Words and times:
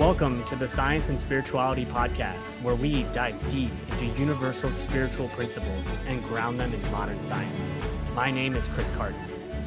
Welcome 0.00 0.44
to 0.44 0.56
the 0.56 0.68
Science 0.68 1.08
and 1.08 1.18
Spirituality 1.18 1.86
Podcast, 1.86 2.52
where 2.60 2.74
we 2.74 3.04
dive 3.14 3.34
deep 3.48 3.70
into 3.88 4.04
universal 4.20 4.70
spiritual 4.70 5.30
principles 5.30 5.86
and 6.06 6.22
ground 6.24 6.60
them 6.60 6.74
in 6.74 6.92
modern 6.92 7.18
science. 7.22 7.72
My 8.14 8.30
name 8.30 8.56
is 8.56 8.68
Chris 8.68 8.90
Carton. 8.90 9.18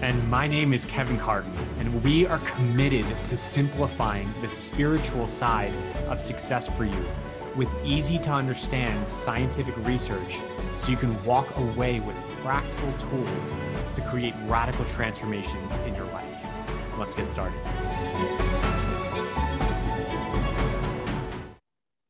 And 0.02 0.30
my 0.30 0.46
name 0.46 0.72
is 0.72 0.86
Kevin 0.86 1.18
Carton, 1.18 1.52
and 1.80 2.04
we 2.04 2.28
are 2.28 2.38
committed 2.40 3.08
to 3.26 3.36
simplifying 3.36 4.32
the 4.40 4.48
spiritual 4.48 5.26
side 5.26 5.74
of 6.10 6.22
success 6.22 6.70
for 6.70 6.86
you 6.86 7.06
with 7.56 7.70
easy 7.84 8.20
to 8.20 8.30
understand 8.30 9.10
scientific 9.10 9.76
research 9.78 10.38
so 10.78 10.92
you 10.92 10.98
can 10.98 11.22
walk 11.26 11.58
away 11.58 12.02
with 12.02 12.16
practical 12.44 12.94
tools 13.10 13.54
to 13.96 14.02
create 14.02 14.36
radical 14.46 14.86
transformations 14.86 15.80
in 15.80 15.96
your 15.96 16.06
life. 16.12 16.44
Let's 17.00 17.16
get 17.16 17.32
started. 17.32 17.60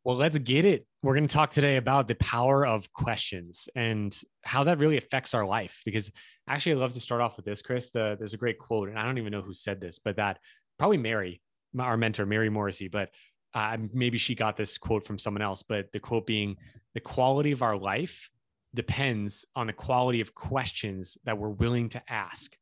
Well, 0.09 0.18
let's 0.18 0.40
get 0.40 0.66
it. 0.66 0.88
We're 1.04 1.13
going 1.13 1.27
to 1.27 1.31
talk 1.31 1.52
today 1.52 1.77
about 1.77 2.08
the 2.08 2.16
power 2.16 2.66
of 2.66 2.91
questions 2.94 3.70
and 3.76 4.20
how 4.44 4.63
that 4.63 4.80
really 4.80 4.98
affects 4.98 5.35
our 5.35 5.45
life. 5.45 5.84
Because 5.85 6.12
actually, 6.48 6.72
I 6.72 6.76
love 6.77 6.94
to 6.94 6.99
start 6.99 7.22
off 7.22 7.38
with 7.38 7.45
this, 7.45 7.62
Chris. 7.62 7.91
The, 7.91 8.16
there's 8.18 8.34
a 8.34 8.38
great 8.38 8.58
quote, 8.58 8.90
and 8.90 8.98
I 8.98 9.04
don't 9.04 9.20
even 9.20 9.32
know 9.32 9.44
who 9.44 9.54
said 9.54 9.80
this, 9.80 9.99
but 9.99 10.16
that 10.16 10.40
probably 10.80 10.98
Mary, 10.98 11.44
our 11.77 11.95
mentor, 11.95 12.26
Mary 12.26 12.49
Morrissey, 12.49 12.88
but 12.88 13.12
uh, 13.54 13.77
maybe 13.94 14.18
she 14.18 14.34
got 14.34 14.58
this 14.58 14.80
quote 14.80 15.05
from 15.05 15.20
someone 15.20 15.44
else. 15.44 15.62
But 15.62 15.91
the 15.94 15.99
quote 15.99 16.26
being, 16.26 16.57
the 16.96 17.02
quality 17.02 17.52
of 17.52 17.62
our 17.62 17.77
life 17.77 18.32
depends 18.73 19.46
on 19.55 19.68
the 19.68 19.73
quality 19.73 20.21
of 20.21 20.34
questions 20.34 21.20
that 21.26 21.38
we're 21.38 21.49
willing 21.49 21.88
to 21.90 22.02
ask 22.12 22.57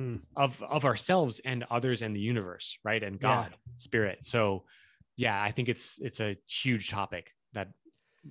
mm. 0.00 0.18
of, 0.34 0.60
of 0.60 0.84
ourselves 0.84 1.40
and 1.44 1.64
others 1.70 2.02
and 2.02 2.16
the 2.16 2.20
universe, 2.20 2.76
right? 2.82 3.04
And 3.04 3.20
God, 3.20 3.50
yeah. 3.52 3.56
spirit. 3.76 4.24
So, 4.24 4.64
yeah, 5.22 5.40
I 5.40 5.52
think 5.52 5.68
it's 5.68 6.00
it's 6.02 6.18
a 6.18 6.36
huge 6.48 6.90
topic 6.90 7.32
that 7.52 7.68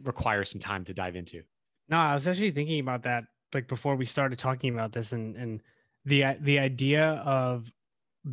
requires 0.04 0.52
some 0.52 0.60
time 0.60 0.84
to 0.86 0.94
dive 0.94 1.16
into. 1.16 1.44
No, 1.88 1.98
I 1.98 2.14
was 2.14 2.28
actually 2.28 2.52
thinking 2.52 2.82
about 2.82 3.04
that 3.04 3.24
like 3.54 3.70
before 3.70 3.96
we 3.96 4.04
started 4.04 4.38
talking 4.38 4.74
about 4.74 4.92
this 4.92 5.14
and 5.14 5.38
and 5.38 5.62
the 6.04 6.36
the 6.42 6.60
idea 6.60 7.06
of 7.26 7.72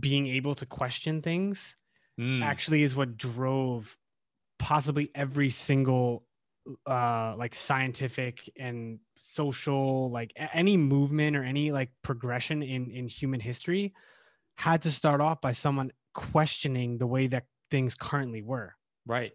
being 0.00 0.26
able 0.26 0.56
to 0.56 0.66
question 0.66 1.22
things 1.22 1.76
mm. 2.18 2.42
actually 2.42 2.82
is 2.82 2.96
what 2.96 3.16
drove 3.16 3.96
possibly 4.58 5.08
every 5.14 5.50
single 5.50 6.26
uh 6.84 7.34
like 7.36 7.54
scientific 7.54 8.50
and 8.58 8.98
social 9.20 10.10
like 10.10 10.32
any 10.52 10.76
movement 10.76 11.36
or 11.36 11.44
any 11.44 11.70
like 11.70 11.90
progression 12.02 12.62
in 12.62 12.90
in 12.90 13.06
human 13.06 13.38
history 13.38 13.94
had 14.56 14.82
to 14.82 14.90
start 14.90 15.20
off 15.20 15.40
by 15.40 15.52
someone 15.52 15.92
questioning 16.12 16.98
the 16.98 17.06
way 17.06 17.28
that 17.28 17.44
things 17.70 17.94
currently 17.94 18.42
were. 18.42 18.74
Right. 19.06 19.32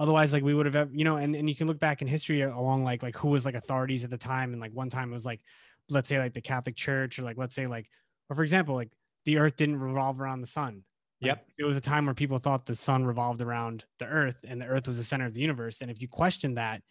Otherwise, 0.00 0.32
like 0.32 0.42
we 0.42 0.54
would 0.54 0.66
have, 0.72 0.90
you 0.92 1.04
know, 1.04 1.16
and, 1.16 1.36
and 1.36 1.48
you 1.48 1.54
can 1.54 1.68
look 1.68 1.78
back 1.78 2.02
in 2.02 2.08
history 2.08 2.42
along 2.42 2.84
like 2.84 3.02
like 3.02 3.16
who 3.16 3.28
was 3.28 3.44
like 3.44 3.54
authorities 3.54 4.04
at 4.04 4.10
the 4.10 4.18
time, 4.18 4.52
and 4.52 4.60
like 4.60 4.72
one 4.72 4.90
time 4.90 5.10
it 5.10 5.14
was 5.14 5.24
like, 5.24 5.40
let's 5.88 6.08
say 6.08 6.18
like 6.18 6.34
the 6.34 6.40
Catholic 6.40 6.76
Church, 6.76 7.18
or 7.18 7.22
like 7.22 7.38
let's 7.38 7.54
say 7.54 7.66
like, 7.66 7.88
or 8.28 8.36
for 8.36 8.42
example, 8.42 8.74
like 8.74 8.90
the 9.24 9.38
Earth 9.38 9.56
didn't 9.56 9.78
revolve 9.78 10.20
around 10.20 10.40
the 10.40 10.46
sun. 10.46 10.82
Like, 11.20 11.28
yep. 11.28 11.46
It 11.58 11.64
was 11.64 11.76
a 11.76 11.80
time 11.80 12.06
where 12.06 12.14
people 12.14 12.38
thought 12.38 12.66
the 12.66 12.74
sun 12.74 13.06
revolved 13.06 13.40
around 13.40 13.84
the 13.98 14.06
Earth, 14.06 14.36
and 14.46 14.60
the 14.60 14.66
Earth 14.66 14.88
was 14.88 14.98
the 14.98 15.04
center 15.04 15.26
of 15.26 15.34
the 15.34 15.40
universe. 15.40 15.80
And 15.80 15.90
if 15.90 16.02
you 16.02 16.08
question 16.08 16.54
that, 16.54 16.82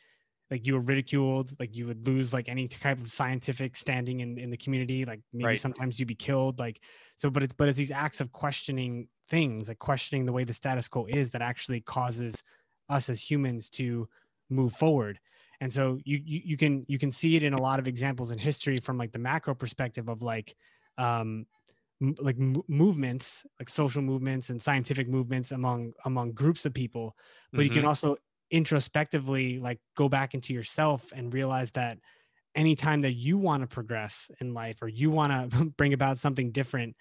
like 0.54 0.68
you 0.68 0.76
were 0.76 0.82
ridiculed, 0.82 1.52
like 1.60 1.76
you 1.76 1.88
would 1.88 2.06
lose 2.06 2.32
like 2.32 2.48
any 2.48 2.68
type 2.68 3.02
of 3.02 3.10
scientific 3.10 3.76
standing 3.76 4.20
in, 4.20 4.38
in 4.38 4.52
the 4.52 4.58
community. 4.58 5.04
Like 5.04 5.22
maybe 5.34 5.46
right. 5.46 5.60
sometimes 5.60 5.98
you'd 5.98 6.08
be 6.08 6.14
killed. 6.14 6.60
Like 6.60 6.80
so, 7.16 7.32
but 7.32 7.42
it's 7.42 7.56
but 7.56 7.70
it's 7.70 7.78
these 7.78 7.90
acts 7.90 8.22
of 8.22 8.32
questioning 8.32 9.08
things, 9.32 9.68
like 9.68 9.80
questioning 9.80 10.28
the 10.28 10.32
way 10.32 10.44
the 10.44 10.54
status 10.54 10.88
quo 10.88 11.08
is, 11.10 11.32
that 11.32 11.42
actually 11.42 11.82
causes 11.82 12.44
us 12.88 13.10
as 13.10 13.20
humans 13.20 13.68
to 13.72 14.08
move 14.52 14.76
forward. 14.76 15.20
And 15.60 15.74
so 15.74 15.98
you 16.06 16.22
you, 16.24 16.42
you 16.46 16.56
can 16.56 16.86
you 16.88 17.00
can 17.00 17.10
see 17.10 17.36
it 17.36 17.42
in 17.42 17.56
a 17.56 17.62
lot 17.62 17.80
of 17.80 17.88
examples 17.88 18.30
in 18.30 18.38
history 18.38 18.78
from 18.78 18.96
like 18.96 19.12
the 19.12 19.18
macro 19.18 19.56
perspective 19.56 20.08
of 20.08 20.22
like 20.22 20.56
um 21.00 21.48
m- 22.00 22.16
like 22.20 22.36
m- 22.40 22.62
movements 22.68 23.44
like 23.60 23.70
social 23.70 24.04
movements 24.04 24.52
and 24.52 24.62
scientific 24.62 25.10
movements 25.10 25.52
among 25.52 25.94
among 26.06 26.32
groups 26.34 26.68
of 26.68 26.74
people 26.76 27.16
but 27.52 27.58
mm-hmm. 27.58 27.64
you 27.64 27.70
can 27.72 27.80
mm-hmm. 27.80 27.88
also 27.88 28.16
introspectively 28.54 29.58
like 29.60 29.80
go 29.98 30.08
back 30.08 30.36
into 30.36 30.54
yourself 30.54 31.12
and 31.16 31.34
realize 31.34 31.72
that 31.72 31.98
anytime 32.54 33.02
that 33.02 33.14
you 33.14 33.36
want 33.36 33.64
to 33.64 33.68
progress 33.68 34.30
in 34.40 34.54
life 34.54 34.78
or 34.84 34.88
you 34.88 35.10
want 35.10 35.52
to 35.52 35.66
bring 35.78 35.92
about 35.92 36.20
something 36.20 36.52
different 36.52 36.96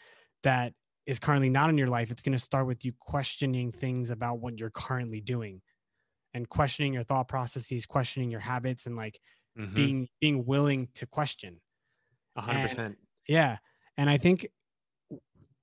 that 0.45 0.73
is 1.05 1.19
currently 1.19 1.51
not 1.51 1.69
in 1.69 1.77
your 1.77 1.89
life 1.89 2.11
it's 2.11 2.23
going 2.23 2.33
to 2.33 2.43
start 2.43 2.67
with 2.67 2.87
you 2.87 2.93
questioning 2.99 3.71
things 3.71 4.09
about 4.09 4.39
what 4.39 4.59
you're 4.59 4.71
currently 4.71 5.21
doing 5.21 5.61
and 6.33 6.49
questioning 6.49 6.95
your 6.95 7.03
thought 7.03 7.29
processes 7.29 7.84
questioning 7.84 8.31
your 8.31 8.41
habits 8.41 8.87
and 8.87 8.97
like 8.97 9.21
mm-hmm. 9.59 9.75
being 9.75 10.09
being 10.23 10.47
willing 10.47 10.89
to 10.95 11.05
question 11.05 11.61
100% 12.39 12.79
and, 12.79 12.97
yeah 13.29 13.59
and 13.99 14.09
i 14.09 14.17
think 14.17 14.47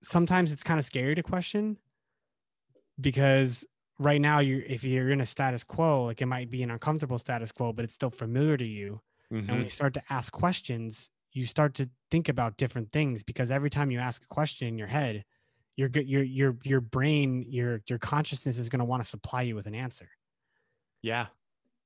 sometimes 0.04 0.52
it's 0.52 0.62
kind 0.62 0.80
of 0.80 0.86
scary 0.86 1.16
to 1.16 1.24
question 1.24 1.78
because 3.02 3.66
right 4.00 4.22
now 4.22 4.40
you're 4.40 4.62
if 4.62 4.84
you're 4.84 5.12
in 5.12 5.22
a 5.22 5.26
status 5.26 5.64
quo 5.64 6.06
like 6.06 6.22
it 6.22 6.26
might 6.26 6.50
be 6.50 6.64
an 6.64 6.72
uncomfortable 6.72 7.18
status 7.18 7.52
quo 7.52 7.72
but 7.74 7.86
it's 7.86 7.94
still 7.94 8.10
familiar 8.10 8.58
to 8.58 8.66
you. 8.66 9.02
Mm-hmm. 9.32 9.38
and 9.38 9.48
when 9.48 9.58
mm-hmm. 9.58 9.64
you 9.66 9.70
start 9.70 9.94
to 9.94 10.02
ask 10.10 10.32
questions 10.32 11.12
you 11.34 11.46
start 11.46 11.76
to 11.76 11.88
think 12.10 12.30
about 12.30 12.58
different 12.58 12.92
things 12.92 13.22
because 13.22 13.52
every 13.52 13.70
time 13.70 13.92
you 13.92 14.00
ask 14.00 14.24
a 14.24 14.28
question 14.28 14.68
in 14.68 14.78
your 14.78 14.88
head 14.88 15.24
your 15.80 15.90
your 16.04 16.24
your 16.24 16.58
your 16.64 16.82
brain 16.82 17.46
your 17.48 17.82
your 17.88 18.00
consciousness 18.00 18.58
is 18.58 18.68
going 18.68 18.80
to 18.80 18.86
want 18.86 19.02
to 19.02 19.08
supply 19.08 19.44
you 19.44 19.56
with 19.56 19.66
an 19.66 19.74
answer. 19.74 20.10
Yeah. 21.02 21.28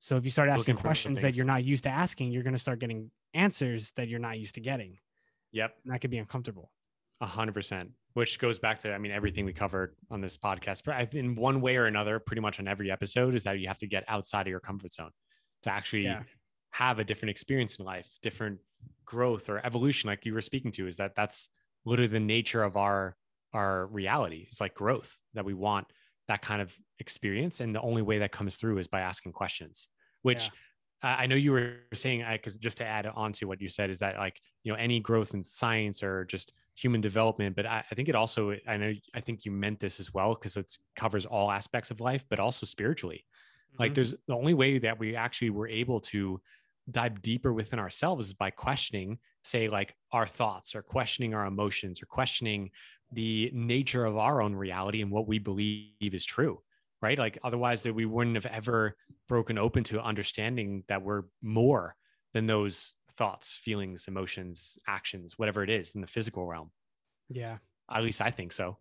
So 0.00 0.16
if 0.16 0.24
you 0.24 0.30
start 0.30 0.48
asking 0.50 0.76
questions 0.76 1.22
that 1.22 1.36
you're 1.36 1.46
not 1.46 1.64
used 1.64 1.84
to 1.84 1.90
asking 1.90 2.32
you're 2.32 2.42
going 2.42 2.54
to 2.54 2.58
start 2.58 2.80
getting 2.80 3.10
answers 3.34 3.92
that 3.92 4.08
you're 4.08 4.18
not 4.18 4.38
used 4.38 4.56
to 4.56 4.60
getting. 4.60 4.98
Yep. 5.52 5.76
And 5.84 5.94
that 5.94 6.00
could 6.00 6.10
be 6.10 6.18
uncomfortable. 6.18 6.72
A 7.20 7.26
hundred 7.26 7.52
percent 7.52 7.92
which 8.14 8.38
goes 8.38 8.58
back 8.58 8.78
to, 8.80 8.92
I 8.92 8.98
mean, 8.98 9.12
everything 9.12 9.44
we 9.44 9.52
covered 9.52 9.96
on 10.10 10.20
this 10.20 10.36
podcast, 10.36 10.82
but 10.84 11.14
in 11.14 11.34
one 11.34 11.60
way 11.60 11.76
or 11.76 11.86
another, 11.86 12.18
pretty 12.18 12.40
much 12.40 12.60
on 12.60 12.68
every 12.68 12.90
episode, 12.90 13.34
is 13.34 13.42
that 13.44 13.58
you 13.58 13.68
have 13.68 13.78
to 13.78 13.86
get 13.86 14.04
outside 14.08 14.42
of 14.42 14.48
your 14.48 14.60
comfort 14.60 14.92
zone 14.92 15.10
to 15.64 15.70
actually 15.70 16.04
yeah. 16.04 16.22
have 16.70 16.98
a 17.00 17.04
different 17.04 17.30
experience 17.30 17.76
in 17.76 17.84
life, 17.84 18.08
different 18.22 18.58
growth 19.04 19.48
or 19.48 19.64
evolution, 19.66 20.08
like 20.08 20.24
you 20.24 20.32
were 20.32 20.40
speaking 20.40 20.70
to, 20.72 20.86
is 20.86 20.96
that 20.96 21.14
that's 21.16 21.50
literally 21.84 22.08
the 22.08 22.20
nature 22.20 22.62
of 22.62 22.76
our 22.76 23.16
our 23.52 23.86
reality. 23.86 24.46
It's 24.48 24.60
like 24.60 24.74
growth 24.74 25.16
that 25.34 25.44
we 25.44 25.54
want 25.54 25.86
that 26.26 26.42
kind 26.42 26.60
of 26.60 26.72
experience, 26.98 27.60
and 27.60 27.74
the 27.74 27.80
only 27.80 28.02
way 28.02 28.18
that 28.18 28.32
comes 28.32 28.56
through 28.56 28.78
is 28.78 28.88
by 28.88 29.00
asking 29.00 29.32
questions, 29.32 29.88
which. 30.22 30.44
Yeah. 30.44 30.50
I 31.02 31.26
know 31.26 31.36
you 31.36 31.52
were 31.52 31.74
saying, 31.92 32.24
because 32.32 32.56
just 32.56 32.78
to 32.78 32.84
add 32.84 33.06
on 33.06 33.32
to 33.34 33.46
what 33.46 33.60
you 33.60 33.68
said, 33.68 33.90
is 33.90 33.98
that 33.98 34.16
like, 34.16 34.40
you 34.62 34.72
know, 34.72 34.78
any 34.78 35.00
growth 35.00 35.34
in 35.34 35.44
science 35.44 36.02
or 36.02 36.24
just 36.24 36.54
human 36.74 37.00
development 37.00 37.54
but 37.54 37.66
I, 37.66 37.84
I, 37.90 37.94
think 37.94 38.08
it 38.08 38.14
also 38.14 38.56
i 38.66 38.76
know 38.76 38.92
i 39.14 39.20
think 39.20 39.44
you 39.44 39.52
meant 39.52 39.78
this 39.78 40.00
as 40.00 40.12
well 40.12 40.34
because 40.34 40.56
it 40.56 40.76
covers 40.96 41.24
all 41.24 41.50
aspects 41.50 41.90
of 41.90 42.00
life 42.00 42.24
but 42.28 42.40
also 42.40 42.66
spiritually 42.66 43.24
mm-hmm. 43.72 43.82
like 43.82 43.94
there's 43.94 44.14
the 44.26 44.34
only 44.34 44.54
way 44.54 44.78
that 44.78 44.98
we 44.98 45.14
actually 45.14 45.50
were 45.50 45.68
able 45.68 46.00
to 46.00 46.40
dive 46.90 47.22
deeper 47.22 47.52
within 47.52 47.78
ourselves 47.78 48.26
is 48.26 48.34
by 48.34 48.50
questioning 48.50 49.18
say 49.44 49.68
like 49.68 49.94
our 50.12 50.26
thoughts 50.26 50.74
or 50.74 50.82
questioning 50.82 51.32
our 51.32 51.46
emotions 51.46 52.02
or 52.02 52.06
questioning 52.06 52.70
the 53.12 53.50
nature 53.54 54.04
of 54.04 54.16
our 54.16 54.42
own 54.42 54.54
reality 54.54 55.00
and 55.00 55.10
what 55.10 55.28
we 55.28 55.38
believe 55.38 56.12
is 56.12 56.24
true 56.24 56.60
right 57.04 57.18
like 57.18 57.38
otherwise 57.44 57.82
that 57.82 57.94
we 57.94 58.06
wouldn't 58.06 58.34
have 58.34 58.46
ever 58.46 58.96
broken 59.28 59.58
open 59.58 59.84
to 59.84 60.02
understanding 60.02 60.82
that 60.88 61.02
we're 61.02 61.22
more 61.42 61.94
than 62.32 62.46
those 62.46 62.94
thoughts, 63.16 63.60
feelings, 63.62 64.06
emotions, 64.08 64.78
actions, 64.88 65.38
whatever 65.38 65.62
it 65.62 65.70
is 65.70 65.94
in 65.94 66.00
the 66.00 66.06
physical 66.06 66.46
realm. 66.46 66.70
Yeah. 67.28 67.58
At 67.92 68.02
least 68.02 68.20
I 68.20 68.30
think 68.30 68.52
so. 68.52 68.78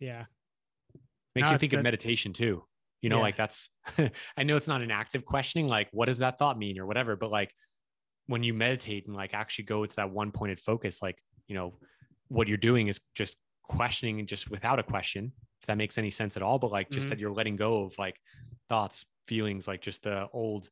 Yeah. 0.00 0.24
Makes 1.34 1.48
no, 1.48 1.52
me 1.52 1.58
think 1.58 1.72
of 1.74 1.82
meditation 1.82 2.32
too. 2.32 2.64
You 3.02 3.10
know, 3.10 3.16
yeah. 3.16 3.22
like 3.22 3.36
that's, 3.36 3.68
I 4.36 4.42
know 4.42 4.56
it's 4.56 4.66
not 4.66 4.82
an 4.82 4.90
active 4.90 5.24
questioning, 5.24 5.68
like 5.68 5.88
what 5.92 6.06
does 6.06 6.18
that 6.18 6.38
thought 6.38 6.58
mean 6.58 6.78
or 6.78 6.86
whatever, 6.86 7.14
but 7.14 7.30
like 7.30 7.52
when 8.26 8.42
you 8.42 8.54
meditate 8.54 9.06
and 9.06 9.14
like 9.14 9.34
actually 9.34 9.66
go 9.66 9.84
to 9.84 9.96
that 9.96 10.10
one 10.10 10.32
pointed 10.32 10.58
focus, 10.58 11.00
like, 11.02 11.18
you 11.46 11.54
know, 11.54 11.78
what 12.28 12.48
you're 12.48 12.56
doing 12.56 12.88
is 12.88 13.00
just 13.14 13.36
questioning 13.62 14.18
and 14.18 14.28
just 14.28 14.50
without 14.50 14.78
a 14.78 14.82
question, 14.82 15.32
if 15.60 15.66
that 15.66 15.76
makes 15.76 15.98
any 15.98 16.10
sense 16.10 16.36
at 16.36 16.42
all, 16.42 16.58
but 16.58 16.70
like 16.70 16.90
just 16.90 17.04
mm-hmm. 17.04 17.10
that 17.10 17.18
you're 17.18 17.32
letting 17.32 17.56
go 17.56 17.84
of 17.84 17.98
like 17.98 18.20
thoughts, 18.68 19.04
feelings, 19.26 19.66
like 19.66 19.80
just 19.80 20.02
the 20.02 20.28
old 20.32 20.68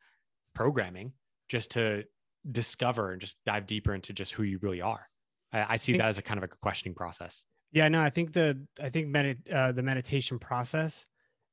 programming 0.54 1.12
just 1.48 1.72
to 1.72 2.04
discover 2.50 3.12
and 3.12 3.20
just 3.20 3.36
dive 3.44 3.66
deeper 3.66 3.94
into 3.94 4.12
just 4.12 4.32
who 4.32 4.42
you 4.42 4.58
really 4.58 4.80
are. 4.80 5.08
I, 5.52 5.74
I 5.74 5.76
see 5.76 5.92
I 5.92 5.94
think, 5.94 5.98
that 5.98 6.08
as 6.08 6.18
a 6.18 6.22
kind 6.22 6.38
of 6.38 6.44
a 6.44 6.48
questioning 6.48 6.94
process. 6.94 7.44
Yeah, 7.72 7.88
no, 7.88 8.00
I 8.00 8.10
think 8.10 8.32
the 8.32 8.64
I 8.80 8.88
think 8.88 9.08
medit 9.08 9.52
uh, 9.52 9.72
the 9.72 9.82
meditation 9.82 10.38
process 10.38 11.08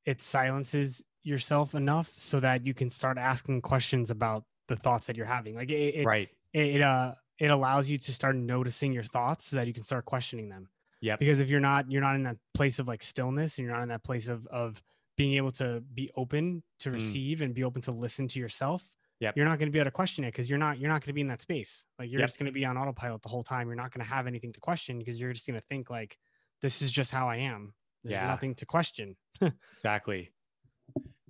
it 0.06 0.22
silences 0.22 1.04
yourself 1.24 1.76
enough 1.76 2.12
so 2.18 2.40
that 2.40 2.66
you 2.66 2.74
can 2.74 2.90
start 2.90 3.18
asking 3.18 3.62
questions 3.62 4.10
about 4.10 4.44
the 4.68 4.76
thoughts 4.76 5.08
that 5.08 5.16
you're 5.16 5.26
having. 5.26 5.56
Like 5.56 5.70
it, 5.70 5.96
it 5.96 6.06
right. 6.06 6.30
It, 6.54 6.76
it 6.76 6.82
uh 6.82 7.14
it 7.40 7.50
allows 7.50 7.90
you 7.90 7.98
to 7.98 8.14
start 8.14 8.36
noticing 8.36 8.92
your 8.94 9.04
thoughts 9.04 9.48
so 9.48 9.56
that 9.56 9.68
you 9.68 9.74
can 9.74 9.84
start 9.84 10.06
questioning 10.06 10.50
them. 10.50 10.70
Yeah. 11.02 11.16
Because 11.18 11.40
if 11.40 11.50
you're 11.50 11.60
not 11.60 11.92
you're 11.92 12.02
not 12.02 12.16
in 12.16 12.24
that 12.24 12.38
place 12.54 12.80
of 12.80 12.88
like 12.88 13.02
stillness 13.04 13.58
and 13.58 13.66
you're 13.66 13.76
not 13.76 13.84
in 13.84 13.90
that 13.90 14.04
place 14.04 14.28
of 14.28 14.46
of 14.48 14.82
being 15.18 15.34
able 15.34 15.52
to 15.52 15.82
be 15.94 16.10
open 16.16 16.64
to 16.80 16.90
Mm. 16.90 16.94
receive 16.94 17.42
and 17.42 17.54
be 17.54 17.64
open 17.64 17.82
to 17.84 17.92
listen 17.92 18.28
to 18.30 18.40
yourself 18.40 18.88
Yep. 19.20 19.36
you're 19.38 19.46
not 19.46 19.60
going 19.60 19.68
to 19.68 19.72
be 19.72 19.78
able 19.80 19.86
to 19.86 19.92
question 19.92 20.24
it 20.24 20.30
because 20.30 20.50
you're 20.50 20.58
not 20.60 20.80
you're 20.80 20.90
not 20.90 21.02
going 21.02 21.08
to 21.10 21.14
be 21.14 21.22
in 21.22 21.28
that 21.28 21.42
space 21.42 21.86
like 22.00 22.10
you're 22.10 22.20
Yep. 22.22 22.30
just 22.30 22.40
going 22.40 22.46
to 22.48 22.52
be 22.52 22.66
on 22.66 22.78
autopilot 22.78 23.22
the 23.22 23.30
whole 23.30 23.44
time 23.44 23.68
you're 23.68 23.76
not 23.76 23.92
going 23.92 24.04
to 24.06 24.12
have 24.12 24.26
anything 24.28 24.52
to 24.52 24.60
question 24.60 24.98
because 25.00 25.20
you're 25.20 25.34
just 25.34 25.46
going 25.48 25.60
to 25.60 25.66
think 25.68 25.90
like 25.90 26.18
this 26.62 26.82
is 26.82 26.92
just 26.92 27.12
how 27.12 27.28
i 27.30 27.36
am 27.38 27.74
there's 28.04 28.14
Yeah. 28.14 28.28
nothing 28.28 28.56
to 28.56 28.66
question 28.66 29.16
Exactly. 29.74 30.32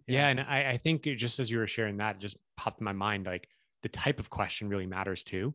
Yeah. 0.07 0.27
And 0.27 0.39
I, 0.41 0.71
I 0.71 0.77
think 0.77 1.03
just 1.03 1.39
as 1.39 1.50
you 1.50 1.57
were 1.59 1.67
sharing 1.67 1.97
that, 1.97 2.15
it 2.17 2.21
just 2.21 2.38
popped 2.57 2.79
in 2.81 2.85
my 2.85 2.91
mind 2.94 3.25
like 3.25 3.47
the 3.83 3.89
type 3.89 4.19
of 4.19 4.29
question 4.29 4.67
really 4.69 4.85
matters 4.85 5.24
too, 5.24 5.53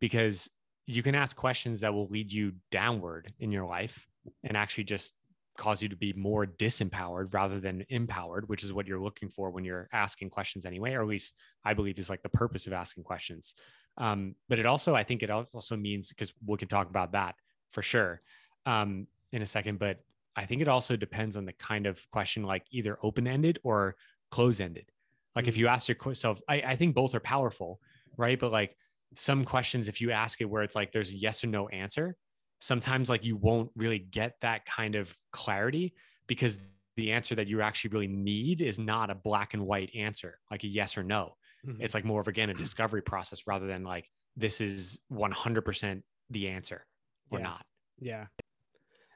because 0.00 0.50
you 0.88 1.02
can 1.02 1.14
ask 1.14 1.36
questions 1.36 1.80
that 1.80 1.92
will 1.92 2.08
lead 2.08 2.32
you 2.32 2.52
downward 2.70 3.30
in 3.40 3.52
your 3.52 3.66
life 3.66 4.06
and 4.42 4.56
actually 4.56 4.84
just 4.84 5.12
cause 5.58 5.82
you 5.82 5.88
to 5.90 5.96
be 5.96 6.14
more 6.14 6.46
disempowered 6.46 7.34
rather 7.34 7.60
than 7.60 7.84
empowered, 7.90 8.48
which 8.48 8.64
is 8.64 8.72
what 8.72 8.86
you're 8.86 9.00
looking 9.00 9.28
for 9.28 9.50
when 9.50 9.64
you're 9.64 9.86
asking 9.92 10.30
questions 10.30 10.64
anyway, 10.64 10.94
or 10.94 11.02
at 11.02 11.06
least 11.06 11.34
I 11.62 11.74
believe 11.74 11.98
is 11.98 12.08
like 12.08 12.22
the 12.22 12.30
purpose 12.30 12.66
of 12.66 12.72
asking 12.72 13.04
questions. 13.04 13.52
Um, 13.98 14.34
but 14.48 14.58
it 14.58 14.64
also, 14.64 14.94
I 14.94 15.04
think 15.04 15.22
it 15.22 15.30
also 15.30 15.76
means 15.76 16.08
because 16.08 16.32
we 16.46 16.56
can 16.56 16.68
talk 16.68 16.88
about 16.88 17.12
that 17.12 17.34
for 17.70 17.82
sure 17.82 18.22
um, 18.64 19.06
in 19.32 19.42
a 19.42 19.46
second, 19.46 19.78
but 19.78 19.98
I 20.36 20.46
think 20.46 20.62
it 20.62 20.68
also 20.68 20.96
depends 20.96 21.36
on 21.36 21.44
the 21.44 21.52
kind 21.52 21.86
of 21.86 22.10
question, 22.12 22.44
like 22.44 22.64
either 22.70 22.98
open 23.02 23.26
ended 23.26 23.58
or 23.62 23.96
close 24.30 24.58
ended. 24.58 24.90
Like 25.36 25.48
if 25.48 25.56
Mm. 25.56 25.58
you 25.58 25.68
ask 25.68 25.88
yourself, 25.88 26.40
I, 26.48 26.62
I 26.62 26.76
think 26.76 26.94
both 26.94 27.14
are 27.14 27.20
powerful, 27.20 27.78
right? 28.16 28.40
But 28.40 28.52
like 28.52 28.74
some 29.14 29.44
questions, 29.44 29.88
if 29.88 30.00
you 30.00 30.10
ask 30.10 30.40
it 30.40 30.44
where 30.44 30.62
it's 30.62 30.74
like 30.76 30.92
there's 30.92 31.10
a 31.10 31.16
yes 31.16 31.42
or 31.44 31.46
no 31.48 31.68
answer, 31.68 32.16
sometimes 32.60 33.08
like 33.08 33.24
you 33.24 33.36
won't 33.36 33.70
really 33.76 33.98
get 33.98 34.34
that 34.42 34.64
kind 34.66 34.94
of 34.94 35.14
clarity 35.32 35.94
because 36.26 36.58
the 36.96 37.12
answer 37.12 37.34
that 37.36 37.46
you 37.46 37.62
actually 37.62 37.90
really 37.90 38.08
need 38.08 38.60
is 38.60 38.78
not 38.78 39.10
a 39.10 39.14
black 39.14 39.54
and 39.54 39.64
white 39.64 39.90
answer, 39.94 40.40
like 40.50 40.64
a 40.64 40.66
yes 40.66 40.98
or 40.98 41.04
no. 41.04 41.36
Mhm. 41.66 41.76
It's 41.80 41.94
like 41.94 42.04
more 42.04 42.20
of 42.20 42.28
again 42.28 42.50
a 42.50 42.54
discovery 42.54 43.02
process 43.02 43.46
rather 43.46 43.66
than 43.66 43.84
like 43.84 44.08
this 44.36 44.60
is 44.60 45.00
100% 45.08 46.02
the 46.30 46.48
answer 46.48 46.86
or 47.30 47.38
Yeah. 47.38 47.44
not. 47.44 47.66
yeah 48.00 48.26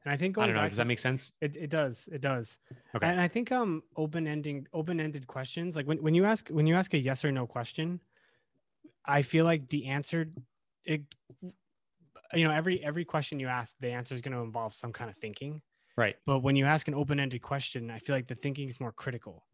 and 0.05 0.13
i 0.13 0.17
think 0.17 0.37
I 0.39 0.47
don't 0.47 0.57
know. 0.57 0.67
Does 0.69 0.77
that 0.79 0.87
make 0.87 0.99
sense? 0.99 1.31
It, 1.41 1.57
it 1.57 1.71
does. 1.71 2.09
It 2.11 2.21
does. 2.21 2.59
Okay. 2.95 3.07
And 3.07 3.21
I 3.21 3.29
think 3.29 3.53
um 3.53 3.83
open 3.97 4.27
ending 4.27 4.67
open 4.73 5.01
ended 5.01 5.27
questions 5.27 5.77
like 5.77 5.87
when, 5.87 6.03
when 6.03 6.15
you 6.15 6.25
ask 6.25 6.49
when 6.49 6.67
you 6.67 6.75
ask 6.75 6.95
a 6.95 6.99
yes 6.99 7.25
or 7.25 7.31
no 7.33 7.47
question, 7.47 8.01
I 9.05 9.23
feel 9.23 9.45
like 9.45 9.69
the 9.69 9.87
answer 9.87 10.33
it 10.85 11.03
you 12.35 12.45
know 12.45 12.53
every 12.53 12.83
every 12.83 13.05
question 13.05 13.41
you 13.41 13.49
ask 13.49 13.77
the 13.81 13.91
answer 13.91 14.15
is 14.15 14.21
going 14.21 14.33
to 14.35 14.43
involve 14.43 14.75
some 14.75 14.93
kind 14.93 15.11
of 15.11 15.17
thinking. 15.17 15.63
Right. 15.97 16.17
But 16.27 16.41
when 16.41 16.57
you 16.57 16.65
ask 16.65 16.89
an 16.89 16.95
open 16.95 17.21
ended 17.21 17.43
question, 17.43 17.91
I 17.91 17.99
feel 17.99 18.17
like 18.17 18.29
the 18.29 18.35
thinking 18.35 18.69
is 18.69 18.81
more 18.81 18.93
critical 18.93 19.47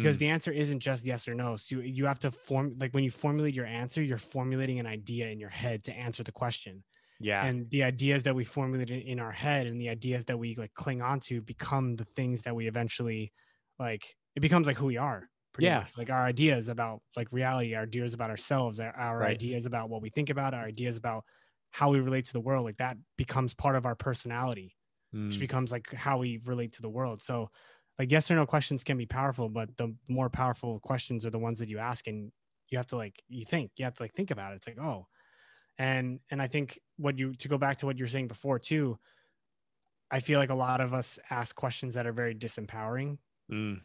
because 0.00 0.16
Mm, 0.16 0.18
the 0.18 0.28
answer 0.28 0.52
isn't 0.52 0.80
just 0.80 1.04
yes 1.04 1.28
or 1.28 1.34
no. 1.34 1.56
So 1.56 1.76
you, 1.76 1.82
you 1.82 2.06
have 2.06 2.18
to 2.20 2.30
form 2.30 2.76
like 2.80 2.94
when 2.94 3.04
you 3.04 3.10
formulate 3.10 3.54
your 3.54 3.66
answer, 3.66 4.02
you're 4.02 4.18
formulating 4.18 4.78
an 4.80 4.86
idea 4.86 5.28
in 5.28 5.38
your 5.40 5.50
head 5.50 5.84
to 5.84 5.92
answer 5.92 6.22
the 6.22 6.32
question 6.32 6.84
yeah. 7.20 7.46
and 7.46 7.70
the 7.70 7.82
ideas 7.84 8.24
that 8.24 8.34
we 8.34 8.44
formulate 8.44 8.90
in, 8.90 9.00
in 9.00 9.20
our 9.20 9.32
head 9.32 9.66
and 9.66 9.80
the 9.80 9.88
ideas 9.88 10.24
that 10.26 10.38
we 10.38 10.56
like 10.56 10.74
cling 10.74 11.02
on 11.02 11.20
to 11.20 11.40
become 11.42 11.96
the 11.96 12.04
things 12.04 12.42
that 12.42 12.54
we 12.56 12.68
eventually 12.68 13.32
like 13.78 14.16
it 14.36 14.40
becomes 14.40 14.66
like 14.66 14.76
who 14.76 14.86
we 14.86 14.96
are 14.96 15.28
pretty 15.52 15.68
Yeah. 15.68 15.86
much 15.86 15.92
like 15.96 16.10
our 16.10 16.24
ideas 16.24 16.68
about 16.68 17.02
like 17.16 17.28
reality 17.32 17.74
our 17.74 17.82
ideas 17.82 18.14
about 18.14 18.30
ourselves 18.30 18.80
our, 18.80 18.94
our 18.96 19.22
Right. 19.22 19.26
ideas 19.26 19.66
about 19.66 19.90
what 19.90 20.02
we 20.02 20.10
think 20.10 20.30
about 20.30 20.54
our 20.54 20.64
ideas 20.64 20.96
about 20.96 21.24
how 21.70 21.90
we 21.90 22.00
relate 22.00 22.26
to 22.26 22.32
the 22.32 22.40
world 22.40 22.64
like 22.64 22.78
that 22.78 22.96
becomes 23.16 23.54
part 23.54 23.76
of 23.76 23.86
our 23.86 23.94
personality 23.94 24.76
which 25.28 25.38
Mm, 25.38 25.40
becomes 25.40 25.70
like 25.72 25.92
how 25.92 26.18
we 26.18 26.38
relate 26.44 26.72
to 26.74 26.82
the 26.82 26.90
world. 26.90 27.22
So 27.22 27.50
like 27.98 28.10
yes 28.10 28.30
or 28.30 28.34
no 28.34 28.46
questions 28.46 28.84
can 28.84 28.96
be 28.98 29.06
powerful 29.06 29.48
but 29.48 29.76
the 29.76 29.96
more 30.08 30.28
powerful 30.30 30.80
questions 30.80 31.24
are 31.26 31.30
the 31.30 31.38
ones 31.38 31.58
that 31.60 31.68
you 31.68 31.78
ask 31.78 32.06
and 32.06 32.32
you 32.70 32.78
have 32.78 32.86
to 32.88 32.96
like 32.96 33.22
you 33.28 33.44
think 33.44 33.72
you 33.76 33.84
have 33.84 33.94
to 33.94 34.02
like 34.02 34.14
think 34.14 34.30
about 34.30 34.52
it. 34.52 34.56
It's 34.56 34.66
like 34.68 34.78
oh. 34.78 35.06
And 35.78 36.20
and 36.30 36.42
i 36.42 36.46
think 36.48 36.78
what 36.96 37.18
you 37.18 37.34
to 37.34 37.48
go 37.48 37.58
back 37.58 37.78
to 37.78 37.86
what 37.86 37.98
you 37.98 38.04
were 38.04 38.08
saying 38.08 38.28
before 38.28 38.58
too 38.58 38.98
i 40.10 40.20
feel 40.20 40.38
like 40.38 40.50
a 40.50 40.54
lot 40.54 40.80
of 40.80 40.92
us 40.94 41.18
ask 41.30 41.56
questions 41.56 41.94
that 41.94 42.06
are 42.06 42.12
very 42.12 42.34
disempowering. 42.34 43.18
Mm, 43.50 43.82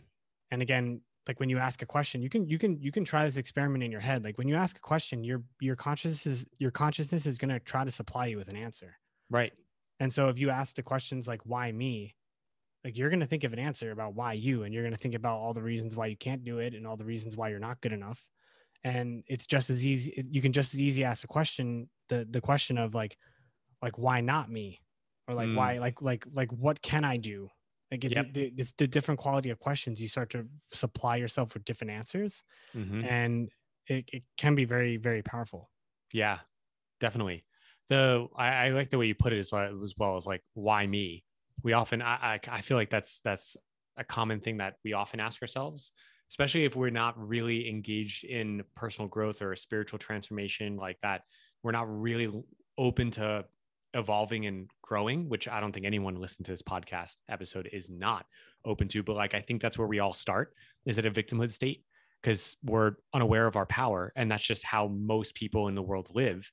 and 0.51 0.61
again 0.61 1.01
like 1.27 1.39
when 1.39 1.49
you 1.49 1.57
ask 1.57 1.81
a 1.81 1.85
question 1.85 2.21
you 2.21 2.29
can 2.29 2.47
you 2.47 2.57
can 2.57 2.79
you 2.81 2.91
can 2.91 3.03
try 3.03 3.25
this 3.25 3.37
experiment 3.37 3.83
in 3.83 3.91
your 3.91 4.01
head 4.01 4.23
like 4.23 4.37
when 4.37 4.47
you 4.47 4.55
ask 4.55 4.77
a 4.77 4.81
question 4.81 5.23
your 5.23 5.43
your 5.59 5.75
consciousness 5.75 6.25
is 6.25 6.45
your 6.57 6.71
consciousness 6.71 7.25
is 7.25 7.37
going 7.37 7.49
to 7.49 7.59
try 7.59 7.83
to 7.83 7.91
supply 7.91 8.27
you 8.27 8.37
with 8.37 8.49
an 8.49 8.55
answer. 8.55 8.97
Right. 9.29 9.53
and 9.99 10.13
so 10.13 10.29
if 10.29 10.39
you 10.39 10.49
ask 10.49 10.75
the 10.75 10.83
questions 10.83 11.27
like 11.27 11.41
why 11.43 11.71
me? 11.71 12.15
like 12.83 12.95
you're 12.97 13.09
going 13.09 13.19
to 13.19 13.25
think 13.25 13.43
of 13.43 13.51
an 13.51 13.59
answer 13.59 13.91
about 13.91 14.13
why 14.13 14.33
you 14.33 14.63
and 14.63 14.73
you're 14.73 14.83
going 14.83 14.93
to 14.93 14.99
think 14.99 15.15
about 15.15 15.37
all 15.37 15.53
the 15.53 15.61
reasons 15.61 15.97
why 15.97 16.05
you 16.05 16.15
can't 16.15 16.45
do 16.45 16.59
it 16.59 16.73
and 16.73 16.87
all 16.87 16.95
the 16.95 17.03
reasons 17.03 17.35
why 17.35 17.49
you're 17.49 17.59
not 17.59 17.81
good 17.81 17.91
enough. 17.91 18.23
And 18.83 19.23
it's 19.27 19.47
just 19.47 19.69
as 19.69 19.85
easy 19.85 20.23
you 20.31 20.41
can 20.41 20.53
just 20.53 20.73
as 20.73 20.79
easy 20.79 21.03
ask 21.03 21.23
a 21.23 21.27
question 21.27 21.89
the 22.07 22.25
the 22.29 22.39
question 22.39 22.77
of 22.77 22.95
like 22.95 23.17
like 23.81 23.97
why 23.97 24.21
not 24.21 24.49
me? 24.49 24.79
or 25.27 25.35
like 25.35 25.49
Mm. 25.49 25.55
why 25.55 25.77
like 25.79 26.01
like 26.01 26.25
like 26.31 26.51
what 26.53 26.81
can 26.81 27.03
i 27.03 27.17
do 27.17 27.49
like 27.91 28.03
it's, 28.05 28.17
Yep. 28.17 28.27
the, 28.31 28.53
it's 28.57 28.73
the 28.77 28.87
different 28.87 29.19
quality 29.19 29.49
of 29.49 29.59
questions 29.59 30.01
you 30.01 30.07
start 30.07 30.29
to 30.31 30.47
supply 30.73 31.15
yourself 31.17 31.53
with 31.53 31.65
different 31.65 31.91
answers 31.91 32.43
Mhm. 32.73 33.07
and 33.07 33.49
it, 33.87 34.09
it 34.13 34.23
can 34.37 34.55
be 34.55 34.65
very 34.65 34.97
very 34.97 35.23
powerful 35.23 35.71
Yeah, 36.13 36.39
definitely. 36.99 37.45
The 37.89 38.27
I, 38.35 38.67
I 38.67 38.69
like 38.69 38.89
the 38.89 38.97
way 38.97 39.07
you 39.07 39.15
put 39.15 39.33
it 39.33 39.39
as, 39.39 39.51
well- 39.51 39.83
as 39.83 39.95
well 39.97 40.17
as 40.17 40.25
like 40.25 40.43
why 40.53 40.87
me. 40.87 41.25
We 41.63 41.73
often 41.73 42.01
I, 42.01 42.33
I 42.35 42.39
I 42.49 42.61
feel 42.61 42.77
like 42.77 42.89
that's 42.89 43.21
that's 43.21 43.57
a 43.97 44.03
common 44.03 44.41
thing 44.41 44.57
that 44.57 44.75
we 44.83 44.93
often 44.93 45.19
ask 45.19 45.41
ourselves, 45.41 45.91
especially 46.31 46.65
if 46.65 46.75
we're 46.75 46.91
not 46.91 47.17
really 47.19 47.69
engaged 47.69 48.23
in 48.25 48.63
personal 48.75 49.09
growth 49.09 49.41
or 49.41 49.55
spiritual 49.55 49.99
transformation 49.99 50.77
like 50.77 50.99
that. 51.01 51.23
We're 51.63 51.71
not 51.71 51.89
really 51.99 52.31
open 52.77 53.11
to 53.11 53.45
evolving 53.97 54.45
and 54.45 54.69
growing, 54.81 55.27
which 55.27 55.47
I 55.47 55.59
don't 55.59 55.71
think 55.73 55.85
anyone 55.85 56.15
listening 56.15 56.45
to 56.45 56.51
this 56.51 56.61
podcast 56.61 57.15
episode 57.29 57.69
is 57.73 57.89
not 57.89 58.25
open 58.63 58.87
to. 58.89 59.03
But 59.03 59.15
like 59.15 59.33
I 59.33 59.41
think 59.41 59.61
that's 59.61 59.77
where 59.77 59.87
we 59.87 59.99
all 59.99 60.13
start 60.13 60.53
is 60.85 60.99
at 60.99 61.05
a 61.05 61.11
victimhood 61.11 61.51
state 61.51 61.83
because 62.21 62.55
we're 62.63 62.93
unaware 63.13 63.47
of 63.47 63.55
our 63.55 63.65
power 63.65 64.11
and 64.15 64.29
that's 64.31 64.43
just 64.43 64.63
how 64.63 64.87
most 64.87 65.35
people 65.35 65.67
in 65.67 65.75
the 65.75 65.81
world 65.81 66.09
live 66.13 66.51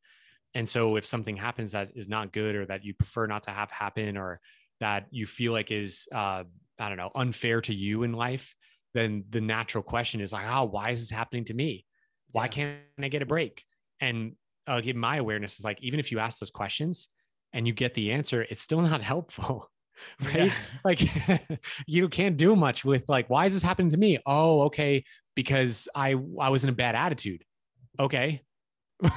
and 0.55 0.69
so 0.69 0.96
if 0.96 1.05
something 1.05 1.37
happens 1.37 1.73
that 1.73 1.91
is 1.94 2.08
not 2.08 2.32
good 2.32 2.55
or 2.55 2.67
that 2.67 2.85
you 2.85 2.94
prefer 2.94 3.26
not 3.26 3.43
to 3.44 3.50
have 3.50 3.70
happen 3.70 4.17
or 4.17 4.40
that 4.81 5.06
you 5.11 5.26
feel 5.26 5.52
like 5.52 5.70
is 5.70 6.06
uh, 6.14 6.44
i 6.79 6.88
don't 6.88 6.99
know 6.99 7.11
unfair 7.14 7.61
to 7.61 7.75
you 7.75 8.02
in 8.02 8.12
life 8.12 8.54
then 8.95 9.25
the 9.30 9.40
natural 9.40 9.83
question 9.83 10.21
is 10.21 10.33
like 10.33 10.47
oh 10.49 10.64
why 10.64 10.90
is 10.90 11.00
this 11.00 11.11
happening 11.11 11.45
to 11.45 11.54
me 11.54 11.85
why 12.33 12.45
Yeah. 12.45 12.49
can't 12.49 12.78
i 13.00 13.09
get 13.09 13.23
a 13.23 13.26
break 13.26 13.64
and 14.00 14.33
uh, 14.66 14.80
give 14.80 14.97
my 14.97 15.16
awareness 15.16 15.59
is 15.59 15.64
like 15.64 15.78
even 15.83 16.00
if 16.00 16.11
you 16.11 16.18
ask 16.18 16.38
those 16.38 16.50
questions 16.50 17.09
and 17.54 17.66
you 17.66 17.73
get 17.73 17.94
the 17.94 18.12
answer 18.12 18.42
it's 18.50 18.61
still 18.61 18.82
not 18.82 19.00
helpful 19.12 19.70
right? 20.25 20.34
Yeah. 20.46 20.52
like 20.84 21.00
you 21.87 22.08
can't 22.08 22.37
do 22.37 22.54
much 22.56 22.84
with 22.84 23.04
like 23.08 23.30
why 23.30 23.46
is 23.46 23.54
this 23.54 23.62
happening 23.62 23.90
to 23.90 23.96
me? 23.96 24.18
Oh 24.26 24.62
okay 24.62 25.04
because 25.37 25.88
i 25.94 26.11
i 26.40 26.49
was 26.50 26.64
in 26.64 26.68
a 26.70 26.73
bad 26.84 26.94
attitude. 26.94 27.42
Okay. 27.99 28.42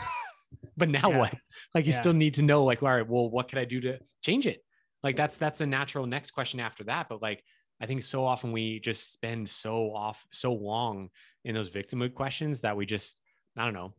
But 0.77 0.89
now 0.89 1.10
Yeah. 1.10 1.17
what? 1.20 1.34
Like 1.74 1.86
you 1.88 1.91
Yeah. 1.91 2.00
still 2.00 2.13
need 2.13 2.36
to 2.36 2.44
know 2.44 2.63
like 2.63 2.82
all 2.84 2.89
right 2.89 3.08
well 3.08 3.29
what 3.29 3.48
can 3.50 3.58
i 3.60 3.65
do 3.65 3.82
to 3.82 4.00
change 4.22 4.46
it? 4.48 4.63
Like 5.03 5.15
that's 5.15 5.36
that's 5.38 5.58
the 5.58 5.65
natural 5.65 6.06
next 6.06 6.32
question 6.32 6.60
after 6.60 6.84
that 6.86 7.08
but 7.10 7.22
like 7.22 7.44
i 7.82 7.86
think 7.86 8.01
so 8.03 8.25
often 8.25 8.51
we 8.51 8.79
just 8.79 9.12
spend 9.13 9.48
so 9.48 9.94
off 9.96 10.25
so 10.32 10.51
long 10.53 11.10
in 11.46 11.53
those 11.56 11.70
victimhood 11.70 12.13
questions 12.15 12.62
that 12.62 12.75
we 12.75 12.86
just 12.86 13.20
i 13.56 13.63
don't 13.63 13.74
know 13.75 13.94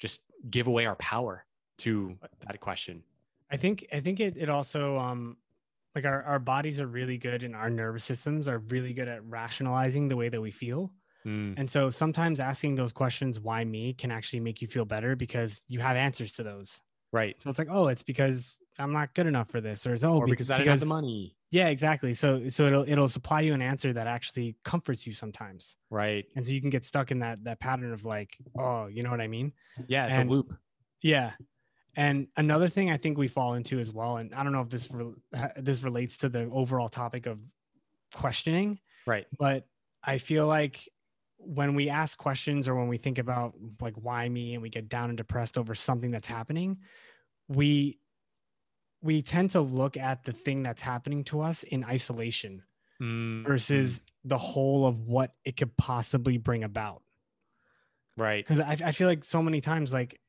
just 0.00 0.20
give 0.50 0.66
away 0.66 0.84
our 0.86 0.96
power 0.96 1.44
to 1.78 2.16
that 2.46 2.58
question 2.60 3.02
I 3.52 3.56
think 3.56 3.86
I 3.92 4.00
think 4.00 4.18
it 4.20 4.36
it 4.36 4.48
also 4.48 4.98
um 4.98 5.36
like 5.94 6.06
our, 6.06 6.22
our 6.22 6.38
bodies 6.38 6.80
are 6.80 6.86
really 6.86 7.18
good 7.18 7.42
and 7.42 7.54
our 7.54 7.68
nervous 7.68 8.02
systems 8.04 8.48
are 8.48 8.58
really 8.58 8.94
good 8.94 9.08
at 9.08 9.22
rationalizing 9.26 10.08
the 10.08 10.16
way 10.16 10.30
that 10.30 10.40
we 10.40 10.50
feel. 10.50 10.90
Mm, 11.26 11.54
And 11.58 11.70
so 11.70 11.90
sometimes 11.90 12.40
asking 12.40 12.74
those 12.76 12.92
questions, 12.92 13.38
why 13.38 13.62
me, 13.64 13.92
can 13.92 14.10
actually 14.10 14.40
make 14.40 14.62
you 14.62 14.66
feel 14.68 14.84
better 14.86 15.14
because 15.14 15.62
you 15.68 15.80
have 15.80 15.96
answers 15.96 16.32
to 16.36 16.42
those. 16.42 16.80
right 17.12 17.40
So 17.42 17.50
it's 17.50 17.58
like, 17.58 17.68
oh, 17.70 17.88
it's 17.88 18.02
because 18.02 18.56
I'm 18.78 18.92
not 18.92 19.14
good 19.14 19.26
enough 19.26 19.50
for 19.50 19.60
this, 19.60 19.86
or 19.86 19.92
it's 19.94 20.02
oh, 20.02 20.16
or 20.16 20.26
because 20.26 20.50
i 20.50 20.56
didn't 20.56 20.70
have 20.70 20.80
the 20.80 20.86
money 20.86 21.36
yeah, 21.50 21.68
exactly. 21.68 22.14
So 22.14 22.48
so 22.48 22.66
it'll 22.68 22.88
it'll 22.88 23.10
supply 23.10 23.42
you 23.42 23.52
an 23.52 23.60
answer 23.60 23.92
that 23.92 24.06
actually 24.06 24.56
comforts 24.64 25.06
you 25.06 25.12
sometimes, 25.12 25.76
right 25.90 26.24
and 26.34 26.42
so 26.46 26.50
you 26.52 26.62
can 26.62 26.70
get 26.70 26.82
stuck 26.86 27.10
in 27.10 27.18
that 27.18 27.44
that 27.44 27.60
pattern 27.60 27.92
of 27.92 28.06
like, 28.06 28.38
oh, 28.58 28.86
you 28.86 29.02
know 29.02 29.10
what 29.10 29.20
I 29.20 29.28
mean? 29.28 29.52
yeah 29.86 30.06
it's 30.06 30.16
And- 30.16 30.30
a 30.30 30.32
loop 30.32 30.54
Yeah. 31.02 31.32
And 31.94 32.28
another 32.36 32.68
thing 32.68 32.90
I 32.90 32.96
think 32.96 33.18
we 33.18 33.28
fall 33.28 33.54
into 33.54 33.78
as 33.78 33.92
well, 33.92 34.16
and 34.16 34.34
I 34.34 34.42
don't 34.42 34.52
know 34.52 34.62
if 34.62 34.70
this 34.70 34.90
re- 34.90 35.14
this 35.56 35.82
relates 35.82 36.18
to 36.18 36.28
the 36.28 36.48
overall 36.50 36.88
topic 36.88 37.26
of 37.26 37.38
questioning, 38.14 38.78
right 39.06 39.26
but 39.38 39.66
I 40.02 40.18
feel 40.18 40.46
like 40.46 40.88
when 41.38 41.74
we 41.74 41.88
ask 41.88 42.16
questions 42.16 42.68
or 42.68 42.74
when 42.76 42.88
we 42.88 42.98
think 42.98 43.18
about 43.18 43.54
like 43.80 43.94
why 43.94 44.28
me 44.28 44.54
and 44.54 44.62
we 44.62 44.70
get 44.70 44.88
down 44.88 45.10
and 45.10 45.16
depressed 45.16 45.58
over 45.58 45.74
something 45.74 46.10
that's 46.10 46.28
happening, 46.28 46.78
we 47.48 47.98
we 49.02 49.20
tend 49.20 49.50
to 49.50 49.60
look 49.60 49.96
at 49.96 50.24
the 50.24 50.32
thing 50.32 50.62
that's 50.62 50.82
happening 50.82 51.24
to 51.24 51.40
us 51.40 51.62
in 51.62 51.84
isolation. 51.84 52.62
Mm, 53.02 53.44
versus 53.44 53.98
mm. 53.98 54.02
the 54.26 54.38
whole 54.38 54.86
of 54.86 55.08
what 55.08 55.34
it 55.44 55.56
could 55.56 55.76
possibly 55.76 56.38
bring 56.38 56.62
about. 56.62 57.02
right. 58.16 58.44
Because 58.44 58.60
I, 58.60 58.76
I 58.84 58.92
feel 58.92 59.08
like 59.08 59.24
so 59.24 59.42
many 59.42 59.60
times, 59.60 59.92
like, 59.92 60.20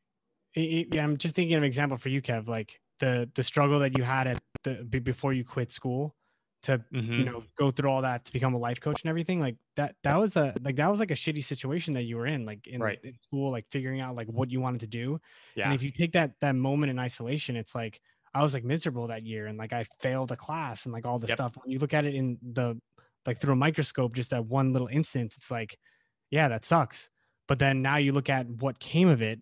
yeah, 0.56 1.04
I'm 1.04 1.18
just 1.18 1.36
thinking 1.36 1.56
of 1.56 1.64
an 1.64 1.68
example 1.68 1.98
for 1.98 2.10
you, 2.10 2.22
Kev, 2.22 2.48
like 2.48 2.80
the 3.00 3.30
the 3.36 3.44
struggle 3.44 3.80
that 3.80 3.96
you 3.96 4.04
had 4.04 4.28
at 4.28 4.40
the 4.64 4.84
before 4.84 5.34
you 5.34 5.44
quit 5.44 5.72
school 5.72 6.16
to 6.64 6.82
you 6.92 7.02
Mhm. 7.02 7.26
know 7.26 7.44
go 7.58 7.70
through 7.72 7.90
all 7.90 8.02
that 8.04 8.24
to 8.24 8.32
become 8.32 8.54
a 8.54 8.58
life 8.58 8.80
coach 8.80 9.02
and 9.02 9.10
everything 9.10 9.42
like 9.42 9.58
that 9.76 9.98
that 10.04 10.16
was 10.18 10.38
a 10.38 10.54
like 10.62 10.78
that 10.78 10.90
was 10.90 11.00
like 11.00 11.12
a 11.12 11.16
shitty 11.16 11.44
situation 11.44 11.94
that 11.96 12.04
you 12.04 12.16
were 12.16 12.26
in 12.26 12.46
like 12.46 12.66
in, 12.68 12.80
Right. 12.80 12.98
in 13.04 13.14
school 13.22 13.52
like 13.52 13.66
figuring 13.70 14.00
out 14.00 14.16
like 14.16 14.28
what 14.28 14.50
you 14.50 14.62
wanted 14.62 14.80
to 14.82 14.88
do 14.88 15.20
yeah. 15.56 15.66
and 15.66 15.74
if 15.74 15.84
you 15.84 15.90
take 15.90 16.14
that 16.14 16.40
that 16.40 16.56
moment 16.56 16.90
in 16.92 17.00
isolation 17.00 17.58
it's 17.58 17.76
like 17.76 18.00
i 18.34 18.42
was 18.42 18.54
like 18.54 18.64
miserable 18.64 19.08
that 19.08 19.26
year 19.26 19.48
and 19.48 19.58
like 19.58 19.74
i 19.74 19.84
failed 20.00 20.32
a 20.32 20.38
class 20.38 20.86
and 20.86 20.94
like 20.94 21.06
all 21.06 21.20
the 21.20 21.28
Yep. 21.28 21.36
stuff 21.38 21.58
when 21.62 21.70
you 21.70 21.80
look 21.80 21.94
at 21.94 22.06
it 22.06 22.16
in 22.16 22.38
the 22.42 22.80
like 23.26 23.40
through 23.42 23.54
a 23.54 23.58
microscope 23.58 24.16
just 24.16 24.30
that 24.30 24.46
one 24.46 24.72
little 24.72 24.88
instance 24.88 25.36
it's 25.36 25.52
like 25.52 25.78
yeah 26.32 26.48
that 26.48 26.64
sucks 26.64 27.10
but 27.50 27.60
then 27.60 27.82
now 27.82 27.98
you 27.98 28.14
look 28.14 28.30
at 28.30 28.48
what 28.48 28.80
came 28.80 29.10
of 29.10 29.22
it 29.22 29.42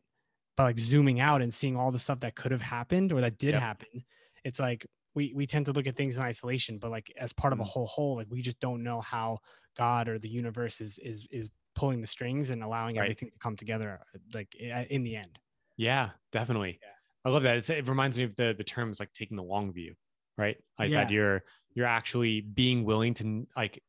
like 0.64 0.80
zooming 0.80 1.20
out 1.20 1.42
and 1.42 1.54
seeing 1.54 1.76
all 1.76 1.92
the 1.92 2.00
stuff 2.00 2.20
that 2.22 2.36
could 2.36 2.52
have 2.52 2.62
happened 2.62 3.12
or 3.12 3.22
that 3.22 3.38
did 3.38 3.54
Yep. 3.54 3.60
happen 3.60 4.04
it's 4.44 4.60
like 4.60 4.86
we 5.14 5.34
we 5.36 5.46
tend 5.46 5.66
to 5.66 5.72
look 5.74 5.88
at 5.88 5.96
things 5.96 6.18
in 6.18 6.24
isolation 6.24 6.78
but 6.80 6.92
like 6.92 7.12
as 7.18 7.34
part 7.34 7.54
of 7.54 7.60
a 7.60 7.64
Mm. 7.64 7.68
whole 7.68 7.86
whole 7.88 8.16
like 8.16 8.28
we 8.30 8.42
just 8.42 8.60
don't 8.60 8.84
know 8.84 9.02
how 9.02 9.40
god 9.78 10.08
or 10.08 10.20
the 10.20 10.30
universe 10.30 10.82
is 10.82 10.98
is 11.00 11.28
is 11.32 11.50
pulling 11.76 12.02
the 12.02 12.08
strings 12.08 12.50
and 12.50 12.64
allowing 12.64 12.98
Right. 12.98 13.06
everything 13.06 13.30
to 13.32 13.38
come 13.40 13.56
together 13.56 14.00
uh, 14.14 14.18
like 14.34 14.54
in 14.56 15.04
the 15.04 15.16
end 15.16 15.40
Yeah, 15.78 16.12
definitely. 16.32 16.80
Yeah. 16.82 16.88
I 17.26 17.30
love 17.30 17.44
that. 17.44 17.58
It's, 17.58 17.70
it 17.70 17.88
reminds 17.88 18.18
me 18.18 18.24
of 18.24 18.36
the 18.36 18.54
the 18.58 18.64
terms 18.64 19.00
like 19.00 19.14
taking 19.14 19.38
the 19.38 19.44
long 19.44 19.72
view, 19.72 19.96
right? 20.38 20.58
Like 20.80 20.92
that 20.94 21.10
you're 21.12 21.44
you're 21.76 21.86
actually 21.86 22.42
being 22.42 22.84
willing 22.84 23.14
to 23.16 23.48
like 23.56 23.84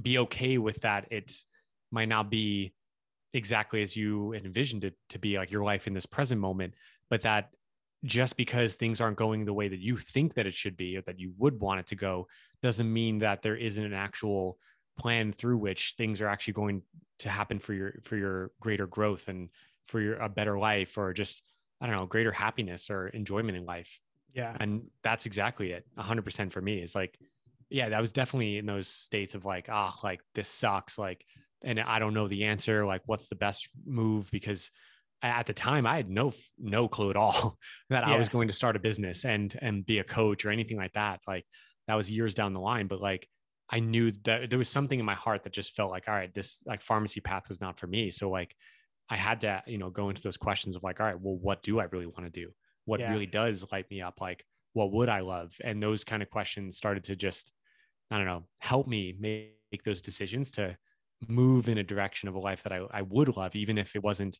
be 0.00 0.18
okay 0.18 0.58
with 0.58 0.80
that. 0.82 1.08
It's 1.10 1.46
might 1.90 2.08
not 2.08 2.30
be 2.30 2.74
exactly 3.36 3.82
as 3.82 3.96
you 3.96 4.32
envisioned 4.32 4.84
it 4.84 4.94
to 5.10 5.18
be 5.18 5.36
like 5.38 5.50
your 5.50 5.64
life 5.64 5.86
in 5.86 5.92
this 5.92 6.06
present 6.06 6.40
moment, 6.40 6.74
but 7.10 7.22
that 7.22 7.50
just 8.04 8.36
because 8.36 8.74
things 8.74 9.00
aren't 9.00 9.16
going 9.16 9.44
the 9.44 9.52
way 9.52 9.68
that 9.68 9.80
you 9.80 9.96
think 9.96 10.34
that 10.34 10.46
it 10.46 10.54
should 10.54 10.76
be 10.76 10.96
or 10.96 11.02
that 11.02 11.18
you 11.18 11.32
would 11.38 11.60
want 11.60 11.80
it 11.80 11.86
to 11.86 11.94
go 11.94 12.26
doesn't 12.62 12.92
mean 12.92 13.18
that 13.18 13.42
there 13.42 13.56
isn't 13.56 13.84
an 13.84 13.92
actual 13.92 14.58
plan 14.98 15.32
through 15.32 15.58
which 15.58 15.94
things 15.98 16.20
are 16.20 16.28
actually 16.28 16.54
going 16.54 16.82
to 17.18 17.28
happen 17.28 17.58
for 17.58 17.74
your 17.74 17.94
for 18.02 18.16
your 18.16 18.50
greater 18.60 18.86
growth 18.86 19.28
and 19.28 19.50
for 19.86 20.00
your 20.00 20.16
a 20.16 20.28
better 20.28 20.58
life 20.58 20.96
or 20.96 21.12
just 21.12 21.42
I 21.80 21.86
don't 21.86 21.96
know 21.96 22.06
greater 22.06 22.32
happiness 22.32 22.90
or 22.90 23.08
enjoyment 23.08 23.56
in 23.56 23.66
life. 23.66 24.00
Yeah. 24.32 24.56
And 24.58 24.82
that's 25.02 25.26
exactly 25.26 25.72
it 25.72 25.86
100% 25.98 26.52
for 26.52 26.60
me. 26.60 26.80
Is 26.80 26.94
like 26.94 27.18
yeah 27.68 27.88
that 27.88 28.00
was 28.00 28.12
definitely 28.12 28.58
in 28.58 28.66
those 28.66 28.86
states 28.86 29.34
of 29.34 29.44
like 29.44 29.68
ah 29.68 29.94
like 30.04 30.20
this 30.34 30.48
sucks 30.48 30.98
like 30.98 31.24
and 31.64 31.80
I 31.80 31.98
don't 31.98 32.14
know 32.14 32.28
the 32.28 32.44
answer 32.44 32.84
like 32.86 33.02
what's 33.06 33.28
the 33.28 33.34
best 33.34 33.68
move? 33.84 34.30
Because 34.30 34.70
at 35.22 35.46
the 35.46 35.54
time 35.54 35.86
I 35.86 35.96
had 35.96 36.10
no 36.10 36.32
no 36.58 36.88
clue 36.88 37.10
at 37.10 37.16
all 37.16 37.58
that 37.90 38.04
I 38.04 38.16
was 38.16 38.28
going 38.28 38.48
to 38.48 38.54
start 38.54 38.76
a 38.76 38.80
business 38.80 39.24
and 39.24 39.56
and 39.60 39.84
be 39.86 39.98
a 39.98 40.04
coach 40.04 40.44
or 40.44 40.50
anything 40.50 40.76
like 40.76 40.92
that. 40.92 41.20
Like 41.26 41.44
that 41.88 41.94
was 41.94 42.10
years 42.10 42.34
down 42.34 42.52
the 42.52 42.60
line 42.60 42.86
but 42.86 43.00
like 43.00 43.28
I 43.68 43.80
knew 43.80 44.12
that 44.24 44.50
there 44.50 44.58
was 44.58 44.68
something 44.68 44.98
in 45.00 45.04
my 45.06 45.14
heart 45.14 45.42
that 45.44 45.52
just 45.52 45.74
felt 45.74 45.90
like 45.90 46.08
all 46.08 46.14
right 46.14 46.32
this 46.34 46.60
like 46.66 46.82
pharmacy 46.82 47.20
path 47.20 47.48
was 47.48 47.60
not 47.60 47.78
for 47.80 47.86
me. 47.86 48.10
So 48.10 48.30
like 48.30 48.54
I 49.08 49.16
had 49.16 49.40
to 49.42 49.62
you 49.66 49.78
know 49.78 49.90
go 49.90 50.08
into 50.08 50.22
those 50.22 50.36
questions 50.36 50.76
of 50.76 50.82
like 50.82 51.00
all 51.00 51.06
right 51.06 51.20
well 51.20 51.36
what 51.36 51.62
do 51.62 51.78
I 51.80 51.84
really 51.84 52.06
want 52.06 52.24
to 52.24 52.30
do? 52.30 52.52
What 52.84 53.00
Yeah. 53.00 53.08
really 53.08 53.26
does 53.26 53.64
light 53.72 53.90
me 53.90 54.02
up? 54.02 54.20
Like 54.20 54.44
what 54.74 54.92
would 54.92 55.08
I 55.08 55.20
love? 55.20 55.56
And 55.64 55.82
those 55.82 56.04
kind 56.04 56.22
of 56.22 56.30
questions 56.30 56.76
started 56.76 57.04
to 57.04 57.16
just 57.16 57.52
I 58.10 58.18
don't 58.18 58.26
know 58.26 58.44
help 58.58 58.86
me 58.86 59.14
make, 59.18 59.56
make 59.72 59.82
those 59.84 60.02
decisions 60.02 60.52
to 60.52 60.76
move 61.28 61.68
in 61.68 61.78
a 61.78 61.82
direction 61.82 62.28
of 62.28 62.34
a 62.34 62.38
life 62.38 62.62
that 62.62 62.72
I, 62.72 62.80
I 62.90 63.02
would 63.02 63.36
love 63.36 63.56
even 63.56 63.78
if 63.78 63.96
it 63.96 64.02
wasn't 64.02 64.38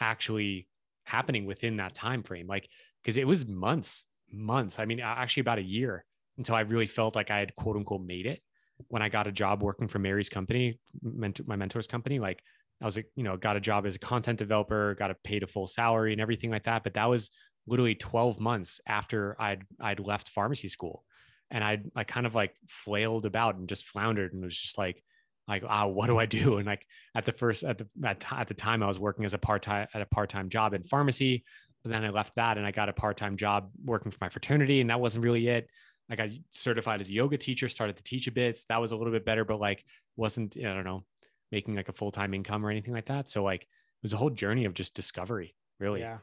actually 0.00 0.68
happening 1.04 1.46
within 1.46 1.76
that 1.76 1.94
time 1.94 2.22
frame 2.22 2.46
like 2.46 2.68
because 3.02 3.16
it 3.16 3.26
was 3.26 3.46
months 3.46 4.04
months 4.30 4.78
i 4.78 4.84
mean 4.84 5.00
actually 5.00 5.40
about 5.40 5.58
a 5.58 5.62
year 5.62 6.04
until 6.36 6.54
i 6.54 6.60
really 6.60 6.86
felt 6.86 7.16
like 7.16 7.30
i 7.30 7.38
had 7.38 7.54
quote 7.54 7.76
unquote 7.76 8.02
made 8.02 8.26
it. 8.26 8.40
When 8.88 9.02
i 9.02 9.08
got 9.08 9.26
a 9.26 9.32
job 9.32 9.62
working 9.62 9.88
for 9.88 9.98
mary's 9.98 10.28
company 10.28 10.78
mentor, 11.02 11.44
my 11.46 11.56
mentor's 11.56 11.86
company 11.86 12.18
like 12.18 12.40
i 12.80 12.84
was 12.84 12.96
you 12.96 13.24
know 13.24 13.36
got 13.36 13.56
a 13.56 13.60
job 13.60 13.86
as 13.86 13.94
a 13.94 13.98
content 13.98 14.38
developer 14.38 14.94
got 14.96 15.10
a 15.10 15.16
paid 15.24 15.42
a 15.42 15.46
full 15.46 15.66
salary 15.66 16.12
and 16.12 16.20
everything 16.20 16.50
like 16.50 16.64
that 16.64 16.84
but 16.84 16.94
that 16.94 17.06
was 17.06 17.30
literally 17.66 17.94
12 17.94 18.38
months 18.38 18.80
after 18.86 19.34
i'd 19.40 19.62
i'd 19.80 20.00
left 20.00 20.28
pharmacy 20.28 20.68
school. 20.68 21.04
And 21.50 21.64
i 21.64 21.78
i 21.96 22.04
kind 22.04 22.26
of 22.26 22.34
like 22.34 22.54
flailed 22.68 23.24
about 23.24 23.56
and 23.56 23.68
just 23.68 23.86
floundered 23.86 24.32
and 24.32 24.44
was 24.44 24.58
just 24.58 24.76
like 24.76 25.02
like 25.48 25.64
ah 25.66 25.86
what 25.86 26.06
do 26.06 26.18
i 26.18 26.26
do 26.26 26.58
and 26.58 26.66
like 26.66 26.84
at 27.14 27.24
the 27.24 27.32
first 27.32 27.64
at 27.64 27.78
the 27.78 27.86
at, 28.04 28.24
at 28.32 28.48
the 28.48 28.54
time 28.54 28.82
i 28.82 28.86
was 28.86 28.98
working 28.98 29.24
as 29.24 29.34
a 29.34 29.38
part-time 29.38 29.86
at 29.94 30.02
a 30.02 30.06
part-time 30.06 30.48
job 30.48 30.74
in 30.74 30.82
pharmacy 30.82 31.44
but 31.82 31.90
then 31.90 32.04
i 32.04 32.10
left 32.10 32.34
that 32.36 32.58
and 32.58 32.66
i 32.66 32.70
got 32.70 32.88
a 32.88 32.92
part-time 32.92 33.36
job 33.36 33.70
working 33.84 34.10
for 34.10 34.18
my 34.20 34.28
fraternity 34.28 34.80
and 34.80 34.90
that 34.90 35.00
wasn't 35.00 35.24
really 35.24 35.48
it 35.48 35.68
i 36.10 36.16
got 36.16 36.28
certified 36.52 37.00
as 37.00 37.08
a 37.08 37.12
yoga 37.12 37.38
teacher 37.38 37.68
started 37.68 37.96
to 37.96 38.02
teach 38.02 38.26
a 38.26 38.32
bit 38.32 38.56
so 38.58 38.64
that 38.68 38.80
was 38.80 38.92
a 38.92 38.96
little 38.96 39.12
bit 39.12 39.24
better 39.24 39.44
but 39.44 39.58
like 39.58 39.84
wasn't 40.16 40.56
i 40.58 40.62
don't 40.62 40.84
know 40.84 41.02
making 41.50 41.74
like 41.74 41.88
a 41.88 41.92
full-time 41.92 42.34
income 42.34 42.64
or 42.64 42.70
anything 42.70 42.92
like 42.92 43.06
that 43.06 43.28
so 43.28 43.42
like 43.42 43.62
it 43.62 44.02
was 44.02 44.12
a 44.12 44.16
whole 44.16 44.30
journey 44.30 44.66
of 44.66 44.74
just 44.74 44.94
discovery 44.94 45.54
really 45.80 46.00
Yeah. 46.00 46.18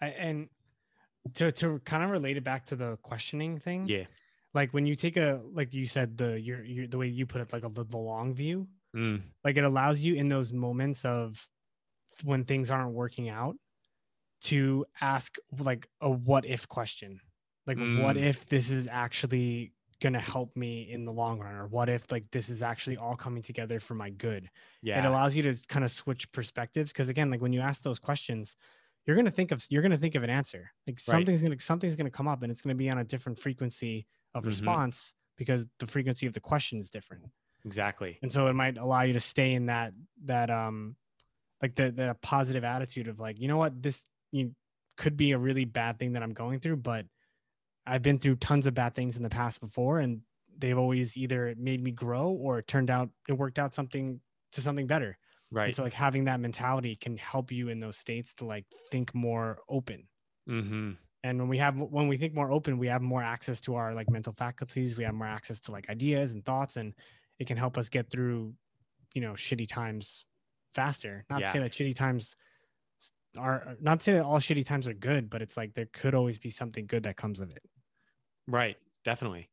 I, 0.00 0.08
and 0.08 0.48
to 1.34 1.50
to 1.52 1.80
kind 1.80 2.04
of 2.04 2.10
relate 2.10 2.36
it 2.36 2.44
back 2.44 2.66
to 2.66 2.76
the 2.76 2.98
questioning 3.02 3.58
thing. 3.58 3.86
yeah 3.88 4.04
Like 4.56 4.72
when 4.72 4.86
you 4.86 4.94
take 4.94 5.16
a 5.18 5.40
like 5.58 5.70
you 5.74 5.86
said 5.86 6.16
the 6.16 6.40
your, 6.40 6.64
your 6.64 6.86
the 6.92 6.98
way 6.98 7.08
you 7.08 7.26
put 7.26 7.40
it 7.42 7.52
like 7.52 7.64
a 7.64 7.68
the 7.68 7.84
the 7.84 7.98
long 7.98 8.34
view, 8.34 8.66
Mm, 8.96 9.20
like 9.44 9.56
it 9.58 9.64
allows 9.64 10.00
you 10.00 10.14
in 10.14 10.28
those 10.30 10.52
moments 10.54 11.04
of 11.04 11.46
when 12.24 12.44
things 12.44 12.70
aren't 12.70 12.94
working 12.94 13.28
out 13.28 13.56
to 14.42 14.86
ask 15.00 15.36
like 15.58 15.86
a 16.00 16.08
what 16.10 16.44
if 16.46 16.66
question. 16.68 17.20
Like 17.66 17.78
what 17.78 18.16
Mm. 18.16 18.22
if 18.30 18.46
this 18.48 18.70
is 18.70 18.88
actually 18.90 19.72
going 20.00 20.12
to 20.14 20.20
help 20.20 20.54
me 20.56 20.90
in 20.90 21.04
the 21.04 21.12
long 21.12 21.38
run? 21.40 21.54
Or 21.54 21.66
what 21.66 21.88
if 21.88 22.10
like 22.10 22.24
this 22.30 22.48
is 22.48 22.62
actually 22.62 22.96
all 22.96 23.16
coming 23.16 23.42
together 23.42 23.80
for 23.80 23.94
my 23.94 24.10
good? 24.10 24.48
Yeah. 24.82 24.98
it 25.00 25.04
allows 25.04 25.36
you 25.36 25.42
to 25.42 25.54
kind 25.68 25.84
of 25.84 25.90
switch 25.90 26.30
perspectives 26.32 26.92
because 26.92 27.08
again 27.10 27.30
like 27.30 27.42
when 27.42 27.52
you 27.52 27.60
ask 27.60 27.82
those 27.82 27.98
questions 27.98 28.56
you're 29.04 29.16
going 29.16 29.26
to 29.32 29.36
think 29.38 29.52
of 29.52 29.64
you're 29.70 29.82
going 29.82 29.92
to 29.98 29.98
think 30.04 30.14
of 30.14 30.22
an 30.22 30.30
answer. 30.30 30.70
Like 30.86 30.98
something's 31.00 31.40
going 31.42 31.56
to 31.58 31.64
something's 31.64 31.96
going 31.96 32.10
to 32.12 32.16
come 32.18 32.28
up 32.28 32.42
and 32.42 32.50
it's 32.52 32.62
going 32.62 32.74
to 32.74 32.78
be 32.84 32.88
on 32.90 32.98
a 32.98 33.04
different 33.04 33.38
frequency 33.38 34.06
of 34.34 34.44
Mhm. 34.44 34.48
response 34.48 35.14
because 35.36 35.66
the 35.78 35.86
frequency 35.86 36.26
of 36.26 36.32
the 36.32 36.40
question 36.40 36.78
is 36.78 36.90
different 36.90 37.24
exactly 37.64 38.18
and 38.22 38.32
so 38.32 38.46
it 38.46 38.52
might 38.54 38.78
allow 38.78 39.02
you 39.02 39.12
to 39.12 39.20
stay 39.20 39.52
in 39.54 39.66
that 39.66 39.92
that 40.24 40.50
um 40.50 40.96
like 41.62 41.74
the 41.74 41.90
the 41.90 42.16
positive 42.22 42.64
attitude 42.64 43.08
of 43.08 43.18
like 43.18 43.38
you 43.40 43.48
know 43.48 43.56
what 43.56 43.82
this 43.82 44.06
you 44.32 44.54
could 44.96 45.16
be 45.16 45.32
a 45.32 45.38
really 45.38 45.64
bad 45.64 45.98
thing 45.98 46.12
that 46.12 46.22
i'm 46.22 46.32
going 46.32 46.58
through 46.60 46.76
but 46.76 47.06
i've 47.86 48.02
been 48.02 48.18
through 48.18 48.36
tons 48.36 48.66
of 48.66 48.74
bad 48.74 48.94
things 48.94 49.16
in 49.16 49.22
the 49.22 49.30
past 49.30 49.60
before 49.60 50.00
and 50.00 50.20
they've 50.58 50.78
always 50.78 51.16
either 51.16 51.54
made 51.58 51.82
me 51.82 51.90
grow 51.90 52.30
or 52.30 52.58
it 52.58 52.66
turned 52.66 52.90
out 52.90 53.10
it 53.28 53.32
worked 53.34 53.58
out 53.58 53.74
something 53.74 54.20
to 54.52 54.60
something 54.60 54.86
better 54.86 55.18
right 55.50 55.66
and 55.66 55.74
so 55.76 55.82
like 55.82 55.92
having 55.92 56.24
that 56.24 56.40
mentality 56.40 56.96
can 56.96 57.16
help 57.16 57.52
you 57.52 57.68
in 57.68 57.78
those 57.80 57.96
states 57.96 58.34
to 58.34 58.44
like 58.44 58.64
think 58.90 59.14
more 59.14 59.58
open. 59.68 60.08
mm-hmm. 60.48 60.92
And 61.26 61.40
when 61.40 61.48
we 61.48 61.58
have 61.58 61.76
when 61.76 62.06
we 62.06 62.16
think 62.16 62.34
more 62.34 62.52
open, 62.52 62.78
we 62.78 62.86
have 62.86 63.02
more 63.02 63.22
access 63.22 63.58
to 63.62 63.74
our 63.74 63.94
like 63.94 64.08
mental 64.08 64.32
faculties, 64.32 64.96
we 64.96 65.02
have 65.02 65.14
more 65.14 65.26
access 65.26 65.58
to 65.62 65.72
like 65.72 65.90
ideas 65.90 66.30
and 66.30 66.44
thoughts 66.44 66.76
and 66.76 66.94
it 67.40 67.48
can 67.48 67.56
help 67.56 67.76
us 67.76 67.88
get 67.88 68.08
through, 68.10 68.54
you 69.12 69.20
know, 69.22 69.32
shitty 69.32 69.66
times 69.66 70.24
faster. 70.72 71.24
Not 71.28 71.40
to 71.40 71.48
say 71.48 71.58
that 71.58 71.72
shitty 71.72 71.96
times 71.96 72.36
are 73.36 73.76
not 73.80 73.98
to 73.98 74.04
say 74.04 74.12
that 74.12 74.24
all 74.24 74.38
shitty 74.38 74.64
times 74.64 74.86
are 74.86 74.94
good, 74.94 75.28
but 75.28 75.42
it's 75.42 75.56
like 75.56 75.74
there 75.74 75.88
could 75.92 76.14
always 76.14 76.38
be 76.38 76.50
something 76.50 76.86
good 76.86 77.02
that 77.02 77.16
comes 77.16 77.40
of 77.40 77.50
it. 77.50 77.62
Right. 78.46 78.76
Definitely. 79.04 79.50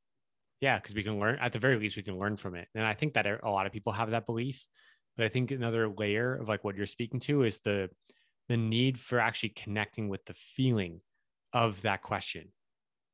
Yeah. 0.62 0.80
Cause 0.80 0.94
we 0.94 1.02
can 1.02 1.20
learn, 1.20 1.40
at 1.42 1.54
the 1.54 1.60
very 1.60 1.78
least, 1.78 1.98
we 1.98 2.04
can 2.04 2.20
learn 2.20 2.38
from 2.38 2.54
it. 2.54 2.68
And 2.76 2.86
I 2.86 2.94
think 2.94 3.16
that 3.16 3.26
a 3.26 3.50
lot 3.50 3.66
of 3.66 3.72
people 3.72 3.94
have 3.94 4.12
that 4.12 4.28
belief. 4.28 4.68
But 5.18 5.26
I 5.26 5.30
think 5.30 5.50
another 5.50 5.90
layer 5.90 6.36
of 6.36 6.48
like 6.48 6.64
what 6.64 6.76
you're 6.76 6.86
speaking 6.86 7.20
to 7.22 7.44
is 7.44 7.60
the, 7.60 7.90
the 8.48 8.58
need 8.58 9.00
for 9.00 9.20
actually 9.20 9.50
connecting 9.50 10.08
with 10.08 10.24
the 10.26 10.36
feeling 10.36 11.02
of 11.54 11.82
that 11.84 12.02
question. 12.02 12.50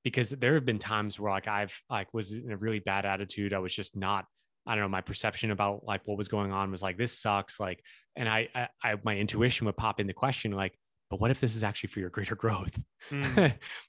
Because 0.04 0.30
there 0.30 0.54
have 0.56 0.66
been 0.66 0.80
times 0.80 1.20
where 1.20 1.32
like 1.32 1.48
I've 1.48 1.78
like 1.90 2.14
was 2.14 2.32
in 2.32 2.52
a 2.52 2.58
really 2.58 2.80
bad 2.80 3.06
attitude. 3.06 3.54
I 3.54 3.60
was 3.60 3.74
just 3.74 3.98
not, 3.98 4.26
I 4.66 4.76
don't 4.76 4.84
know, 4.84 4.90
my 4.90 5.02
perception 5.02 5.52
about 5.52 5.84
like 5.84 6.02
what 6.06 6.18
was 6.18 6.30
going 6.30 6.52
on 6.52 6.72
was 6.72 6.82
like, 6.82 6.98
this 6.98 7.20
sucks. 7.20 7.60
Like, 7.60 7.84
and 8.16 8.30
I, 8.30 8.48
I, 8.56 8.68
I 8.84 8.96
my 9.04 9.18
intuition 9.18 9.66
would 9.66 9.78
pop 9.78 10.00
in 10.00 10.08
the 10.08 10.14
question, 10.14 10.52
like, 10.52 10.74
but 11.10 11.20
what 11.20 11.32
if 11.32 11.40
this 11.40 11.56
is 11.56 11.64
actually 11.64 11.90
for 11.90 12.00
your 12.00 12.10
greater 12.10 12.36
growth? 12.36 12.80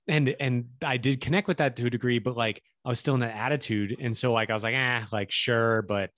and 0.08 0.34
and 0.40 0.64
I 0.82 0.96
did 0.96 1.20
connect 1.20 1.48
with 1.48 1.58
that 1.58 1.76
to 1.76 1.86
a 1.86 1.90
degree, 1.90 2.18
but 2.18 2.36
like 2.36 2.62
I 2.84 2.88
was 2.88 2.98
still 2.98 3.14
in 3.14 3.20
that 3.20 3.36
attitude, 3.36 3.96
and 4.00 4.16
so 4.16 4.32
like 4.32 4.50
I 4.50 4.54
was 4.54 4.64
like, 4.64 4.74
ah, 4.76 5.06
like 5.12 5.30
sure, 5.30 5.82
but 5.82 6.10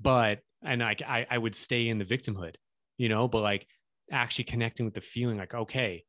but 0.00 0.38
and 0.62 0.80
like 0.80 1.02
I 1.02 1.26
I 1.28 1.38
would 1.38 1.56
stay 1.56 1.88
in 1.88 1.98
the 1.98 2.04
victimhood, 2.04 2.54
you 2.98 3.08
know, 3.08 3.26
but 3.26 3.42
like 3.42 3.66
actually 4.12 4.44
connecting 4.44 4.86
with 4.86 4.94
the 4.94 5.00
feeling, 5.00 5.38
like 5.38 5.54
okay, 5.54 6.04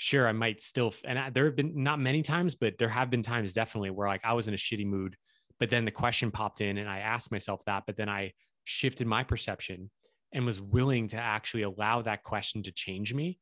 sure, 0.00 0.26
I 0.26 0.32
might 0.32 0.62
still, 0.62 0.94
and 1.04 1.18
I, 1.18 1.28
there 1.28 1.44
have 1.44 1.54
been 1.54 1.82
not 1.82 2.00
many 2.00 2.22
times, 2.22 2.54
but 2.54 2.78
there 2.78 2.88
have 2.88 3.10
been 3.10 3.22
times 3.22 3.52
definitely 3.52 3.90
where 3.90 4.08
like 4.08 4.22
I 4.24 4.32
was 4.32 4.48
in 4.48 4.54
a 4.54 4.56
shitty 4.56 4.86
mood, 4.86 5.14
But 5.58 5.68
then 5.68 5.84
the 5.84 5.90
question 5.90 6.30
popped 6.30 6.62
in 6.62 6.78
and 6.78 6.88
I 6.88 7.00
asked 7.00 7.30
myself 7.30 7.62
that, 7.66 7.82
but 7.86 7.98
then 7.98 8.08
I 8.08 8.32
shifted 8.64 9.06
my 9.06 9.24
perception 9.24 9.90
and 10.32 10.46
was 10.46 10.58
willing 10.58 11.08
to 11.08 11.18
actually 11.18 11.64
allow 11.64 12.00
that 12.00 12.24
question 12.24 12.62
to 12.62 12.72
change 12.72 13.12
me. 13.12 13.38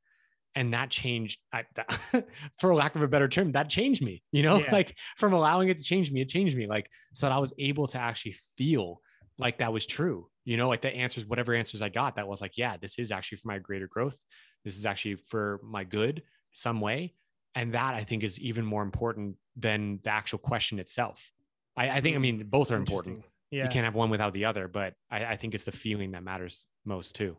And 0.57 0.75
that 0.75 0.91
changed, 0.91 1.39
I, 1.53 1.63
that, 1.77 2.27
for 2.59 2.75
lack 2.75 2.97
of 2.97 3.05
a 3.05 3.09
better 3.09 3.29
term, 3.29 3.53
that 3.53 3.71
changed 3.71 4.03
me, 4.03 4.25
you 4.33 4.43
know, 4.43 4.59
yeah. 4.59 4.73
like 4.73 4.99
from 5.17 5.35
allowing 5.35 5.69
it 5.69 5.79
to 5.79 5.85
change 5.85 6.11
me, 6.11 6.23
it 6.23 6.29
changed 6.29 6.57
me. 6.57 6.67
Like, 6.67 6.91
so 7.15 7.27
that 7.27 7.33
I 7.33 7.39
was 7.39 7.53
able 7.61 7.87
to 7.87 7.99
actually 7.99 8.35
feel 8.57 9.01
like 9.39 9.59
that 9.59 9.73
was 9.73 9.87
true, 9.87 10.27
you 10.45 10.57
know, 10.57 10.69
like 10.69 10.83
the 10.83 10.93
answers, 10.93 11.25
whatever 11.25 11.55
answers 11.55 11.83
I 11.83 11.89
got, 11.89 12.17
that 12.17 12.27
was 12.27 12.41
like, 12.41 12.57
yeah, 12.57 12.77
this 12.79 12.99
is 12.99 13.13
actually 13.13 13.39
for 13.39 13.47
my 13.47 13.59
greater 13.61 13.87
growth. 13.87 14.19
This 14.65 14.77
is 14.77 14.87
actually 14.87 15.19
for 15.29 15.61
my 15.63 15.85
good 15.85 16.21
some 16.53 16.81
way. 16.81 17.15
And 17.55 17.75
that 17.75 17.95
I 17.95 18.05
think 18.05 18.23
is 18.23 18.39
even 18.41 18.65
more 18.65 18.83
important 18.83 19.37
than 19.57 20.01
the 20.05 20.11
actual 20.11 20.39
question 20.39 20.79
itself. 20.79 21.33
I, 21.77 21.91
I 21.91 22.01
think, 22.01 22.15
I 22.15 22.19
mm, 22.19 22.23
mean, 22.23 22.47
both 22.49 22.71
are 22.71 22.77
important. 22.77 23.25
Yeah. 23.51 23.65
You 23.65 23.71
can't 23.71 23.85
have 23.85 23.95
one 23.95 24.11
without 24.11 24.33
the 24.33 24.45
other, 24.45 24.69
but 24.69 24.95
I, 25.11 25.25
I 25.25 25.37
think 25.37 25.55
it's 25.55 25.65
the 25.65 25.73
feeling 25.73 26.13
that 26.13 26.23
matters 26.23 26.67
most 26.85 27.15
too. 27.15 27.37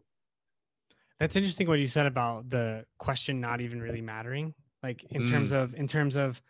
That's 1.20 1.36
interesting 1.36 1.68
what 1.68 1.80
you 1.80 1.88
said 1.88 2.06
about 2.06 2.50
the 2.50 2.86
question 2.98 3.42
not 3.42 3.62
even 3.62 3.82
really 3.82 4.02
mattering. 4.02 4.54
Like 4.82 5.04
in 5.10 5.24
mm. 5.24 5.30
terms 5.30 5.52
of 5.52 5.76
in 5.76 5.88
terms 5.88 6.16
of 6.16 6.42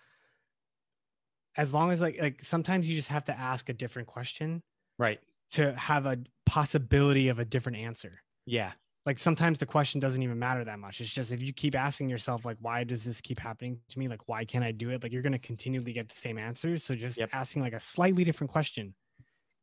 as 1.58 1.74
long 1.74 1.92
as 1.92 2.00
like 2.00 2.22
like 2.22 2.44
sometimes 2.44 2.88
you 2.88 2.96
just 2.96 3.10
have 3.10 3.24
to 3.26 3.38
ask 3.38 3.70
a 3.70 3.74
different 3.74 4.08
question. 4.08 4.62
Right. 5.00 5.20
To 5.54 5.74
have 5.74 6.06
a 6.06 6.20
possibility 6.46 7.30
of 7.30 7.40
a 7.40 7.46
different 7.46 7.80
answer. 7.80 8.22
Yeah. 8.46 8.74
Like 9.06 9.18
sometimes 9.18 9.60
the 9.60 9.66
question 9.66 10.00
doesn't 10.00 10.22
even 10.22 10.38
matter 10.38 10.64
that 10.64 10.80
much. 10.80 11.02
It's 11.02 11.10
just 11.10 11.32
if 11.32 11.42
you 11.42 11.54
keep 11.54 11.74
asking 11.74 12.10
yourself, 12.10 12.46
like, 12.46 12.58
why 12.60 12.84
does 12.84 13.04
this 13.04 13.22
keep 13.22 13.40
happening 13.40 13.80
to 13.90 13.98
me? 13.98 14.08
Like, 14.08 14.28
why 14.28 14.46
can't 14.46 14.64
I 14.64 14.72
do 14.72 14.90
it? 14.92 15.02
Like, 15.02 15.12
you're 15.12 15.22
going 15.22 15.34
to 15.34 15.40
continually 15.40 15.94
get 15.94 16.10
the 16.10 16.16
same 16.16 16.38
answers. 16.38 16.84
So 16.84 16.96
just 16.96 17.18
yep. 17.18 17.30
asking 17.32 17.62
like 17.62 17.74
a 17.74 17.80
slightly 17.80 18.24
different 18.24 18.52
question 18.52 18.94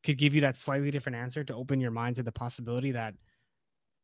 could 0.07 0.19
give 0.19 0.35
you 0.35 0.41
that 0.43 0.57
slightly 0.57 0.93
different 0.93 1.17
answer 1.17 1.43
to 1.43 1.55
open 1.55 1.81
your 1.81 1.91
mind 1.91 2.15
to 2.17 2.23
the 2.23 2.31
possibility 2.31 2.93
that 2.93 3.15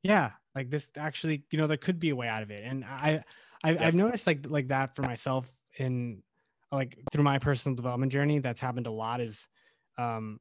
yeah 0.02 0.32
like 0.54 0.68
this 0.68 0.90
actually 0.96 1.44
you 1.52 1.58
know 1.58 1.68
there 1.68 1.76
could 1.76 2.00
be 2.00 2.10
a 2.10 2.16
way 2.16 2.26
out 2.26 2.42
of 2.42 2.50
it 2.50 2.64
and 2.64 2.84
i, 2.84 3.22
I 3.62 3.72
yeah. 3.72 3.86
i've 3.86 3.94
noticed 3.94 4.26
like 4.26 4.44
like 4.48 4.68
that 4.68 4.96
for 4.96 5.02
myself 5.02 5.50
in 5.78 6.22
like 6.72 6.98
through 7.12 7.22
my 7.22 7.38
personal 7.38 7.76
development 7.76 8.10
journey 8.10 8.40
that's 8.40 8.60
happened 8.60 8.88
a 8.88 8.90
lot 8.90 9.20
is 9.20 9.48
um 9.96 10.40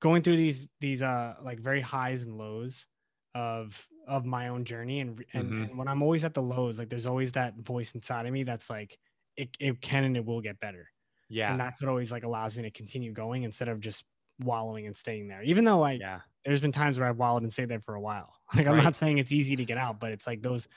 going 0.00 0.22
through 0.22 0.36
these 0.36 0.68
these 0.80 1.02
uh 1.02 1.34
like 1.42 1.58
very 1.58 1.80
highs 1.80 2.22
and 2.22 2.36
lows 2.36 2.86
of 3.34 3.86
of 4.06 4.24
my 4.24 4.48
own 4.48 4.64
journey 4.64 5.00
and 5.00 5.24
and, 5.32 5.44
mm-hmm. 5.44 5.62
and 5.62 5.78
when 5.78 5.88
i'm 5.88 6.02
always 6.02 6.24
at 6.24 6.34
the 6.34 6.42
lows 6.42 6.78
like 6.78 6.88
there's 6.88 7.06
always 7.06 7.32
that 7.32 7.56
voice 7.56 7.92
inside 7.92 8.26
of 8.26 8.32
me 8.32 8.42
that's 8.42 8.68
like 8.68 8.98
it, 9.36 9.48
it 9.58 9.80
can 9.80 10.04
and 10.04 10.16
it 10.16 10.24
will 10.24 10.40
get 10.40 10.60
better 10.60 10.88
yeah 11.28 11.50
and 11.50 11.58
that's 11.58 11.80
what 11.80 11.88
always 11.88 12.12
like 12.12 12.24
allows 12.24 12.56
me 12.56 12.62
to 12.62 12.70
continue 12.70 13.12
going 13.12 13.44
instead 13.44 13.68
of 13.68 13.80
just 13.80 14.04
wallowing 14.44 14.86
and 14.86 14.96
staying 14.96 15.28
there. 15.28 15.42
Even 15.42 15.64
though 15.64 15.78
like 15.78 16.00
yeah, 16.00 16.20
there's 16.44 16.60
been 16.60 16.72
times 16.72 16.98
where 16.98 17.08
I've 17.08 17.18
wallowed 17.18 17.42
and 17.42 17.52
stayed 17.52 17.68
there 17.68 17.80
for 17.80 17.94
a 17.94 18.00
while. 18.00 18.34
Like 18.54 18.66
I'm 18.66 18.74
right. 18.74 18.84
not 18.84 18.96
saying 18.96 19.16
it's 19.16 19.32
easy 19.32 19.56
to 19.56 19.64
get 19.64 19.78
out, 19.78 19.98
but 19.98 20.12
it's 20.12 20.26
like 20.26 20.42
those 20.42 20.68